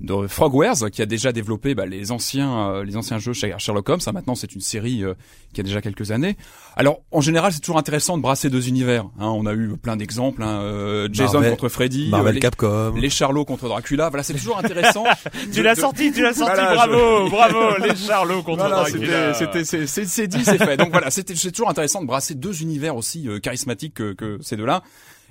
de 0.00 0.26
Frogwares 0.26 0.90
qui 0.90 1.02
a 1.02 1.06
déjà 1.06 1.30
développé 1.30 1.76
bah, 1.76 1.86
les 1.86 2.10
anciens 2.10 2.70
euh, 2.70 2.84
les 2.84 2.96
anciens 2.96 3.18
jeux 3.20 3.32
chez 3.32 3.54
Sherlock 3.58 3.88
Holmes. 3.88 4.00
Ah, 4.06 4.12
maintenant 4.12 4.34
c'est 4.34 4.54
une 4.56 4.60
série 4.60 5.04
qui 5.52 5.60
a 5.60 5.64
déjà 5.64 5.80
quelques 5.80 6.10
années. 6.10 6.36
Alors 6.76 6.98
en 7.12 7.20
général 7.20 7.52
c'est 7.52 7.60
toujours 7.60 7.78
intéressant 7.78 8.16
de 8.16 8.22
brasser 8.22 8.50
deux 8.50 8.66
univers. 8.68 9.04
Hein. 9.20 9.28
On 9.28 9.46
a 9.46 9.54
eu 9.54 9.76
plein 9.80 9.96
d'exemples. 9.96 10.42
Hein. 10.42 11.06
Jason 11.12 11.34
Marvel- 11.34 11.50
contre 11.52 11.68
Freddy, 11.68 12.08
Marvel 12.10 12.34
les, 12.34 12.40
Capcom. 12.40 12.94
les 12.96 13.10
Charlots 13.10 13.44
contre 13.44 13.68
Dracula. 13.68 14.08
Voilà 14.08 14.24
c'est 14.24 14.34
toujours 14.34 14.58
intéressant. 14.58 15.04
Tu 15.52 15.62
l'as 15.62 15.76
de- 15.76 15.80
sorti, 15.80 16.10
tu 16.10 16.22
l'as 16.22 16.34
sorti, 16.34 16.52
Voilà, 16.56 16.74
bravo, 16.74 17.28
bravo, 17.30 17.76
les 17.86 17.94
Charlots 17.94 18.42
contre 18.42 18.58
Voilà, 18.66 18.76
Dracula. 18.82 19.34
c'était, 19.34 19.64
c'est, 19.64 19.86
c'est, 19.86 20.06
c'est 20.06 20.26
dit, 20.26 20.44
c'est 20.44 20.58
fait. 20.58 20.76
Donc 20.76 20.90
voilà, 20.90 21.10
c'était, 21.10 21.36
c'est 21.36 21.52
toujours 21.52 21.68
intéressant 21.70 22.00
de 22.02 22.06
brasser 22.06 22.34
deux 22.34 22.62
univers 22.62 22.96
aussi 22.96 23.28
euh, 23.28 23.38
charismatiques 23.38 23.94
que, 23.94 24.12
que 24.14 24.38
ces 24.42 24.56
deux-là. 24.56 24.82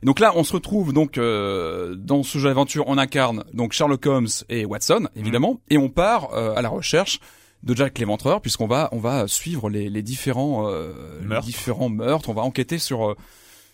Et 0.04 0.06
donc 0.06 0.20
là, 0.20 0.34
on 0.36 0.44
se 0.44 0.52
retrouve 0.52 0.92
donc 0.92 1.18
euh, 1.18 1.96
dans 1.96 2.24
ce 2.24 2.38
jeu 2.38 2.50
d'aventure, 2.50 2.84
on 2.88 2.98
incarne 2.98 3.46
donc 3.54 3.72
Sherlock 3.72 4.06
Holmes 4.06 4.28
et 4.50 4.66
Watson, 4.66 5.08
évidemment, 5.16 5.62
et 5.70 5.78
on 5.78 5.88
part 5.88 6.34
euh, 6.34 6.54
à 6.56 6.62
la 6.62 6.68
recherche 6.68 7.22
de 7.64 7.74
Jack 7.74 7.98
l'Éventreur, 8.00 8.42
puisqu'on 8.42 8.68
va, 8.68 8.90
on 8.92 9.00
va 9.00 9.30
suivre 9.30 9.70
les, 9.70 9.90
les 9.90 10.02
différents, 10.02 10.68
euh, 10.68 10.92
les 11.22 11.28
Meurtres. 11.28 11.48
différents 11.48 11.88
meurtres. 11.88 12.28
On 12.28 12.34
va 12.34 12.42
enquêter 12.42 12.80
sur, 12.80 13.12
euh, 13.12 13.16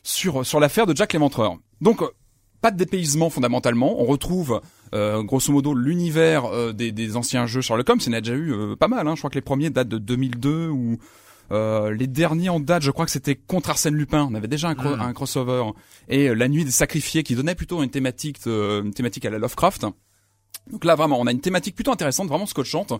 sur, 0.03 0.45
sur 0.45 0.59
l'affaire 0.59 0.85
de 0.85 0.95
Jack 0.95 1.13
l'Éventreur. 1.13 1.57
Donc 1.81 2.03
pas 2.61 2.69
de 2.71 2.77
dépaysement 2.77 3.29
fondamentalement. 3.31 3.99
On 3.99 4.05
retrouve 4.05 4.61
euh, 4.93 5.23
grosso 5.23 5.51
modo 5.51 5.73
l'univers 5.73 6.45
euh, 6.45 6.73
des, 6.73 6.91
des 6.91 7.15
anciens 7.15 7.45
jeux 7.45 7.61
Sherlock 7.61 7.89
Holmes. 7.89 7.99
Il 8.05 8.11
y 8.11 8.15
en 8.15 8.17
a 8.17 8.21
déjà 8.21 8.35
eu 8.35 8.53
euh, 8.53 8.75
pas 8.75 8.87
mal. 8.87 9.07
Hein. 9.07 9.15
Je 9.15 9.21
crois 9.21 9.29
que 9.29 9.35
les 9.35 9.41
premiers 9.41 9.69
datent 9.69 9.87
de 9.87 9.97
2002 9.97 10.67
ou 10.67 10.99
euh, 11.51 11.91
les 11.91 12.07
derniers 12.07 12.49
en 12.49 12.59
date, 12.59 12.83
je 12.83 12.91
crois 12.91 13.05
que 13.05 13.11
c'était 13.11 13.35
contre 13.35 13.69
Arsène 13.71 13.95
Lupin. 13.95 14.27
On 14.29 14.35
avait 14.35 14.47
déjà 14.47 14.69
un, 14.69 14.75
cro- 14.75 14.95
Mm. 14.95 15.01
un 15.01 15.13
crossover 15.13 15.63
et 16.07 16.29
euh, 16.29 16.33
la 16.33 16.47
nuit 16.47 16.63
des 16.65 16.71
sacrifiés 16.71 17.23
qui 17.23 17.35
donnait 17.35 17.55
plutôt 17.55 17.81
une 17.83 17.89
thématique, 17.89 18.37
une 18.45 18.93
thématique 18.93 19.25
à 19.25 19.29
la 19.29 19.39
Lovecraft. 19.39 19.85
Donc 20.71 20.85
là 20.85 20.95
vraiment, 20.95 21.19
on 21.19 21.25
a 21.27 21.31
une 21.31 21.41
thématique 21.41 21.75
plutôt 21.75 21.91
intéressante, 21.91 22.27
vraiment 22.27 22.45
scotchante, 22.45 22.93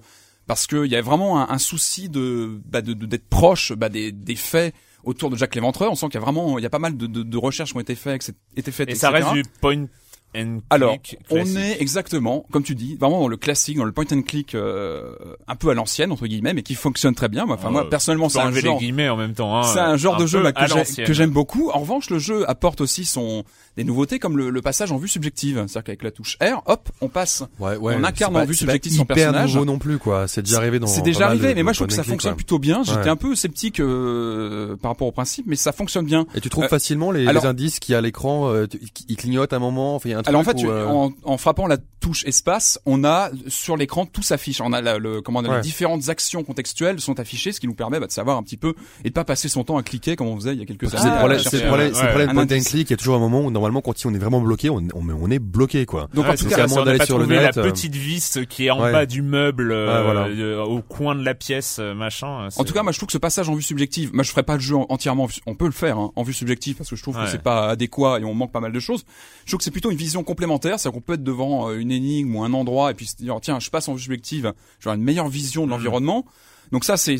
parce 0.47 0.65
qu'il 0.65 0.85
y 0.87 0.95
a 0.95 1.01
vraiment 1.01 1.39
un, 1.41 1.53
un 1.53 1.57
souci 1.59 2.09
de 2.09 2.59
bah, 2.65 2.81
de- 2.81 2.93
de- 2.93 3.05
d'être 3.05 3.27
proche 3.29 3.73
bah, 3.73 3.89
des, 3.89 4.11
des 4.11 4.35
faits 4.35 4.73
autour 5.03 5.29
de 5.29 5.35
Jack 5.37 5.53
l'Éventreur. 5.55 5.91
On 5.91 5.95
sent 5.95 6.07
qu'il 6.07 6.15
y 6.15 6.17
a 6.17 6.21
vraiment, 6.21 6.57
il 6.57 6.63
y 6.63 6.65
a 6.65 6.69
pas 6.71 6.79
mal 6.79 6.97
de, 6.97 7.05
de, 7.05 7.21
de 7.23 7.37
recherches 7.37 7.71
qui 7.71 7.77
ont 7.77 7.81
été 7.81 7.93
faites, 7.95 8.31
été 8.57 8.71
faites. 8.71 8.89
Et 8.89 8.95
ça 8.95 9.09
reste 9.11 9.27
du 9.33 9.43
point 9.61 9.85
and 10.37 10.59
Alors, 10.69 11.01
click 11.01 11.19
on 11.31 11.45
est 11.55 11.81
exactement, 11.81 12.45
comme 12.51 12.63
tu 12.63 12.75
dis, 12.75 12.95
vraiment 12.95 13.19
dans 13.21 13.27
le 13.27 13.37
classique, 13.37 13.77
dans 13.77 13.83
le 13.85 13.91
point 13.91 14.05
and 14.11 14.21
click, 14.21 14.55
euh, 14.55 15.11
un 15.47 15.55
peu 15.55 15.69
à 15.69 15.73
l'ancienne 15.73 16.11
entre 16.11 16.27
guillemets, 16.27 16.53
mais 16.53 16.61
qui 16.63 16.75
fonctionne 16.75 17.15
très 17.15 17.29
bien. 17.29 17.45
Moi, 17.45 17.55
Enfin, 17.55 17.69
Euh, 17.69 17.71
moi 17.71 17.89
personnellement, 17.89 18.27
Tu 18.27 18.33
peux 18.33 18.39
c'est 18.39 18.45
un 18.45 18.47
enlever 18.47 18.61
genre, 18.61 18.73
les 18.75 18.85
guillemets 18.85 19.09
en 19.09 19.17
même 19.17 19.33
temps. 19.33 19.57
Hein, 19.57 19.63
c'est 19.63 19.79
un 19.79 19.97
genre 19.97 20.17
de 20.17 20.25
jeu 20.27 20.41
bah, 20.43 20.51
que 20.51 20.59
à 20.59 21.13
j'aime 21.13 21.31
beaucoup. 21.31 21.69
En 21.71 21.79
revanche, 21.79 22.09
le 22.09 22.19
jeu 22.19 22.49
apporte 22.49 22.81
aussi 22.81 23.05
son 23.05 23.43
des 23.77 23.83
nouveautés 23.83 24.19
comme 24.19 24.37
le, 24.37 24.49
le 24.49 24.61
passage 24.61 24.91
en 24.91 24.97
vue 24.97 25.07
subjective, 25.07 25.55
c'est-à-dire 25.67 25.83
qu'avec 25.85 26.03
la 26.03 26.11
touche 26.11 26.37
R, 26.41 26.61
hop, 26.65 26.89
on 27.01 27.07
passe. 27.07 27.43
Ouais, 27.59 27.77
ouais, 27.77 27.95
on 27.97 28.03
incarne 28.03 28.35
en 28.35 28.39
pas- 28.39 28.45
vue 28.45 28.53
subjective 28.55 28.91
son 28.93 29.03
hyper 29.03 29.15
personnage. 29.15 29.53
nouveau 29.53 29.65
non 29.65 29.79
plus 29.79 29.97
quoi. 29.99 30.27
C'est 30.27 30.41
déjà 30.41 30.57
arrivé 30.57 30.79
dans. 30.79 30.87
C'est 30.87 31.01
déjà 31.01 31.27
arrivé, 31.27 31.49
de- 31.49 31.53
mais 31.55 31.63
moi 31.63 31.71
je 31.73 31.77
trouve 31.79 31.87
que 31.87 31.93
ça 31.93 32.03
fonctionne 32.03 32.33
quoi. 32.33 32.37
plutôt 32.37 32.59
bien. 32.59 32.83
J'étais 32.83 32.99
Ouais. 32.99 33.09
un 33.09 33.15
peu 33.15 33.35
sceptique 33.35 33.79
euh, 33.79 34.75
par 34.77 34.91
rapport 34.91 35.07
au 35.07 35.11
principe, 35.11 35.45
mais 35.47 35.55
ça 35.55 35.71
fonctionne 35.71 36.05
bien. 36.05 36.25
Et 36.35 36.41
tu 36.41 36.49
trouves 36.49 36.65
Euh, 36.65 36.67
facilement 36.69 37.11
les, 37.11 37.27
alors- 37.27 37.43
les 37.43 37.49
indices 37.49 37.79
qui 37.79 37.93
à 37.95 38.01
l'écran, 38.01 38.49
euh, 38.51 38.67
ils 39.07 39.15
clignotent 39.15 39.53
un 39.53 39.59
moment, 39.59 39.95
enfin 39.95 40.09
un 40.19 40.23
truc 40.23 40.27
Alors 40.29 40.41
en 40.41 40.43
fait, 40.43 40.53
où, 40.57 40.59
tu- 40.59 40.67
euh, 40.69 40.87
en, 40.87 41.11
en 41.23 41.37
frappant 41.37 41.67
la 41.67 41.77
touche 41.99 42.23
espace, 42.25 42.79
on 42.85 43.03
a 43.03 43.29
sur 43.47 43.75
l'écran 43.77 44.05
tout 44.05 44.21
s'affiche. 44.21 44.61
On 44.61 44.71
a 44.73 44.81
la- 44.81 44.97
le, 44.97 45.21
comment 45.21 45.41
dire, 45.41 45.51
Ouais. 45.51 45.57
les 45.57 45.61
différentes 45.63 46.07
actions 46.09 46.43
contextuelles 46.43 46.99
sont 47.01 47.19
affichées, 47.19 47.51
ce 47.51 47.59
qui 47.59 47.67
nous 47.67 47.73
permet 47.73 47.99
bah, 47.99 48.07
de 48.07 48.11
savoir 48.11 48.37
un 48.37 48.43
petit 48.43 48.55
peu 48.57 48.73
et 49.03 49.09
de 49.09 49.13
pas 49.13 49.23
passer 49.25 49.49
son 49.49 49.63
temps 49.63 49.77
à 49.77 49.83
cliquer 49.83 50.15
comme 50.15 50.27
on 50.27 50.35
faisait 50.35 50.53
il 50.53 50.59
y 50.59 50.61
a 50.61 50.65
quelques 50.65 50.89
c'est 50.89 50.95
années. 50.97 51.03
c'est 51.03 51.11
le 51.11 51.17
problème, 51.17 51.39
un- 51.39 51.43
c'est 51.43 51.57
le 51.61 51.67
problème 52.09 52.29
un 52.29 52.33
de 52.43 52.47
point 52.47 52.57
and 52.57 52.61
click. 52.63 52.89
Il 52.89 52.91
y 52.91 52.93
a 52.93 52.97
toujours 52.97 53.15
un 53.15 53.19
moment 53.19 53.41
où 53.41 53.51
normalement 53.51 53.81
quand 53.81 53.93
on 54.05 54.13
est 54.13 54.17
vraiment 54.17 54.39
bloqué, 54.41 54.69
on, 54.69 54.77
on, 54.93 55.09
on 55.09 55.31
est 55.31 55.39
bloqué 55.39 55.85
quoi. 55.85 56.07
Donc 56.13 56.25
Ouais, 56.25 56.31
en 56.31 56.35
tout 56.35 56.45
c'est 56.49 56.55
cas, 56.55 56.67
on 56.71 56.75
n'a 56.77 56.83
d'aller 56.85 56.97
pas 56.99 57.05
sur 57.05 57.17
le 57.19 57.25
net, 57.25 57.55
la 57.55 57.61
euh, 57.61 57.69
petite 57.69 57.95
vis 57.95 58.39
qui 58.49 58.65
est 58.67 58.71
en 58.71 58.81
ouais. 58.81 58.91
bas 58.91 59.05
du 59.05 59.21
meuble, 59.21 59.71
euh, 59.71 59.97
Ouais, 59.97 60.03
voilà. 60.03 60.27
euh, 60.27 60.63
au 60.63 60.81
coin 60.81 61.15
de 61.15 61.23
la 61.23 61.33
pièce, 61.35 61.79
machin. 61.79 62.47
En 62.55 62.63
tout 62.63 62.73
cas, 62.73 62.83
moi 62.83 62.91
je 62.91 62.97
trouve 62.97 63.07
que 63.07 63.13
ce 63.13 63.17
passage 63.17 63.49
en 63.49 63.55
vue 63.55 63.61
subjective, 63.61 64.13
moi 64.13 64.23
je 64.23 64.31
ferai 64.31 64.43
pas 64.43 64.53
le 64.55 64.59
jeu 64.61 64.75
en- 64.75 64.85
entièrement, 64.89 65.27
on 65.45 65.55
peut 65.55 65.65
le 65.65 65.71
faire 65.71 65.97
hein, 65.97 66.11
en 66.15 66.23
vue 66.23 66.33
subjective 66.33 66.75
parce 66.75 66.89
que 66.89 66.95
je 66.95 67.01
trouve 67.03 67.15
que 67.17 67.27
c'est 67.27 67.41
pas 67.43 67.67
adéquat 67.69 68.19
et 68.19 68.23
on 68.23 68.33
manque 68.33 68.51
pas 68.51 68.59
mal 68.61 68.71
de 68.71 68.79
choses. 68.79 69.03
Je 69.45 69.51
trouve 69.51 69.57
que 69.59 69.63
c'est 69.63 69.71
plutôt 69.71 69.91
une 69.91 69.97
vision 70.09 70.23
complémentaire, 70.23 70.79
c'est-à-dire 70.79 70.99
qu'on 70.99 71.05
peut 71.05 71.13
être 71.13 71.23
devant 71.23 71.69
euh, 71.69 71.79
une 71.79 71.91
énigme 71.91 72.35
ou 72.35 72.43
un 72.43 72.53
endroit 72.53 72.91
et 72.91 72.93
puis 72.93 73.05
se 73.07 73.15
dire 73.15 73.37
tiens, 73.41 73.59
je 73.59 73.69
passe 73.69 73.87
en 73.87 73.93
vue 73.93 74.01
subjective, 74.01 74.53
j'aurai 74.79 74.95
une 74.97 75.03
meilleure 75.03 75.29
vision 75.29 75.65
de 75.65 75.71
l'environnement. 75.71 76.25
Donc 76.71 76.83
ça 76.83 76.97
c'est 76.97 77.17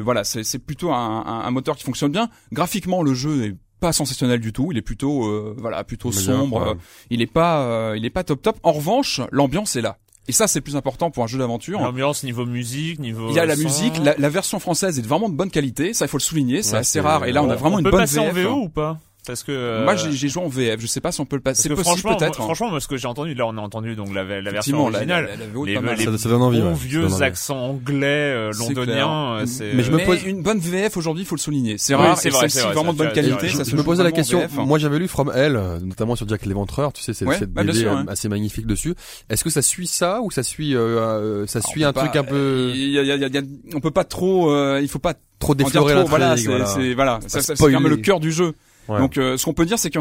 voilà, 0.00 0.24
c'est 0.24 0.58
plutôt 0.58 0.90
un, 0.92 1.24
un, 1.26 1.40
un 1.46 1.50
moteur 1.50 1.76
qui 1.76 1.84
fonctionne 1.84 2.12
bien. 2.12 2.28
Graphiquement, 2.52 3.02
le 3.02 3.14
jeu 3.14 3.44
est 3.44 3.54
pas 3.80 3.92
sensationnel 3.94 4.40
du 4.40 4.52
tout, 4.52 4.72
il 4.72 4.78
est 4.78 4.82
plutôt 4.82 5.24
euh, 5.26 5.54
voilà, 5.58 5.84
plutôt 5.84 6.12
sombre, 6.12 6.72
ouais. 6.72 6.76
il 7.08 7.22
est 7.22 7.26
pas 7.32 7.62
euh, 7.62 7.94
il 7.96 8.04
est 8.04 8.10
pas 8.10 8.24
top 8.24 8.42
top. 8.42 8.58
En 8.62 8.72
revanche, 8.72 9.20
l'ambiance 9.32 9.76
est 9.76 9.80
là. 9.80 9.96
Et 10.28 10.32
ça 10.32 10.46
c'est 10.46 10.60
plus 10.60 10.76
important 10.76 11.10
pour 11.10 11.24
un 11.24 11.26
jeu 11.26 11.38
d'aventure. 11.38 11.80
L'ambiance 11.80 12.22
niveau 12.24 12.44
musique, 12.44 12.98
niveau. 12.98 13.30
Il 13.30 13.34
y 13.34 13.38
a 13.38 13.46
la 13.46 13.56
son. 13.56 13.62
musique, 13.62 13.96
la, 14.04 14.14
la 14.18 14.28
version 14.28 14.60
française 14.60 14.98
est 14.98 15.06
vraiment 15.06 15.28
de 15.30 15.34
bonne 15.34 15.50
qualité, 15.50 15.94
ça 15.94 16.04
il 16.04 16.08
faut 16.08 16.18
le 16.18 16.22
souligner, 16.22 16.62
c'est 16.62 16.72
Ouais, 16.74 16.78
assez 16.80 17.00
rare. 17.00 17.24
Et 17.24 17.32
là 17.32 17.42
on 17.42 17.48
a 17.50 17.56
vraiment 17.56 17.76
on 17.76 17.78
une 17.78 17.84
peut 17.84 17.90
bonne 17.90 18.00
passer 18.00 18.18
en 18.18 18.30
VF. 18.30 18.44
VO 18.46 18.54
ou 18.64 18.68
pas? 18.68 18.98
Parce 19.26 19.42
que 19.42 19.52
euh, 19.52 19.84
Moi 19.84 19.96
j'ai 19.96 20.12
j'ai 20.12 20.28
joué 20.28 20.42
en 20.42 20.48
VF, 20.48 20.80
je 20.80 20.86
sais 20.86 21.00
pas 21.00 21.12
si 21.12 21.20
on 21.20 21.26
peut 21.26 21.36
le 21.36 21.42
passer. 21.42 21.62
C'est 21.62 21.68
possible 21.68 21.84
franchement, 21.86 22.16
peut-être. 22.16 22.40
hein. 22.40 22.44
franchement, 22.44 22.70
moi, 22.70 22.80
ce 22.80 22.88
que 22.88 22.96
j'ai 22.96 23.06
entendu, 23.06 23.34
là, 23.34 23.46
on 23.46 23.56
a 23.58 23.60
entendu 23.60 23.94
donc 23.94 24.14
la, 24.14 24.24
la 24.24 24.50
version 24.50 24.78
la- 24.88 24.96
originale. 24.96 25.24
la- 25.24 25.36
la 25.36 25.64
les 25.66 25.74
pas 25.74 25.80
mal. 25.82 25.96
les 25.98 26.04
Ça- 26.04 26.18
ça 26.18 26.28
donne 26.30 26.42
envie, 26.42 26.60
bons 26.60 26.68
ouais, 26.70 26.74
vieux 26.74 27.02
donne 27.02 27.12
envie. 27.12 27.22
accents 27.22 27.58
anglais, 27.58 28.06
euh, 28.06 28.52
C'est 28.52 28.60
londoniens. 28.68 29.36
euh, 29.40 29.46
Mais 29.74 29.82
je 29.82 29.90
me 29.92 29.96
Mais 29.98 30.04
pose- 30.06 30.22
une 30.24 30.42
bonne 30.42 30.58
VF 30.58 30.96
aujourd'hui, 30.96 31.22
il 31.24 31.26
faut 31.26 31.34
le 31.34 31.40
souligner. 31.40 31.76
C'est 31.78 31.94
Oui, 31.94 32.00
rare 32.02 32.18
c'est 32.18 32.30
vrai, 32.30 32.46
vrai, 32.48 32.72
vraiment 32.72 32.92
de 32.92 32.98
bonne 32.98 33.12
qualité. 33.12 33.48
ça 33.50 33.62
je 33.64 33.76
me 33.76 33.82
posais 33.82 34.02
la 34.02 34.12
question. 34.12 34.40
VF. 34.40 34.54
Moi, 34.56 34.78
j'avais 34.78 34.98
lu 34.98 35.06
From 35.08 35.30
Hell, 35.34 35.56
euh, 35.56 35.78
notamment 35.80 36.16
sur 36.16 36.26
Jack 36.28 36.46
l'Éventreur. 36.46 36.92
Tu 36.92 37.02
sais, 37.02 37.12
c'est 37.12 37.26
cette 37.34 37.52
bah, 37.52 37.62
BD 37.62 37.78
sûr, 37.80 37.92
euh, 37.92 38.02
assez 38.08 38.28
magnifique 38.28 38.66
dessus. 38.66 38.94
Est-ce 39.28 39.44
que 39.44 39.50
ça 39.50 39.62
suit 39.62 39.86
ça 39.86 40.20
ou 40.22 40.30
ça 40.30 40.42
suit, 40.42 40.74
euh, 40.74 40.80
euh, 40.98 41.46
ça 41.46 41.58
Alors, 41.58 41.70
suit 41.70 41.84
un 41.84 41.92
truc 41.92 42.16
un 42.16 42.24
peu 42.24 42.70
Il 42.74 42.90
y 42.90 42.98
a, 42.98 43.02
il 43.02 43.06
y 43.08 43.12
a- 43.12 43.16
il 43.16 43.34
y 43.34 43.38
a- 43.38 43.42
on 43.74 43.80
peut 43.80 43.90
pas 43.90 44.04
trop, 44.04 44.50
euh, 44.50 44.80
il 44.82 44.88
faut 44.88 44.98
pas 44.98 45.14
trop 45.38 45.54
déflorer 45.54 45.94
l'intrigue 45.94 46.48
Voilà, 46.48 46.66
c'est 46.66 46.94
voilà. 46.94 47.18
ça, 47.22 47.28
ça- 47.28 47.42
c'est 47.42 47.56
spoiler. 47.56 47.74
quand 47.74 47.80
même 47.80 47.90
le 47.90 47.96
cœur 47.98 48.18
du 48.20 48.32
jeu. 48.32 48.54
Ouais. 48.88 48.98
Donc, 48.98 49.18
euh, 49.18 49.36
ce 49.36 49.44
qu'on 49.44 49.54
peut 49.54 49.66
dire, 49.66 49.78
c'est 49.78 49.90
que 49.90 49.98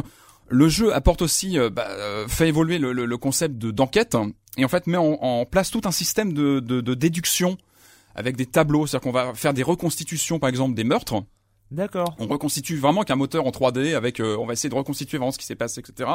le 0.47 0.67
jeu 0.69 0.93
apporte 0.93 1.21
aussi, 1.21 1.59
euh, 1.59 1.69
bah, 1.69 1.87
euh, 1.89 2.27
fait 2.27 2.47
évoluer 2.47 2.77
le, 2.79 2.91
le- 2.93 3.05
le 3.05 3.17
concept 3.17 3.57
de 3.57 3.69
d'enquête 3.71 4.17
et 4.57 4.65
en 4.65 4.67
fait 4.67 4.87
met 4.87 4.97
en, 4.97 5.13
en 5.21 5.45
place 5.45 5.69
tout 5.69 5.81
un 5.85 5.91
système 5.91 6.33
de, 6.33 6.59
de, 6.59 6.81
de 6.81 6.93
déduction 6.95 7.57
avec 8.15 8.35
des 8.35 8.47
tableaux, 8.47 8.87
c'est-à-dire 8.87 9.03
qu'on 9.03 9.11
va 9.15 9.33
faire 9.35 9.53
des 9.53 9.63
reconstitutions, 9.63 10.39
par 10.39 10.49
exemple, 10.49 10.73
des 10.75 10.83
meurtres. 10.83 11.23
D'accord. 11.71 12.15
On 12.17 12.25
reconstitue 12.25 12.77
vraiment 12.77 13.03
qu'un 13.03 13.15
moteur 13.15 13.45
en 13.45 13.51
3D 13.51 13.93
avec, 13.95 14.19
euh, 14.19 14.35
on 14.39 14.47
va 14.47 14.53
essayer 14.53 14.69
de 14.69 14.75
reconstituer 14.75 15.19
vraiment 15.19 15.31
ce 15.31 15.37
qui 15.37 15.45
s'est 15.45 15.55
passé, 15.55 15.81
etc. 15.81 16.09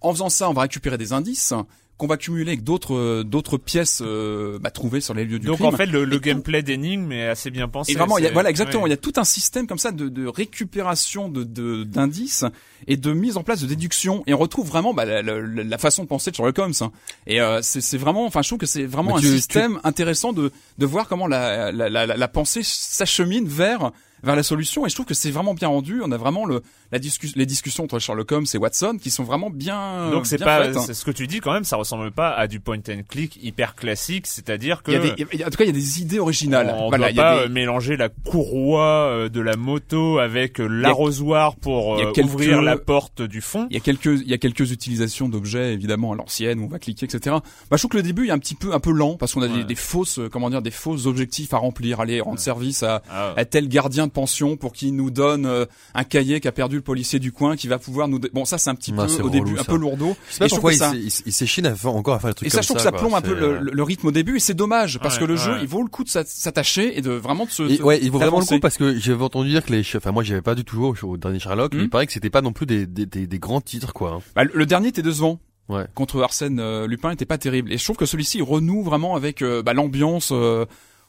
En 0.00 0.12
faisant 0.12 0.28
ça, 0.28 0.48
on 0.48 0.52
va 0.52 0.62
récupérer 0.62 0.96
des 0.96 1.12
indices 1.12 1.52
qu'on 1.98 2.06
va 2.06 2.16
cumuler 2.18 2.50
avec 2.50 2.62
d'autres 2.62 2.94
euh, 2.94 3.24
d'autres 3.24 3.56
pièces 3.56 4.02
euh, 4.04 4.58
bah, 4.58 4.70
trouvées 4.70 5.00
sur 5.00 5.14
les 5.14 5.24
lieux 5.24 5.38
du 5.38 5.46
Donc 5.46 5.56
crime. 5.56 5.68
en 5.68 5.72
fait, 5.72 5.86
le, 5.86 6.04
le 6.04 6.18
gameplay 6.18 6.62
d'énigme 6.62 7.10
est 7.12 7.26
assez 7.28 7.50
bien 7.50 7.68
pensé. 7.68 7.92
et 7.92 7.94
vraiment, 7.94 8.18
il 8.18 8.24
y 8.24 8.26
a, 8.26 8.32
voilà, 8.32 8.50
exactement. 8.50 8.82
ouais. 8.82 8.88
Il 8.90 8.92
y 8.92 8.94
a 8.94 8.98
tout 8.98 9.14
un 9.16 9.24
système 9.24 9.66
comme 9.66 9.78
ça 9.78 9.92
de, 9.92 10.08
de 10.08 10.26
récupération 10.26 11.28
de 11.28 11.42
de- 11.44 11.84
d'indices 11.84 12.44
et 12.86 12.96
de 12.98 13.12
mise 13.12 13.36
en 13.36 13.42
place 13.42 13.60
de 13.62 13.66
déduction. 13.66 14.22
Et 14.26 14.34
on 14.34 14.38
retrouve 14.38 14.68
vraiment 14.68 14.92
bah, 14.92 15.04
la, 15.04 15.22
la- 15.22 15.40
la 15.40 15.78
façon 15.78 16.02
de 16.02 16.08
penser 16.08 16.30
de 16.30 16.36
Sherlock 16.36 16.58
Holmes. 16.58 16.72
hein. 16.82 16.92
Et 17.26 17.40
euh, 17.40 17.60
c'est 17.62 17.80
c'est 17.80 17.98
vraiment, 17.98 18.26
enfin, 18.26 18.42
je 18.42 18.48
trouve 18.48 18.58
que 18.58 18.66
c'est 18.66 18.84
vraiment 18.84 19.16
un 19.16 19.20
tu- 19.20 19.28
système 19.28 19.80
intéressant 19.84 20.32
de 20.32 20.50
de 20.78 20.86
voir 20.86 21.08
comment 21.08 21.26
la 21.26 21.72
la, 21.72 21.88
la, 21.88 22.04
la- 22.06 22.16
la 22.16 22.28
pensée 22.28 22.60
s'achemine 22.62 23.46
vers 23.48 23.90
vers 24.26 24.36
la 24.36 24.42
solution. 24.42 24.84
Et 24.84 24.90
je 24.90 24.94
trouve 24.94 25.06
que 25.06 25.14
c'est 25.14 25.30
vraiment 25.30 25.54
bien 25.54 25.68
rendu. 25.68 26.02
On 26.04 26.12
a 26.12 26.16
vraiment 26.18 26.44
le 26.44 26.60
la 26.92 26.98
discus 26.98 27.34
les 27.36 27.46
discussions 27.46 27.84
entre 27.84 27.98
Sherlock 27.98 28.30
Holmes 28.32 28.46
et 28.52 28.58
Watson 28.58 28.98
qui 29.00 29.10
sont 29.10 29.24
vraiment 29.24 29.48
bien. 29.50 30.10
Donc 30.10 30.26
c'est 30.26 30.38
pas, 30.38 30.64
faites, 30.64 30.76
hein. 30.76 30.82
c'est 30.86 30.94
ce 30.94 31.04
que 31.04 31.10
tu 31.10 31.26
dis 31.26 31.40
quand 31.40 31.52
même, 31.52 31.64
ça 31.64 31.76
ressemble 31.76 32.10
pas 32.12 32.30
à 32.30 32.46
du 32.46 32.60
point 32.60 32.76
and 32.90 33.02
click 33.08 33.38
hyper 33.42 33.74
classique, 33.74 34.26
c'est-à-dire 34.26 34.82
que 34.82 34.90
Il 34.90 34.94
y 34.94 34.96
a 34.96 35.00
des, 35.14 35.36
y 35.38 35.42
a- 35.42 35.46
en 35.46 35.50
tout 35.50 35.56
cas, 35.56 35.64
il 35.64 35.68
y 35.68 35.70
a 35.70 35.72
des 35.72 36.00
idées 36.02 36.18
originales. 36.18 36.74
on 36.78 36.88
Voilà, 36.90 37.12
doit 37.12 37.22
pas 37.24 37.38
des- 37.38 37.44
euh, 37.44 37.48
mélanger 37.48 37.96
la 37.96 38.08
courroie 38.08 39.08
euh, 39.08 39.28
de 39.28 39.40
la 39.40 39.56
moto 39.56 40.18
avec 40.18 40.60
euh, 40.60 40.66
l'arrosoir 40.66 41.56
pour 41.56 41.96
quelques- 42.12 42.26
ouvrir 42.26 42.62
la 42.62 42.76
porte 42.76 43.22
du 43.22 43.40
fond. 43.40 43.66
Il 43.70 43.74
y 43.74 43.76
a 43.76 43.80
quelques, 43.80 44.06
il 44.06 44.28
y 44.28 44.34
a 44.34 44.38
quelques 44.38 44.70
utilisations 44.72 45.28
d'objets 45.28 45.72
évidemment 45.72 46.12
à 46.12 46.16
l'ancienne 46.16 46.60
où 46.60 46.64
on 46.64 46.68
va 46.68 46.78
cliquer, 46.78 47.06
etc. 47.06 47.36
Bah, 47.70 47.76
je 47.76 47.78
trouve 47.78 47.90
que 47.90 47.96
le 47.96 48.02
début 48.02 48.28
est 48.28 48.30
un 48.30 48.38
petit 48.38 48.54
peu, 48.54 48.72
un 48.74 48.80
peu 48.80 48.92
lent 48.92 49.16
parce 49.16 49.34
qu'on 49.34 49.42
a 49.42 49.48
des, 49.48 49.54
Ouais. 49.56 49.64
des 49.64 49.74
fausses, 49.74 50.20
comment 50.30 50.50
dire, 50.50 50.62
des 50.62 50.70
fausses 50.70 51.06
objectifs 51.06 51.54
à 51.54 51.58
remplir, 51.58 52.00
aller 52.00 52.20
rendre 52.20 52.38
service 52.38 52.82
à, 52.82 53.02
Ah, 53.10 53.32
à 53.36 53.44
tel 53.44 53.68
gardien 53.68 54.06
de 54.06 54.12
pension 54.16 54.56
pour 54.56 54.72
qu'il 54.72 54.96
nous 54.96 55.10
donne 55.10 55.44
euh, 55.46 55.66
un 55.94 56.04
cahier 56.04 56.40
qu'a 56.40 56.50
perdu 56.52 56.76
le 56.76 56.82
policier 56.82 57.18
du 57.18 57.32
coin, 57.32 57.54
qui 57.54 57.68
va 57.68 57.78
pouvoir 57.78 58.08
nous. 58.08 58.18
Bon, 58.32 58.44
ça 58.46 58.56
c'est 58.58 58.70
un 58.70 58.74
petit 58.74 58.92
Ah, 58.96 59.06
peu 59.06 59.22
au 59.22 59.28
début 59.30 59.50
relou, 59.50 59.60
un 59.60 59.64
ça. 59.64 59.70
peu 59.72 59.76
lourdeau. 59.76 60.16
Je 60.28 60.32
sais 60.32 60.38
pas 60.38 60.46
Et 60.46 60.48
pourquoi 60.48 60.72
ça- 60.72 60.92
il 60.94 61.32
s'échine 61.32 61.72
encore 61.84 62.14
à 62.14 62.18
faire 62.18 62.30
des 62.30 62.34
trucs 62.34 62.46
Et 62.46 62.50
ça, 62.50 62.56
comme 62.58 62.62
je 62.62 62.68
trouve 62.68 62.78
ça. 62.78 62.84
que 62.84 62.84
ça 62.84 62.90
quoi. 62.92 62.98
plombe 63.00 63.14
un 63.14 63.20
peu 63.20 63.34
le, 63.60 63.82
rythme 63.82 64.06
au 64.08 64.12
début 64.12 64.36
et 64.36 64.40
c'est 64.40 64.54
dommage 64.54 64.98
parce 65.00 65.16
Ouais, 65.16 65.20
que 65.20 65.24
le 65.26 65.34
ouais. 65.34 65.40
jeu, 65.40 65.58
il 65.60 65.68
vaut 65.68 65.82
le 65.82 65.88
coup 65.90 66.02
de 66.02 66.08
s'at- 66.08 66.24
s'attacher 66.26 66.96
et 66.98 67.02
de 67.02 67.10
vraiment 67.10 67.44
de 67.44 67.50
se. 67.50 67.62
Et 67.64 67.82
ouais, 67.82 68.00
il 68.02 68.10
vaut 68.10 68.18
vraiment 68.18 68.40
le 68.40 68.46
coup 68.46 68.58
parce 68.58 68.78
que 68.78 68.98
j'avais 68.98 69.22
entendu 69.22 69.50
dire 69.50 69.64
que 69.64 69.72
les, 69.72 69.82
enfin 69.96 70.10
moi 70.12 70.22
j'avais 70.24 70.42
pas 70.42 70.54
du 70.54 70.64
tout 70.64 70.76
joué 70.94 71.10
au, 71.10 71.16
dernier 71.18 71.38
Sherlock, 71.38 71.74
mais 71.74 71.80
Hmm. 71.80 71.84
il 71.84 71.90
paraît 71.90 72.06
que 72.06 72.12
c'était 72.12 72.30
pas 72.30 72.40
non 72.42 72.52
plus 72.52 72.66
des, 72.66 72.86
des, 72.86 73.04
des, 73.06 73.26
des 73.26 73.38
grands 73.38 73.60
titres 73.60 73.92
quoi. 73.92 74.12
hein. 74.14 74.20
Bah, 74.34 74.44
le- 74.44 74.64
dernier 74.66 74.88
était 74.88 75.02
décevant. 75.02 75.38
Ouais. 75.68 75.84
Contre 75.94 76.22
Arsène 76.22 76.60
euh, 76.60 76.86
Lupin 76.86 77.10
était 77.10 77.24
pas 77.26 77.38
terrible. 77.38 77.72
Et 77.72 77.76
je 77.78 77.82
trouve 77.84 77.96
que 77.96 78.06
celui-ci 78.06 78.40
renoue 78.40 78.82
vraiment 78.84 79.16
avec 79.16 79.42
euh, 79.42 79.62
bah, 79.62 79.74
l'ambiance. 79.74 80.30
euh, 80.32 80.64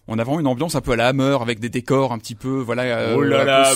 on 0.08 0.18
a 0.20 0.24
vraiment 0.24 0.40
une 0.40 0.48
ambiance 0.48 0.76
un 0.76 0.82
peu 0.82 0.92
à 0.94 0.96
la 0.96 1.08
Hammer 1.08 1.38
avec 1.42 1.60
des 1.60 1.70
décors 1.70 2.14
un 2.14 2.18
petit 2.18 2.36
peu 2.36 2.60
voilà. 2.60 2.84
euh, 2.84 3.16
oh 3.18 3.22
là 3.22 3.42
un 3.42 3.44
peu 3.44 3.48
là, 3.48 3.76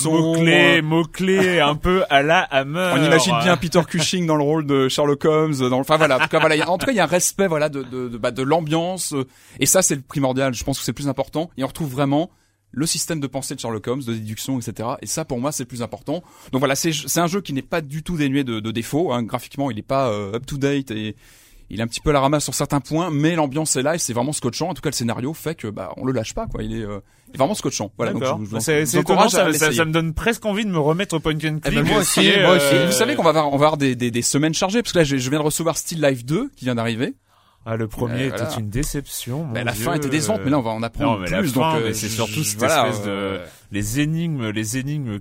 un 1.60 1.74
peu 1.74 2.04
à 2.08 2.22
la 2.22 2.40
Hammer. 2.40 2.92
On 2.94 3.02
imagine 3.04 3.34
bien 3.42 3.56
Peter 3.56 3.80
Cushing 3.86 4.26
dans 4.26 4.36
le 4.36 4.42
rôle 4.42 4.66
de 4.66 4.88
Sherlock 4.88 5.24
Holmes. 5.24 5.54
Dans, 5.58 5.78
enfin 5.78 5.96
voilà, 5.96 6.16
en 6.16 6.20
tout 6.20 6.28
cas, 6.28 6.38
voilà, 6.38 6.68
en 6.70 6.78
tout 6.78 6.86
cas 6.86 6.92
il 6.92 6.96
y 6.96 7.00
a 7.00 7.04
un 7.04 7.06
respect 7.06 7.46
voilà 7.48 7.68
de 7.68 7.82
de 7.82 8.08
de, 8.08 8.16
bah, 8.18 8.30
de 8.30 8.42
l'ambiance 8.42 9.12
euh, 9.12 9.26
et 9.60 9.66
ça 9.66 9.82
c'est 9.82 9.94
le 9.94 10.00
primordial. 10.02 10.54
Je 10.54 10.64
pense 10.64 10.78
que 10.78 10.84
c'est 10.84 10.92
le 10.92 10.96
plus 10.96 11.08
important. 11.08 11.50
Et 11.58 11.64
on 11.64 11.66
retrouve 11.66 11.92
vraiment 11.92 12.30
le 12.70 12.86
système 12.86 13.20
de 13.20 13.26
pensée 13.26 13.54
de 13.54 13.60
Sherlock 13.60 13.86
Holmes, 13.86 14.02
de 14.02 14.14
déduction, 14.14 14.58
etc. 14.58 14.88
Et 15.02 15.06
ça 15.06 15.26
pour 15.26 15.38
moi 15.38 15.52
c'est 15.52 15.64
le 15.64 15.68
plus 15.68 15.82
important. 15.82 16.22
Donc 16.52 16.60
voilà, 16.60 16.74
c'est 16.74 16.92
c'est 16.92 17.20
un 17.20 17.26
jeu 17.26 17.42
qui 17.42 17.52
n'est 17.52 17.60
pas 17.60 17.82
du 17.82 18.02
tout 18.02 18.16
dénué 18.16 18.42
de, 18.44 18.60
de 18.60 18.70
défauts. 18.70 19.12
Hein. 19.12 19.22
Graphiquement 19.22 19.70
il 19.70 19.76
n'est 19.76 19.82
pas 19.82 20.10
up 20.10 20.46
to 20.46 20.56
date 20.56 20.90
et 20.90 21.14
il 21.72 21.80
est 21.80 21.82
un 21.82 21.86
petit 21.88 22.00
peu 22.00 22.10
à 22.10 22.12
la 22.12 22.20
ramasse 22.20 22.44
sur 22.44 22.54
certains 22.54 22.80
points, 22.80 23.10
mais 23.10 23.34
l'ambiance 23.34 23.74
est 23.76 23.82
là 23.82 23.94
et 23.94 23.98
c'est 23.98 24.12
vraiment 24.12 24.32
scotchant. 24.32 24.68
En 24.68 24.74
tout 24.74 24.82
cas, 24.82 24.90
le 24.90 24.94
scénario 24.94 25.34
fait 25.34 25.54
que 25.56 25.66
bah 25.68 25.92
on 25.96 26.04
le 26.04 26.12
lâche 26.12 26.34
pas 26.34 26.46
quoi. 26.46 26.62
Il 26.62 26.72
est, 26.76 26.82
euh, 26.84 27.00
il 27.28 27.34
est 27.34 27.38
vraiment 27.38 27.54
scotchant. 27.54 27.90
Voilà. 27.96 28.12
Donc, 28.12 28.20
D'accord. 28.22 28.38
je, 28.40 28.44
je 28.44 28.50
vous- 28.50 28.60
C'est 28.60 28.86
c'est 28.86 29.00
étonnant, 29.00 29.28
ça, 29.28 29.46
me 29.46 29.90
donne 29.92 30.12
presque 30.14 30.44
envie 30.46 30.64
de 30.64 30.70
me 30.70 30.78
remettre 30.78 31.16
au 31.16 31.20
point 31.20 31.32
and 31.34 31.38
click. 31.38 31.62
Eh 31.66 31.70
ben, 31.70 31.82
moi 31.84 31.98
aussi, 32.00 32.20
moi 32.42 32.56
aussi. 32.56 32.66
euh, 32.74 32.86
Vous 32.86 32.92
savez 32.92 33.16
qu'on 33.16 33.22
va 33.24 33.30
avoir, 33.30 33.48
on 33.52 33.56
va 33.56 33.66
avoir 33.66 33.76
des, 33.78 33.96
des, 33.96 34.10
des 34.10 34.22
semaines 34.22 34.54
chargées 34.54 34.82
parce 34.82 34.92
que 34.92 34.98
là 34.98 35.04
je, 35.04 35.16
je 35.16 35.30
viens 35.30 35.38
de 35.40 35.44
recevoir 35.44 35.76
Still 35.76 36.00
Life 36.02 36.24
2 36.24 36.50
qui 36.54 36.66
vient 36.66 36.74
d'arriver. 36.76 37.14
Ah, 37.64 37.76
le 37.76 37.86
premier 37.88 38.24
Euh, 38.24 38.28
était 38.28 38.38
voilà. 38.38 38.58
une 38.58 38.68
déception. 38.70 39.44
Bah, 39.46 39.62
la 39.64 39.72
Dieu. 39.72 39.84
fin 39.84 39.94
était 39.94 40.08
décevante, 40.08 40.40
mais 40.44 40.50
là 40.50 40.58
on 40.58 40.62
va 40.62 40.70
en 40.72 40.82
apprendre 40.82 41.12
Non, 41.12 41.18
mais 41.20 41.30
la 41.30 41.38
plus. 41.38 41.50
fin, 41.52 41.74
donc, 41.74 41.82
euh, 41.82 41.92
c'est 41.94 42.08
surtout 42.08 42.42
cette 42.42 42.58
voilà, 42.58 42.88
espèce 42.88 43.06
de 43.06 43.38
les 43.70 44.00
énigmes, 44.00 44.48
les 44.50 44.78
énigmes. 44.78 45.20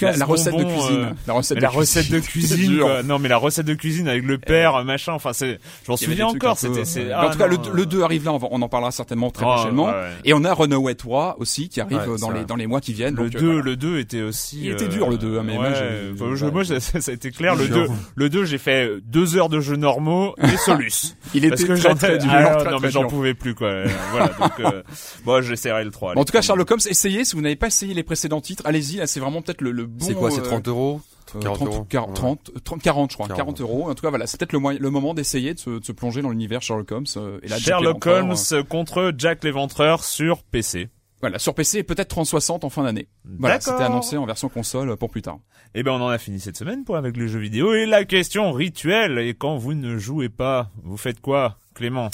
La, 0.00 0.16
la 0.16 0.24
recette 0.24 0.56
de 0.56 0.64
cuisine. 0.64 1.00
euh, 1.04 1.12
la 1.26 1.32
recette 1.34 1.56
de 1.58 1.62
la 1.62 1.68
recette 1.68 2.10
de 2.10 2.18
cuisine, 2.20 2.78
quoi. 2.80 3.02
non 3.02 3.18
mais 3.18 3.28
la 3.28 3.36
recette 3.36 3.66
de 3.66 3.74
cuisine 3.74 4.08
avec 4.08 4.24
le 4.24 4.38
père, 4.38 4.84
machin, 4.84 5.12
enfin 5.12 5.32
c'est, 5.32 5.58
je 5.86 5.90
m'en 5.90 5.96
souviens 5.96 6.26
encore, 6.26 6.58
c'était, 6.58 6.82
euh, 6.98 7.12
ah, 7.14 7.26
en 7.26 7.30
tout 7.30 7.38
cas, 7.38 7.46
le, 7.46 7.56
le 7.72 7.82
euh, 7.82 7.86
2 7.86 8.02
arrive 8.02 8.24
là, 8.24 8.32
on, 8.32 8.38
va- 8.38 8.48
on 8.50 8.62
en 8.62 8.68
parlera 8.68 8.90
certainement 8.90 9.30
très 9.30 9.44
oh, 9.46 9.48
prochainement. 9.54 9.86
ouais. 9.86 10.10
Et 10.24 10.34
on 10.34 10.44
a 10.44 10.52
Runaway 10.54 10.94
3 10.94 11.36
aussi 11.38 11.68
qui 11.68 11.80
arrive 11.80 11.98
Ouais, 11.98 12.08
euh, 12.08 12.18
dans 12.18 12.30
les 12.30 12.44
dans 12.44 12.56
les 12.56 12.66
mois 12.66 12.80
qui 12.80 12.92
viennent. 12.94 13.14
Le 13.16 13.24
donc, 13.30 13.34
euh, 13.36 13.38
2, 13.40 13.46
voilà. 13.46 13.62
le 13.62 13.76
2 13.76 13.98
était 13.98 14.22
aussi. 14.22 14.60
Il 14.64 14.70
était 14.72 14.84
euh, 14.84 14.88
dur, 14.88 15.10
le 15.10 15.18
2, 15.18 15.38
hein, 15.38 15.42
mais 15.44 15.54
moi, 15.54 15.68
ouais, 15.68 15.74
j'ai- 15.74 16.12
enfin, 16.14 16.34
je- 16.34 16.46
moi, 16.46 16.64
ça, 16.64 16.80
ça- 16.80 17.10
a 17.10 17.14
été 17.14 17.30
clair. 17.30 17.54
Le 17.54 17.66
Genre. 17.66 17.86
2, 17.88 17.92
le 18.16 18.28
2, 18.30 18.44
j'ai 18.44 18.58
fait 18.58 18.90
deux 19.04 19.36
heures 19.36 19.48
de 19.48 19.60
jeux 19.60 19.76
normaux 19.76 20.34
et 20.42 20.56
Solus. 20.64 21.14
Il 21.34 21.44
était 21.44 21.62
que 21.64 21.72
très 21.74 21.94
très 21.94 22.18
dur. 22.18 22.30
ah, 22.32 22.64
non, 22.70 22.78
mais 22.80 22.90
j'en 22.90 23.06
pouvais 23.06 23.34
plus, 23.34 23.54
quoi. 23.54 23.68
Euh, 23.68 23.88
voilà, 24.10 24.28
donc, 24.40 24.52
euh, 24.60 24.82
bon, 25.24 25.42
j'essaierai 25.42 25.84
le 25.84 25.90
3. 25.90 26.14
En 26.16 26.24
tout 26.24 26.32
cas, 26.32 26.40
Sherlock 26.42 26.70
Holmes, 26.70 26.80
essayez. 26.88 27.24
Si 27.24 27.36
vous 27.36 27.42
n'avez 27.42 27.56
pas 27.56 27.66
essayé 27.68 27.94
les 27.94 28.02
précédents 28.02 28.40
titres, 28.40 28.62
allez-y. 28.66 28.96
Là, 28.96 29.06
c'est 29.06 29.20
vraiment 29.20 29.42
peut-être 29.42 29.60
le, 29.60 29.81
le 29.82 29.86
bon. 29.86 30.04
C'est 30.04 30.14
quoi, 30.14 30.30
c'est 30.30 30.40
euh, 30.40 30.44
30 30.44 30.68
euros 30.68 31.00
euh, 31.34 31.40
40 31.40 31.56
30, 31.58 31.68
euros 31.68 31.84
40, 31.88 32.08
Ouais. 32.10 32.14
30, 32.14 32.50
30, 32.64 32.82
40, 32.82 33.10
je 33.10 33.16
crois, 33.16 33.26
40. 33.28 33.36
40 33.38 33.60
euros. 33.62 33.90
En 33.90 33.94
tout 33.94 34.02
cas, 34.02 34.10
voilà, 34.10 34.26
c'est 34.26 34.38
peut-être 34.38 34.52
le, 34.52 34.58
moyen- 34.58 34.78
le 34.80 34.90
moment 34.90 35.14
d'essayer 35.14 35.54
de 35.54 35.58
se, 35.58 35.70
de 35.78 35.84
se 35.84 35.92
plonger 35.92 36.20
dans 36.22 36.28
l'univers 36.30 36.60
Sherlock 36.62 36.90
Holmes. 36.92 37.06
euh, 37.16 37.38
et 37.42 37.48
là, 37.48 37.58
Sherlock 37.58 38.04
Holmes 38.06 38.34
euh, 38.52 38.62
contre 38.62 39.12
Jack 39.16 39.42
l'Éventreur 39.44 40.04
sur 40.04 40.42
PC. 40.42 40.88
Voilà, 41.22 41.38
sur 41.38 41.54
PC 41.54 41.78
et 41.78 41.82
peut-être 41.84 42.08
3060 42.08 42.64
en 42.64 42.68
fin 42.68 42.82
d'année. 42.82 43.06
Voilà, 43.38 43.58
D'accord. 43.58 43.74
c'était 43.74 43.84
annoncé 43.86 44.16
en 44.16 44.26
version 44.26 44.48
console 44.48 44.90
euh, 44.90 44.96
pour 44.96 45.08
plus 45.08 45.22
tard. 45.22 45.38
Eh 45.74 45.82
ben, 45.84 45.92
on 45.92 46.02
en 46.02 46.08
a 46.08 46.18
fini 46.18 46.40
cette 46.40 46.56
semaine 46.58 46.84
pour 46.84 46.96
avec 46.96 47.16
les 47.16 47.28
jeux 47.28 47.38
vidéo 47.38 47.72
et 47.74 47.86
la 47.86 48.04
question 48.04 48.50
rituelle. 48.52 49.18
Et 49.18 49.32
quand 49.34 49.56
vous 49.56 49.72
ne 49.74 49.96
jouez 49.98 50.28
pas, 50.28 50.70
vous 50.82 50.96
faites 50.96 51.20
quoi, 51.20 51.56
Clément? 51.74 52.10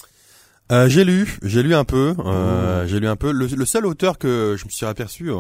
Euh, 0.71 0.87
j'ai 0.89 1.03
lu, 1.05 1.39
j'ai 1.43 1.63
lu 1.63 1.75
un 1.75 1.85
peu, 1.85 2.15
euh, 2.19 2.87
j'ai 2.87 3.01
lu 3.01 3.09
un 3.09 3.17
peu. 3.17 3.33
Le, 3.33 3.47
le 3.47 3.65
seul 3.65 3.87
auteur 3.87 4.19
que 4.19 4.55
je 4.59 4.67
me 4.67 4.71
suis 4.71 4.85
aperçu 4.85 5.31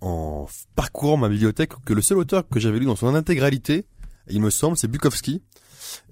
en 0.00 0.46
parcourant 0.76 1.16
ma 1.16 1.28
bibliothèque, 1.28 1.72
que 1.84 1.92
le 1.94 2.02
seul 2.02 2.18
auteur 2.18 2.48
que 2.48 2.60
j'avais 2.60 2.78
lu 2.78 2.86
dans 2.86 2.96
son 2.96 3.14
intégralité, 3.14 3.84
il 4.30 4.40
me 4.40 4.50
semble, 4.50 4.76
c'est 4.76 4.88
Bukowski. 4.88 5.42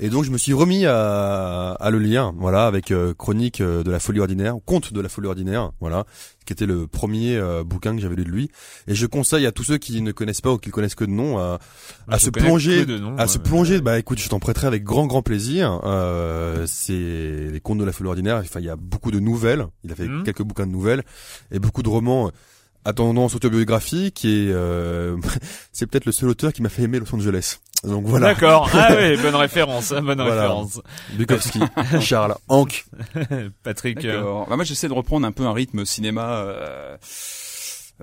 Et 0.01 0.09
donc 0.09 0.25
je 0.25 0.31
me 0.31 0.38
suis 0.38 0.55
remis 0.55 0.87
à, 0.87 1.72
à 1.72 1.90
le 1.90 1.99
lire, 1.99 2.33
voilà, 2.38 2.66
avec 2.66 2.90
euh, 2.90 3.12
Chronique 3.12 3.61
euh, 3.61 3.83
de 3.83 3.90
la 3.90 4.01
folie 4.01 4.20
ordinaire, 4.20 4.55
Conte 4.64 4.94
de 4.94 5.01
la 5.03 5.11
folie 5.11 5.29
ordinaire, 5.29 5.70
voilà, 5.81 6.07
qui 6.46 6.55
était 6.55 6.64
le 6.64 6.87
premier 6.87 7.37
euh, 7.37 7.62
bouquin 7.62 7.94
que 7.94 8.01
j'avais 8.01 8.16
lu 8.16 8.25
de 8.25 8.31
lui. 8.31 8.51
Et 8.87 8.94
je 8.94 9.05
conseille 9.05 9.44
à 9.44 9.53
tous 9.53 9.64
ceux 9.64 9.77
qui 9.77 10.01
ne 10.01 10.12
connaissent 10.12 10.40
pas 10.40 10.51
ou 10.53 10.57
qui 10.57 10.70
le 10.70 10.72
connaissent 10.72 10.94
que 10.94 11.05
de 11.05 11.11
nom 11.11 11.38
à, 11.38 11.59
à 12.09 12.18
se 12.18 12.31
plonger, 12.31 12.87
nom, 12.87 13.16
à 13.18 13.22
ouais, 13.22 13.29
se 13.29 13.37
plonger. 13.37 13.83
Bah 13.83 13.99
écoute, 13.99 14.18
je 14.18 14.29
t'en 14.31 14.38
prêterai 14.40 14.66
avec 14.66 14.83
grand 14.83 15.07
grand 15.07 15.20
plaisir. 15.22 15.79
Euh, 15.85 16.64
c'est 16.66 17.49
les 17.53 17.61
contes 17.62 17.79
de 17.79 17.85
la 17.85 17.92
folie 17.92 18.09
ordinaire. 18.09 18.38
Enfin, 18.42 18.61
il 18.61 18.66
y 18.66 18.70
a 18.70 18.77
beaucoup 18.77 19.11
de 19.11 19.20
nouvelles. 19.20 19.66
Il 19.85 19.92
a 19.92 19.94
fait 19.94 20.09
Mhm. 20.09 20.22
quelques 20.25 20.42
bouquins 20.42 20.66
de 20.66 20.72
nouvelles 20.72 21.03
et 21.51 21.59
beaucoup 21.59 21.83
de 21.83 21.90
romans 21.90 22.31
à 22.87 22.92
tendance 22.92 23.35
autobiographique. 23.35 24.25
Et 24.25 24.49
euh, 24.51 25.16
c'est 25.72 25.87
peut-être 25.87 26.07
le 26.07 26.12
seul 26.12 26.29
auteur 26.31 26.53
qui 26.53 26.62
m'a 26.62 26.68
fait 26.68 26.83
aimer 26.83 26.99
Los 26.99 27.14
Angeles. 27.14 27.59
Donc 27.85 28.07
voilà. 28.07 28.29
D'accord. 28.35 28.70
Ah 28.75 28.94
oui, 28.99 29.16
bonne 29.18 29.35
référence, 29.37 29.92
hein, 29.92 30.03
bonne 30.03 30.16
Voilà. 30.20 30.42
référence. 30.42 30.81
Bukowski, 31.14 31.61
Charles, 32.01 32.35
Hank. 32.49 32.87
Patrick. 33.62 34.05
euh, 34.05 34.16
D'accord. 34.18 34.46
Bah, 34.49 34.57
moi, 34.57 34.64
j'essaie 34.64 34.88
de 34.88 34.92
reprendre 34.94 35.27
un 35.27 35.33
peu 35.33 35.44
un 35.44 35.53
rythme 35.53 35.85
cinéma. 35.85 36.37
Euh... 36.37 36.96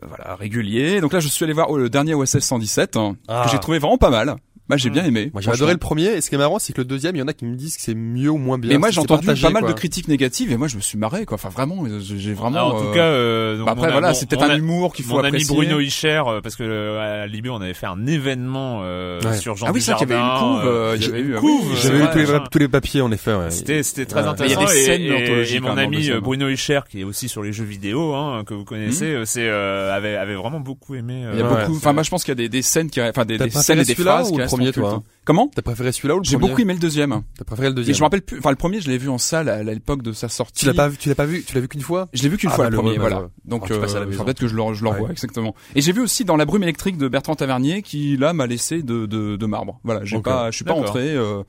euh, 0.04 0.08
Voilà, 0.08 0.36
régulier. 0.36 1.02
Donc 1.02 1.14
là, 1.14 1.20
je 1.20 1.28
suis 1.28 1.44
allé 1.44 1.54
voir 1.54 1.70
oh, 1.70 1.78
le 1.78 1.90
dernier 1.90 2.14
OSS 2.14 2.40
117, 2.40 2.98
hein, 2.98 3.16
Ah. 3.28 3.44
que 3.46 3.52
j'ai 3.52 3.60
trouvé 3.60 3.80
vraiment 3.80 3.98
pas 3.98 4.10
mal. 4.10 4.36
Moi, 4.70 4.78
j'ai 4.78 4.90
bien 4.90 5.04
aimé. 5.04 5.30
Moi 5.34 5.42
j'ai 5.42 5.52
adoré 5.52 5.74
le 5.74 5.78
premier. 5.78 6.06
Et 6.06 6.22
ce 6.22 6.30
qui 6.30 6.36
est 6.36 6.38
marrant, 6.38 6.58
c'est 6.58 6.72
que 6.74 6.80
le 6.82 6.86
deuxième, 6.86 7.16
il 7.16 7.20
y 7.20 7.22
en 7.22 7.28
a 7.28 7.34
qui 7.34 7.44
me 7.46 7.56
disent 7.56 7.76
que 7.76 7.82
c'est 7.82 7.94
mieux 7.96 8.30
ou 8.30 8.38
moins 8.38 8.58
bien. 8.58 8.72
Mais 8.72 8.78
moi, 8.78 8.92
j'ai 8.92 9.02
entendu 9.02 9.26
partagé, 9.26 9.42
pas 9.46 9.50
mal 9.52 9.64
quoi. 9.64 9.74
de 9.74 9.78
critiques 9.78 10.08
négatives 10.08 10.52
et 10.52 10.58
moi, 10.58 10.68
je 10.70 10.78
me 10.78 10.82
suis 10.82 10.98
marré, 10.98 11.26
quoi. 11.26 11.36
Enfin, 11.36 11.50
vraiment, 11.50 11.84
euh, 11.86 12.00
j'ai 12.00 12.34
vraiment. 12.34 12.58
Ah, 12.60 12.66
en 12.66 12.76
euh, 12.78 12.80
tout 12.88 12.94
cas, 12.94 13.04
euh, 13.06 13.58
donc 13.58 13.66
bah, 13.66 13.72
après, 13.74 13.92
voilà, 13.92 14.14
c'est 14.14 14.28
peut-être 14.30 14.44
un 14.44 14.50
a- 14.52 14.58
humour 14.58 14.94
qu'il 14.94 15.04
faut 15.06 15.16
Mon 15.16 15.24
ami. 15.24 15.44
Bruno 15.46 15.80
Hicher, 15.82 16.24
euh, 16.28 16.40
parce 16.42 16.56
que 16.56 16.64
euh, 16.64 17.24
à 17.24 17.28
Libé, 17.28 17.50
on 17.50 17.58
avait 17.62 17.74
fait 17.74 17.88
un 17.88 18.06
événement 18.08 18.80
euh, 18.84 19.20
Ouais. 19.22 19.36
sur 19.38 19.56
Jean 19.58 19.68
Ah 19.68 19.72
oui, 19.74 19.82
c'est 19.82 19.92
vrai 19.92 20.06
qu'il 20.06 20.10
y 20.10 20.14
avait 20.14 20.22
une 20.24 20.40
couve. 20.40 20.66
euh, 20.66 20.96
il 20.98 21.02
y 21.04 21.06
avait 21.10 21.20
eu. 21.22 21.34
couve, 21.36 21.62
oui, 21.70 21.76
c'est 21.76 21.88
J'avais 21.90 22.00
vrai, 22.00 22.12
tous 22.12 22.18
les, 22.20 22.26
machin. 22.28 22.44
tous 22.52 22.60
les 22.60 22.68
papiers 22.70 23.02
en 23.02 23.12
effet. 23.12 23.32
C'était 23.50 23.84
c'était 23.84 24.06
très 24.06 24.26
intéressant. 24.26 24.62
Il 24.62 24.64
y 24.64 24.66
a 24.66 24.68
des 24.68 24.80
et- 24.80 24.84
scènes 24.86 25.02
et, 25.02 25.56
et 25.56 25.60
mon 25.60 25.78
ami 25.78 26.10
euh, 26.10 26.22
Bruno 26.22 26.48
Hicher, 26.50 26.80
qui 26.90 27.02
est 27.02 27.04
aussi 27.04 27.28
sur 27.28 27.44
les 27.44 27.52
jeux 27.52 27.64
vidéo, 27.66 28.14
hein, 28.16 28.44
que 28.48 28.54
vous 28.54 28.64
connaissez, 28.64 29.08
euh, 29.14 29.26
c'est 29.26 29.48
euh, 29.48 29.94
avait 29.94 30.16
avait 30.16 30.36
vraiment 30.36 30.60
beaucoup 30.62 30.96
aimé. 30.96 31.26
Il 31.34 31.40
y 31.40 31.42
a 31.42 31.46
euh, 31.46 31.50
beaucoup. 31.66 31.76
Enfin, 31.78 31.92
moi, 31.94 32.04
je 32.04 32.10
pense 32.10 32.24
qu'il 32.24 32.40
y 32.40 32.46
a 32.46 32.48
des, 32.48 32.62
scènes 32.62 32.90
qui, 32.90 33.02
enfin, 33.02 33.26
des, 33.26 33.38
scènes 33.50 33.80
et 33.80 33.84
des 33.84 33.96
phrases 33.96 34.32
qui 34.32 34.42
premier, 34.58 34.70
en 34.70 34.72
culte. 34.74 34.86
toi 34.86 35.04
Comment? 35.26 35.50
T'as 35.56 35.62
préféré 35.62 35.92
celui-là 35.94 36.16
ou 36.16 36.20
le 36.20 36.24
J'ai 36.26 36.36
beaucoup 36.38 36.60
aimé 36.60 36.74
le 36.74 36.80
deuxième. 36.80 37.22
T'as 37.38 37.46
préféré 37.46 37.70
le 37.70 37.74
Et 37.74 37.76
deuxième 37.76 37.96
je 37.96 38.00
me 38.02 38.06
rappelle 38.06 38.22
plus. 38.24 38.40
Enfin, 38.40 38.50
le 38.50 38.56
premier, 38.58 38.82
je 38.82 38.90
l'ai 38.90 38.98
vu 38.98 39.08
en 39.10 39.18
salle 39.18 39.48
à 39.50 39.64
l'époque 39.64 40.02
de 40.02 40.12
sa 40.12 40.28
sortie. 40.28 40.62
Tu 40.62 40.66
l'as 40.66 40.74
pas 40.74 40.90
vu, 40.90 40.98
tu 40.98 41.08
l'as 41.10 41.16
pas 41.16 41.26
vu, 41.26 41.44
tu 41.44 41.56
l'as 41.56 41.62
vu 41.62 41.68
qu'une 41.70 41.82
fois? 41.82 42.10
Je 42.14 42.24
l'ai 42.24 42.30
vu 42.30 42.38
qu'une 42.38 42.50
Ah, 42.52 42.56
fois 42.56 42.66
le 42.66 42.72
malheureux, 42.72 42.96
premier, 42.96 43.00
voilà. 43.00 43.30
Donc, 43.46 43.70
la 43.70 43.76
euh, 43.78 44.06
peut-être 44.06 44.40
que 44.40 44.48
je 44.48 44.56
le, 44.56 44.74
je 44.74 44.84
le 44.84 44.90
revois 44.90 45.06
Ouais. 45.08 45.12
exactement. 45.12 45.56
Et 45.76 45.82
j'ai 45.82 45.94
vu 45.94 46.02
aussi 46.02 46.26
dans 46.26 46.36
La 46.36 46.46
brume 46.46 46.64
électrique 46.64 46.98
de 46.98 47.08
Bertrand 47.08 47.36
Tavernier 47.36 47.82
qui 47.84 48.18
là 48.18 48.34
m'a 48.34 48.48
laissé 48.48 48.84
de, 48.84 49.06
de, 49.06 49.36
de 49.38 49.46
marbre. 49.46 49.80
Voilà, 49.84 50.04
j'ai 50.04 50.18
Ok. 50.18 50.24
pas, 50.26 50.52
je 50.52 50.56
suis 50.58 50.66
pas 50.66 50.74
entré 50.74 51.14
euh, 51.16 51.44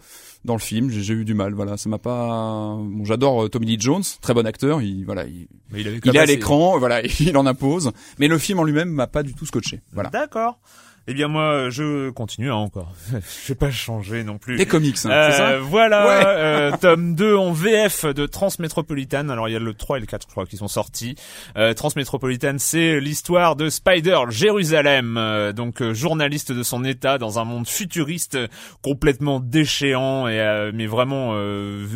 dans 0.44 0.54
le 0.54 0.60
film. 0.60 0.90
J'ai 0.90 1.02
j'ai 1.02 1.14
eu 1.14 1.24
du 1.24 1.34
mal. 1.34 1.52
Voilà, 1.54 1.76
ça 1.76 1.88
m'a 1.88 1.98
pas. 1.98 2.76
Bon, 2.78 3.04
j'adore 3.04 3.44
euh, 3.44 3.48
Tommy 3.48 3.66
Lee 3.66 3.76
Jones, 3.80 4.02
très 4.20 4.34
bon 4.34 4.46
acteur. 4.46 4.82
Il 4.82 5.04
voilà, 5.04 5.24
il, 5.24 5.48
mais 5.72 5.80
il 5.80 5.88
avait 5.88 6.00
il 6.04 6.16
est 6.16 6.18
à 6.20 6.26
l'écran, 6.26 6.78
voilà, 6.78 7.02
il 7.20 7.36
en 7.36 7.44
impose. 7.46 7.90
Mais 8.20 8.28
le 8.28 8.38
film 8.38 8.60
en 8.60 8.64
lui-même 8.64 8.90
m'a 8.90 9.06
pas 9.08 9.22
du 9.24 9.34
tout 9.34 9.46
scotché. 9.46 9.80
Voilà. 9.92 10.10
D'accord. 10.10 10.58
Eh 11.06 11.12
bien 11.12 11.28
moi, 11.28 11.68
je 11.68 12.08
continue 12.10 12.50
hein, 12.50 12.54
encore. 12.54 12.92
je 13.12 13.48
vais 13.48 13.54
pas 13.54 13.70
changer 13.70 14.24
non 14.24 14.38
plus. 14.38 14.56
Des 14.56 14.64
comics, 14.64 14.96
hein, 15.04 15.10
Euh, 15.10 15.30
c'est 15.30 15.36
ça 15.36 15.58
voilà, 15.58 16.06
Ouais. 16.06 16.22
euh, 16.26 16.72
tome 16.80 17.14
2 17.14 17.36
en 17.36 17.52
VF 17.52 18.06
de 18.06 18.24
Transmétropolitane. 18.24 19.30
Alors 19.30 19.48
il 19.48 19.52
y 19.52 19.56
a 19.56 19.58
le 19.58 19.74
3 19.74 19.98
et 19.98 20.00
le 20.00 20.06
4 20.06 20.22
je 20.26 20.30
crois 20.32 20.46
qui 20.46 20.56
sont 20.56 20.68
sortis. 20.68 21.14
Euh, 21.58 21.74
Transmétropolitane, 21.74 22.58
c'est 22.58 23.00
l'histoire 23.00 23.54
de 23.54 23.68
Spider 23.68 24.18
Jérusalem, 24.30 25.16
euh, 25.18 25.52
donc 25.52 25.82
euh, 25.82 25.92
journaliste 25.92 26.52
de 26.52 26.62
son 26.62 26.84
état 26.84 27.18
dans 27.18 27.38
un 27.38 27.44
monde 27.44 27.68
futuriste 27.68 28.36
euh, 28.36 28.48
complètement 28.82 29.40
déchéant 29.40 30.26
et 30.26 30.40
euh, 30.40 30.70
mais 30.74 30.86
vraiment 30.86 31.32
euh, 31.34 31.86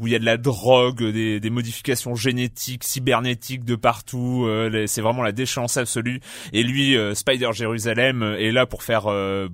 où 0.00 0.08
il 0.08 0.12
y 0.12 0.16
a 0.16 0.18
de 0.18 0.24
la 0.24 0.38
drogue, 0.38 1.04
des, 1.04 1.38
des 1.38 1.50
modifications 1.50 2.16
génétiques, 2.16 2.82
cybernétiques 2.82 3.64
de 3.64 3.76
partout. 3.76 4.44
euh, 4.46 4.86
c'est 4.88 5.02
vraiment 5.02 5.22
la 5.22 5.32
déchéance 5.32 5.76
absolue. 5.76 6.20
Et 6.52 6.62
lui, 6.64 6.96
euh, 6.96 7.14
Spider 7.14 7.50
Jérusalem, 7.52 8.22
euh, 8.24 8.36
est 8.38 8.55
là 8.56 8.66
pour 8.66 8.82
faire 8.82 9.04
euh, 9.06 9.48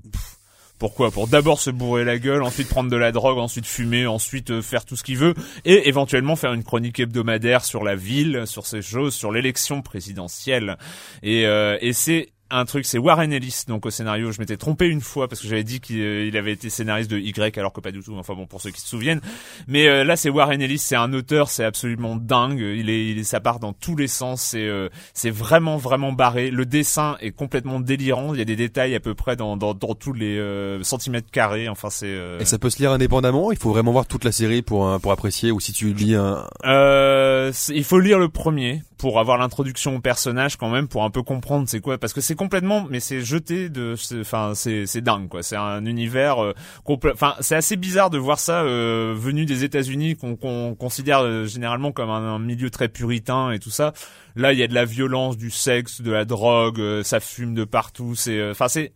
pourquoi? 0.82 1.12
Pour 1.12 1.28
d'abord 1.28 1.60
se 1.60 1.70
bourrer 1.70 2.02
la 2.02 2.18
gueule, 2.18 2.42
ensuite 2.42 2.68
prendre 2.68 2.90
de 2.90 2.96
la 2.96 3.12
drogue, 3.12 3.38
ensuite 3.38 3.66
fumer, 3.66 4.08
ensuite 4.08 4.50
euh, 4.50 4.62
faire 4.62 4.84
tout 4.84 4.96
ce 4.96 5.04
qu'il 5.04 5.16
veut, 5.16 5.34
et 5.64 5.88
éventuellement 5.88 6.34
faire 6.34 6.54
une 6.54 6.64
chronique 6.64 6.98
hebdomadaire 6.98 7.64
sur 7.64 7.84
la 7.84 7.94
ville, 7.94 8.42
sur 8.46 8.66
ces 8.66 8.82
choses, 8.82 9.14
sur 9.14 9.30
l'élection 9.30 9.80
présidentielle. 9.80 10.78
Et, 11.22 11.46
euh, 11.46 11.78
et 11.80 11.92
c'est 11.92 12.31
un 12.52 12.64
truc, 12.64 12.84
c'est 12.84 12.98
Warren 12.98 13.32
Ellis, 13.32 13.64
donc 13.66 13.86
au 13.86 13.90
scénario. 13.90 14.30
Je 14.30 14.38
m'étais 14.38 14.56
trompé 14.56 14.86
une 14.86 15.00
fois 15.00 15.26
parce 15.26 15.40
que 15.40 15.48
j'avais 15.48 15.64
dit 15.64 15.80
qu'il 15.80 16.00
euh, 16.00 16.30
avait 16.34 16.52
été 16.52 16.70
scénariste 16.70 17.10
de 17.10 17.18
Y, 17.18 17.58
alors 17.58 17.72
que 17.72 17.80
pas 17.80 17.90
du 17.90 18.00
tout. 18.00 18.14
Enfin 18.16 18.34
bon, 18.34 18.46
pour 18.46 18.60
ceux 18.60 18.70
qui 18.70 18.80
se 18.80 18.88
souviennent. 18.88 19.20
Mais 19.66 19.88
euh, 19.88 20.04
là, 20.04 20.16
c'est 20.16 20.28
Warren 20.30 20.60
Ellis, 20.60 20.78
c'est 20.78 20.96
un 20.96 21.12
auteur, 21.12 21.48
c'est 21.48 21.64
absolument 21.64 22.16
dingue. 22.16 22.60
Il 22.60 22.90
est, 22.90 23.10
il 23.10 23.18
est, 23.18 23.24
ça 23.24 23.40
part 23.40 23.58
dans 23.58 23.72
tous 23.72 23.96
les 23.96 24.08
sens. 24.08 24.42
C'est, 24.42 24.66
euh, 24.66 24.88
c'est 25.14 25.30
vraiment, 25.30 25.76
vraiment 25.76 26.12
barré. 26.12 26.50
Le 26.50 26.66
dessin 26.66 27.16
est 27.20 27.32
complètement 27.32 27.80
délirant. 27.80 28.34
Il 28.34 28.38
y 28.38 28.42
a 28.42 28.44
des 28.44 28.56
détails 28.56 28.94
à 28.94 29.00
peu 29.00 29.14
près 29.14 29.34
dans, 29.36 29.56
dans, 29.56 29.74
dans 29.74 29.94
tous 29.94 30.12
les 30.12 30.38
euh, 30.38 30.82
centimètres 30.82 31.30
carrés. 31.30 31.68
Enfin, 31.68 31.90
c'est. 31.90 32.06
euh, 32.06 32.38
Et 32.38 32.44
ça 32.44 32.58
peut 32.58 32.70
se 32.70 32.78
lire 32.78 32.92
indépendamment? 32.92 33.52
Il 33.52 33.58
faut 33.58 33.70
vraiment 33.70 33.92
voir 33.92 34.06
toute 34.06 34.24
la 34.24 34.32
série 34.32 34.62
pour 34.62 34.86
euh, 34.86 34.98
pour 34.98 35.12
apprécier. 35.12 35.50
Ou 35.50 35.60
si 35.60 35.72
tu 35.72 35.92
lis 35.92 36.14
un. 36.14 36.46
Euh, 36.64 37.52
il 37.68 37.84
faut 37.84 37.98
lire 37.98 38.18
le 38.18 38.28
premier 38.28 38.82
pour 39.02 39.18
avoir 39.18 39.36
l'introduction 39.36 39.96
au 39.96 39.98
personnage 40.00 40.54
quand 40.54 40.70
même 40.70 40.86
pour 40.86 41.02
un 41.02 41.10
peu 41.10 41.24
comprendre 41.24 41.68
c'est 41.68 41.80
quoi. 41.80 41.98
Parce 41.98 42.12
que 42.12 42.20
c'est 42.20 42.36
complètement 42.36 42.86
mais 42.88 43.00
c'est 43.00 43.20
jeté 43.20 43.68
de 43.68 43.96
enfin 44.20 44.52
c'est 44.54 44.86
c'est 44.86 45.00
dingue 45.00 45.28
quoi. 45.28 45.42
C'est 45.42 45.56
un 45.56 45.84
univers 45.86 46.40
euh, 46.40 46.54
enfin 46.88 47.34
c'est 47.40 47.56
assez 47.56 47.74
bizarre 47.74 48.10
de 48.10 48.18
voir 48.18 48.38
ça 48.38 48.62
euh, 48.62 49.12
venu 49.18 49.44
des 49.44 49.64
États-Unis 49.64 50.14
qu'on 50.14 50.76
considère 50.76 51.18
euh, 51.18 51.46
généralement 51.46 51.90
comme 51.90 52.10
un, 52.10 52.34
un 52.34 52.38
milieu 52.38 52.70
très 52.70 52.88
puritain 52.88 53.50
et 53.50 53.58
tout 53.58 53.70
ça. 53.70 53.92
Là 54.36 54.52
il 54.52 54.60
y 54.60 54.62
a 54.62 54.68
de 54.68 54.74
la 54.74 54.84
violence 54.84 55.36
du 55.36 55.50
sexe 55.50 56.00
de 56.00 56.12
la 56.12 56.24
drogue 56.24 56.78
euh, 56.78 57.02
ça 57.02 57.18
fume 57.18 57.54
de 57.54 57.64
partout 57.64 58.14
c'est 58.14 58.50
enfin 58.52 58.68
c'est 58.68 58.92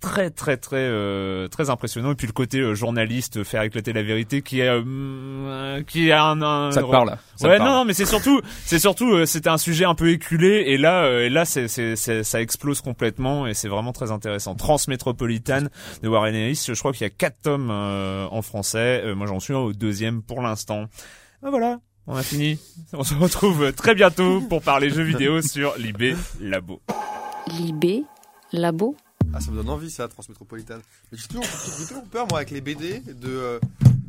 très 0.00 0.30
très 0.30 0.56
très 0.56 0.76
euh, 0.78 1.48
très 1.48 1.70
impressionnant 1.70 2.12
et 2.12 2.14
puis 2.14 2.26
le 2.26 2.32
côté 2.32 2.58
euh, 2.60 2.74
journaliste 2.74 3.42
faire 3.42 3.62
éclater 3.62 3.92
la 3.92 4.02
vérité 4.02 4.42
qui 4.42 4.60
est 4.60 4.68
euh, 4.68 4.82
mm, 4.84 5.84
qui 5.84 6.08
est 6.08 6.12
un, 6.12 6.40
un- 6.42 6.70
Ça 6.72 6.82
te 6.82 6.90
parle. 6.90 7.16
Ça 7.36 7.44
te 7.46 7.50
ouais, 7.52 7.58
parle. 7.58 7.68
non, 7.70 7.76
non, 7.78 7.84
mais 7.84 7.94
c'est 7.94 8.04
surtout, 8.04 8.40
c'est 8.64 8.78
surtout, 8.78 9.12
euh, 9.12 9.26
c'était 9.26 9.48
un 9.48 9.58
sujet 9.58 9.84
un 9.84 9.94
peu 9.94 10.10
éculé, 10.10 10.64
et 10.68 10.78
là, 10.78 11.04
euh, 11.04 11.24
et 11.26 11.28
là, 11.28 11.44
c'est, 11.44 11.68
c'est, 11.68 11.96
c'est- 11.96 12.22
ça 12.24 12.40
explose 12.40 12.80
complètement, 12.80 13.46
et 13.46 13.54
c'est 13.54 13.68
vraiment 13.68 13.92
très 13.92 14.10
intéressant. 14.10 14.54
Transmétropolitane 14.54 15.70
de 16.02 16.08
Warren 16.08 16.34
Ellis, 16.34 16.64
je 16.66 16.72
crois 16.78 16.92
qu'il 16.92 17.02
y 17.02 17.06
a 17.06 17.10
quatre 17.10 17.40
tomes 17.42 17.70
euh, 17.70 18.26
en 18.30 18.42
français. 18.42 19.02
Euh, 19.04 19.14
moi, 19.14 19.26
j'en 19.26 19.40
suis 19.40 19.54
au 19.54 19.72
deuxième 19.72 20.22
pour 20.22 20.42
l'instant. 20.42 20.86
Ah, 21.42 21.50
voilà, 21.50 21.78
on 22.06 22.16
a 22.16 22.22
fini. 22.22 22.58
On 22.92 23.04
se 23.04 23.14
retrouve 23.14 23.72
très 23.72 23.94
bientôt 23.94 24.40
pour 24.42 24.62
parler 24.62 24.90
jeux 24.90 25.02
vidéo 25.04 25.40
sur 25.42 25.76
Libé 25.78 26.16
Labo. 26.40 26.80
Libé, 27.58 28.04
labo. 28.52 28.96
Ah, 29.34 29.40
ça 29.40 29.50
me 29.50 29.56
donne 29.56 29.68
envie, 29.68 29.90
ça, 29.90 30.08
Transmétropolitane. 30.08 30.80
Mais 31.12 31.18
j'ai 31.18 31.28
toujours, 31.28 31.44
j'ai 31.44 31.86
toujours 31.86 32.04
peur, 32.04 32.26
moi, 32.30 32.38
avec 32.38 32.50
les 32.50 32.60
BD, 32.60 33.00
de, 33.00 33.28
euh, 33.28 33.60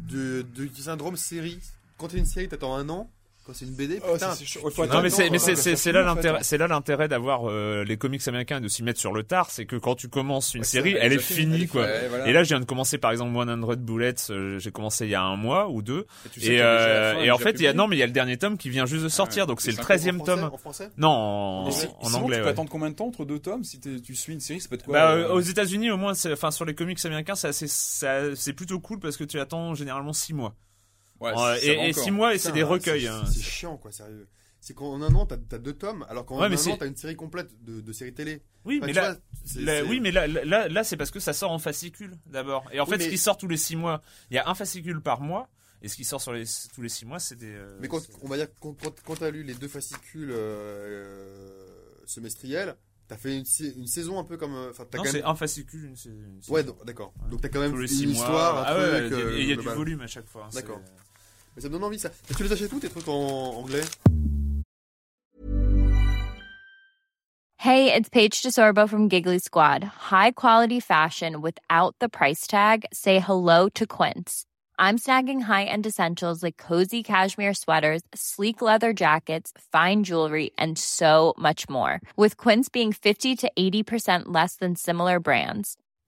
de, 0.10 0.46
de- 0.56 0.66
du 0.66 0.82
syndrome 0.82 1.18
série. 1.18 1.60
Quand 1.98 2.08
t'es 2.08 2.18
une 2.18 2.26
série, 2.26 2.48
t'attends 2.48 2.76
un 2.76 2.88
an. 2.90 3.10
C'est 3.54 3.66
une 3.66 3.72
BD, 3.74 4.00
Oh, 4.08 4.14
putain. 4.14 4.32
c'est 4.34 4.88
Non 4.88 5.02
mais 5.02 5.10
c'est 5.10 5.92
là 5.92 6.02
l'intérêt 6.04 6.40
c'est 6.44 6.58
là 6.58 6.68
l'intérêt 6.68 7.08
d'avoir 7.08 7.50
euh, 7.50 7.84
les 7.84 7.98
comics 7.98 8.26
américains 8.28 8.58
et 8.58 8.62
de 8.62 8.68
s'y 8.68 8.84
mettre 8.84 9.00
sur 9.00 9.14
le 9.14 9.24
tard 9.24 9.50
c'est 9.50 9.66
que 9.66 9.76
quand 9.76 9.96
tu 9.96 10.08
commences 10.10 10.54
une 10.54 10.62
Ouais, 10.62 10.66
série 10.66 10.96
elle 11.00 11.14
est 11.14 11.20
finie 11.20 11.68
quoi. 11.68 11.86
voilà. 12.10 12.28
et 12.28 12.34
là 12.34 12.44
je 12.44 12.50
viens 12.50 12.60
de 12.60 12.66
commencer 12.66 12.98
par 12.98 13.12
exemple 13.12 13.34
100 13.34 13.76
Bullets 13.78 14.14
euh, 14.30 14.60
j'ai 14.60 14.72
commencé 14.72 15.06
il 15.06 15.12
y 15.12 15.16
a 15.16 15.22
un 15.24 15.36
mois 15.36 15.70
ou 15.70 15.82
deux. 15.82 16.06
Et 16.26 16.30
tu 16.30 16.42
sais 16.42 16.60
euh, 16.62 17.14
fin, 17.14 17.18
et 17.20 17.22
déjà 17.22 17.36
en 17.36 17.38
fait 17.38 17.52
il 17.52 17.62
y 17.64 17.68
a 17.68 17.74
non 17.74 17.88
mais 17.88 17.96
il 17.96 18.00
y 18.00 18.04
a 18.04 18.08
le 18.08 18.12
dernier 18.12 18.38
tome 18.38 18.58
qui 18.58 18.70
vient 18.70 18.86
juste 18.86 19.04
de 19.04 19.10
sortir 19.10 19.44
ouais. 19.44 19.48
donc 19.48 19.62
c'est 19.62 19.72
le 19.72 19.78
cinq 19.78 19.88
13e 19.90 20.16
En 20.20 20.24
français, 20.24 20.36
tome. 20.42 20.50
En 20.54 20.58
français 20.58 20.90
non 20.98 21.10
en, 21.10 22.14
anglais 22.14 22.38
tu 22.38 22.44
peux 22.44 22.50
attendre 22.50 22.70
combien 22.70 22.90
de 22.90 22.96
temps 22.96 23.08
entre 23.08 23.26
deux 23.26 23.40
tomes 23.40 23.64
si 23.64 23.80
tu 23.80 24.16
suis 24.16 24.34
une 24.34 24.40
série 24.40 24.60
Ça 24.62 24.70
peut 24.70 24.76
être 24.76 24.84
quoi 24.86 24.94
Bah, 24.94 25.12
euh, 25.12 25.30
aux 25.34 25.40
États-Unis 25.42 25.92
au 25.92 25.98
moins 25.98 26.14
enfin 26.32 26.52
sur 26.52 26.66
les 26.66 26.76
comics 26.76 27.04
américains 27.06 27.36
c'est 27.36 27.48
assez 27.48 27.68
c'est 27.68 28.36
c'est 28.36 28.54
plutôt 28.54 28.80
cool 28.80 29.00
parce 29.00 29.18
que 29.18 29.24
tu 29.24 29.40
attends 29.40 29.74
généralement 29.76 30.14
six 30.14 30.34
mois 30.34 30.56
ouais, 31.22 31.32
Euh, 31.38 31.58
et, 31.62 31.90
et 31.90 31.94
six 31.94 32.12
mois 32.12 32.34
et 32.34 32.38
c'est 32.38 32.52
des 32.52 32.64
recueils 32.64 33.02
c'est- 33.04 33.08
hein. 33.08 33.24
C'est 33.26 33.42
chiant, 33.42 33.78
quoi, 33.78 33.92
sérieux. 33.92 34.28
C'est 34.62 34.74
qu'en 34.74 35.02
un 35.02 35.16
an, 35.16 35.26
t'as 35.26 35.38
as 35.54 35.58
deux 35.58 35.74
tomes, 35.74 36.06
alors 36.10 36.26
qu'en 36.26 36.38
Ouais, 36.40 36.48
un 36.48 36.54
an, 36.54 36.78
t'as 36.78 36.86
une 36.88 36.96
série 36.98 37.16
complète 37.16 37.50
de, 37.64 37.80
de 37.80 37.94
séries 37.94 38.14
télé. 38.14 38.42
oui 38.66 38.78
Enfin, 38.80 38.88
mais 38.88 38.94
là 38.94 39.12
vois, 39.14 39.20
c'est- 39.46 39.62
Là, 39.62 39.82
c'est- 39.82 39.88
oui, 39.88 40.00
mais 40.02 40.12
là, 40.12 40.28
là, 40.28 40.68
là, 40.68 40.84
c'est 40.84 40.98
parce 40.98 41.12
que 41.12 41.22
ça 41.22 41.32
sort 41.32 41.52
en 41.52 41.60
fascicule 41.60 42.16
d'abord. 42.26 42.66
Et 42.74 42.80
en 42.82 42.84
Oui, 42.84 42.90
fait, 42.92 42.98
mais- 42.98 43.04
ce 43.06 43.10
qui 43.10 43.18
sort 43.18 43.38
tous 43.38 43.48
les 43.48 43.56
six 43.58 43.78
mois, 43.78 44.02
il 44.30 44.36
y 44.36 44.38
a 44.38 44.50
un 44.50 44.54
fascicule 44.56 45.00
par 45.02 45.22
mois, 45.22 45.48
et 45.82 45.88
ce 45.88 45.96
qui 45.96 46.04
sort 46.04 46.20
sur 46.22 46.34
les, 46.34 46.44
tous 46.76 46.82
les 46.82 46.90
six 46.90 47.06
mois, 47.06 47.20
c'est 47.20 47.38
des. 47.38 47.54
euh, 47.54 47.78
Mais 47.80 47.88
quand, 47.88 48.02
c'est- 48.02 48.12
on 48.22 48.28
va 48.28 48.36
dire, 48.36 48.48
quand, 48.60 48.76
quand, 49.06 49.16
t'as 49.16 49.32
lu 49.32 49.44
les 49.44 49.54
deux 49.54 49.70
fascicules 49.70 50.32
euh, 50.32 51.66
semestriels, 52.06 52.76
t'as 53.08 53.16
fait 53.18 53.38
une, 53.38 53.46
saison 53.46 54.20
un 54.20 54.24
peu 54.26 54.36
comme. 54.38 54.54
euh, 54.56 54.70
Enfin, 54.72 54.86
t'as 54.90 54.98
non, 54.98 55.04
quand 55.06 55.10
c'est 55.12 55.20
même. 55.20 55.28
un 55.28 55.36
fascicule. 55.36 55.86
une- 55.86 55.96
c'est- 55.96 56.10
une- 56.10 56.42
Ouais, 56.50 56.64
donc, 56.66 56.84
d'accord. 56.86 57.14
Donc 57.30 57.40
t'as 57.42 57.50
quand 57.50 57.62
même 57.62 57.72
une 57.72 58.08
mois. 58.12 58.12
histoire, 58.14 58.58
un 58.60 58.64
ah 58.66 58.78
ouais, 58.78 58.84
ouais, 58.84 59.14
euh, 59.14 59.40
il 59.40 59.48
y 59.48 59.54
a 59.54 59.56
du 59.56 59.68
volume 59.70 60.02
à 60.02 60.08
chaque 60.08 60.28
fois. 60.28 60.46
hein, 60.46 60.50
D'accord. 60.54 60.82
Mais 61.60 61.64
ça 61.64 61.68
me 61.68 61.74
donne 61.74 61.84
envie 61.84 62.00
ça. 62.00 62.10
Tu 62.38 62.42
les 62.42 62.54
achètes 62.54 62.80
tes 62.80 62.88
trucs 62.88 63.10
en 63.10 63.60
anglais 63.60 63.84
Hey, 67.58 67.94
it's 67.94 68.08
Paige 68.08 68.42
DeSorbo 68.42 68.88
from 68.88 69.10
Giggly 69.10 69.40
Squad. 69.40 69.84
High 70.10 70.32
quality 70.32 70.80
fashion 70.80 71.42
without 71.42 71.96
the 72.00 72.08
price 72.08 72.48
tag. 72.48 72.86
Say 72.94 73.20
hello 73.20 73.68
to 73.76 73.86
Quince. 73.86 74.46
I'm 74.78 74.98
snagging 74.98 75.42
high-end 75.42 75.86
essentials 75.86 76.42
like 76.42 76.56
cozy 76.56 77.04
cashmere 77.04 77.54
sweaters, 77.54 78.04
sleek 78.16 78.62
leather 78.62 78.94
jackets, 78.94 79.52
fine 79.74 80.06
jewelry, 80.06 80.52
and 80.58 80.78
so 80.78 81.34
much 81.38 81.68
more. 81.68 82.00
With 82.16 82.38
Quince 82.38 82.70
being 82.70 82.94
50 82.94 83.36
to 83.36 83.52
80% 83.60 84.28
less 84.28 84.56
than 84.56 84.78
similar 84.78 85.20
brands. 85.20 85.76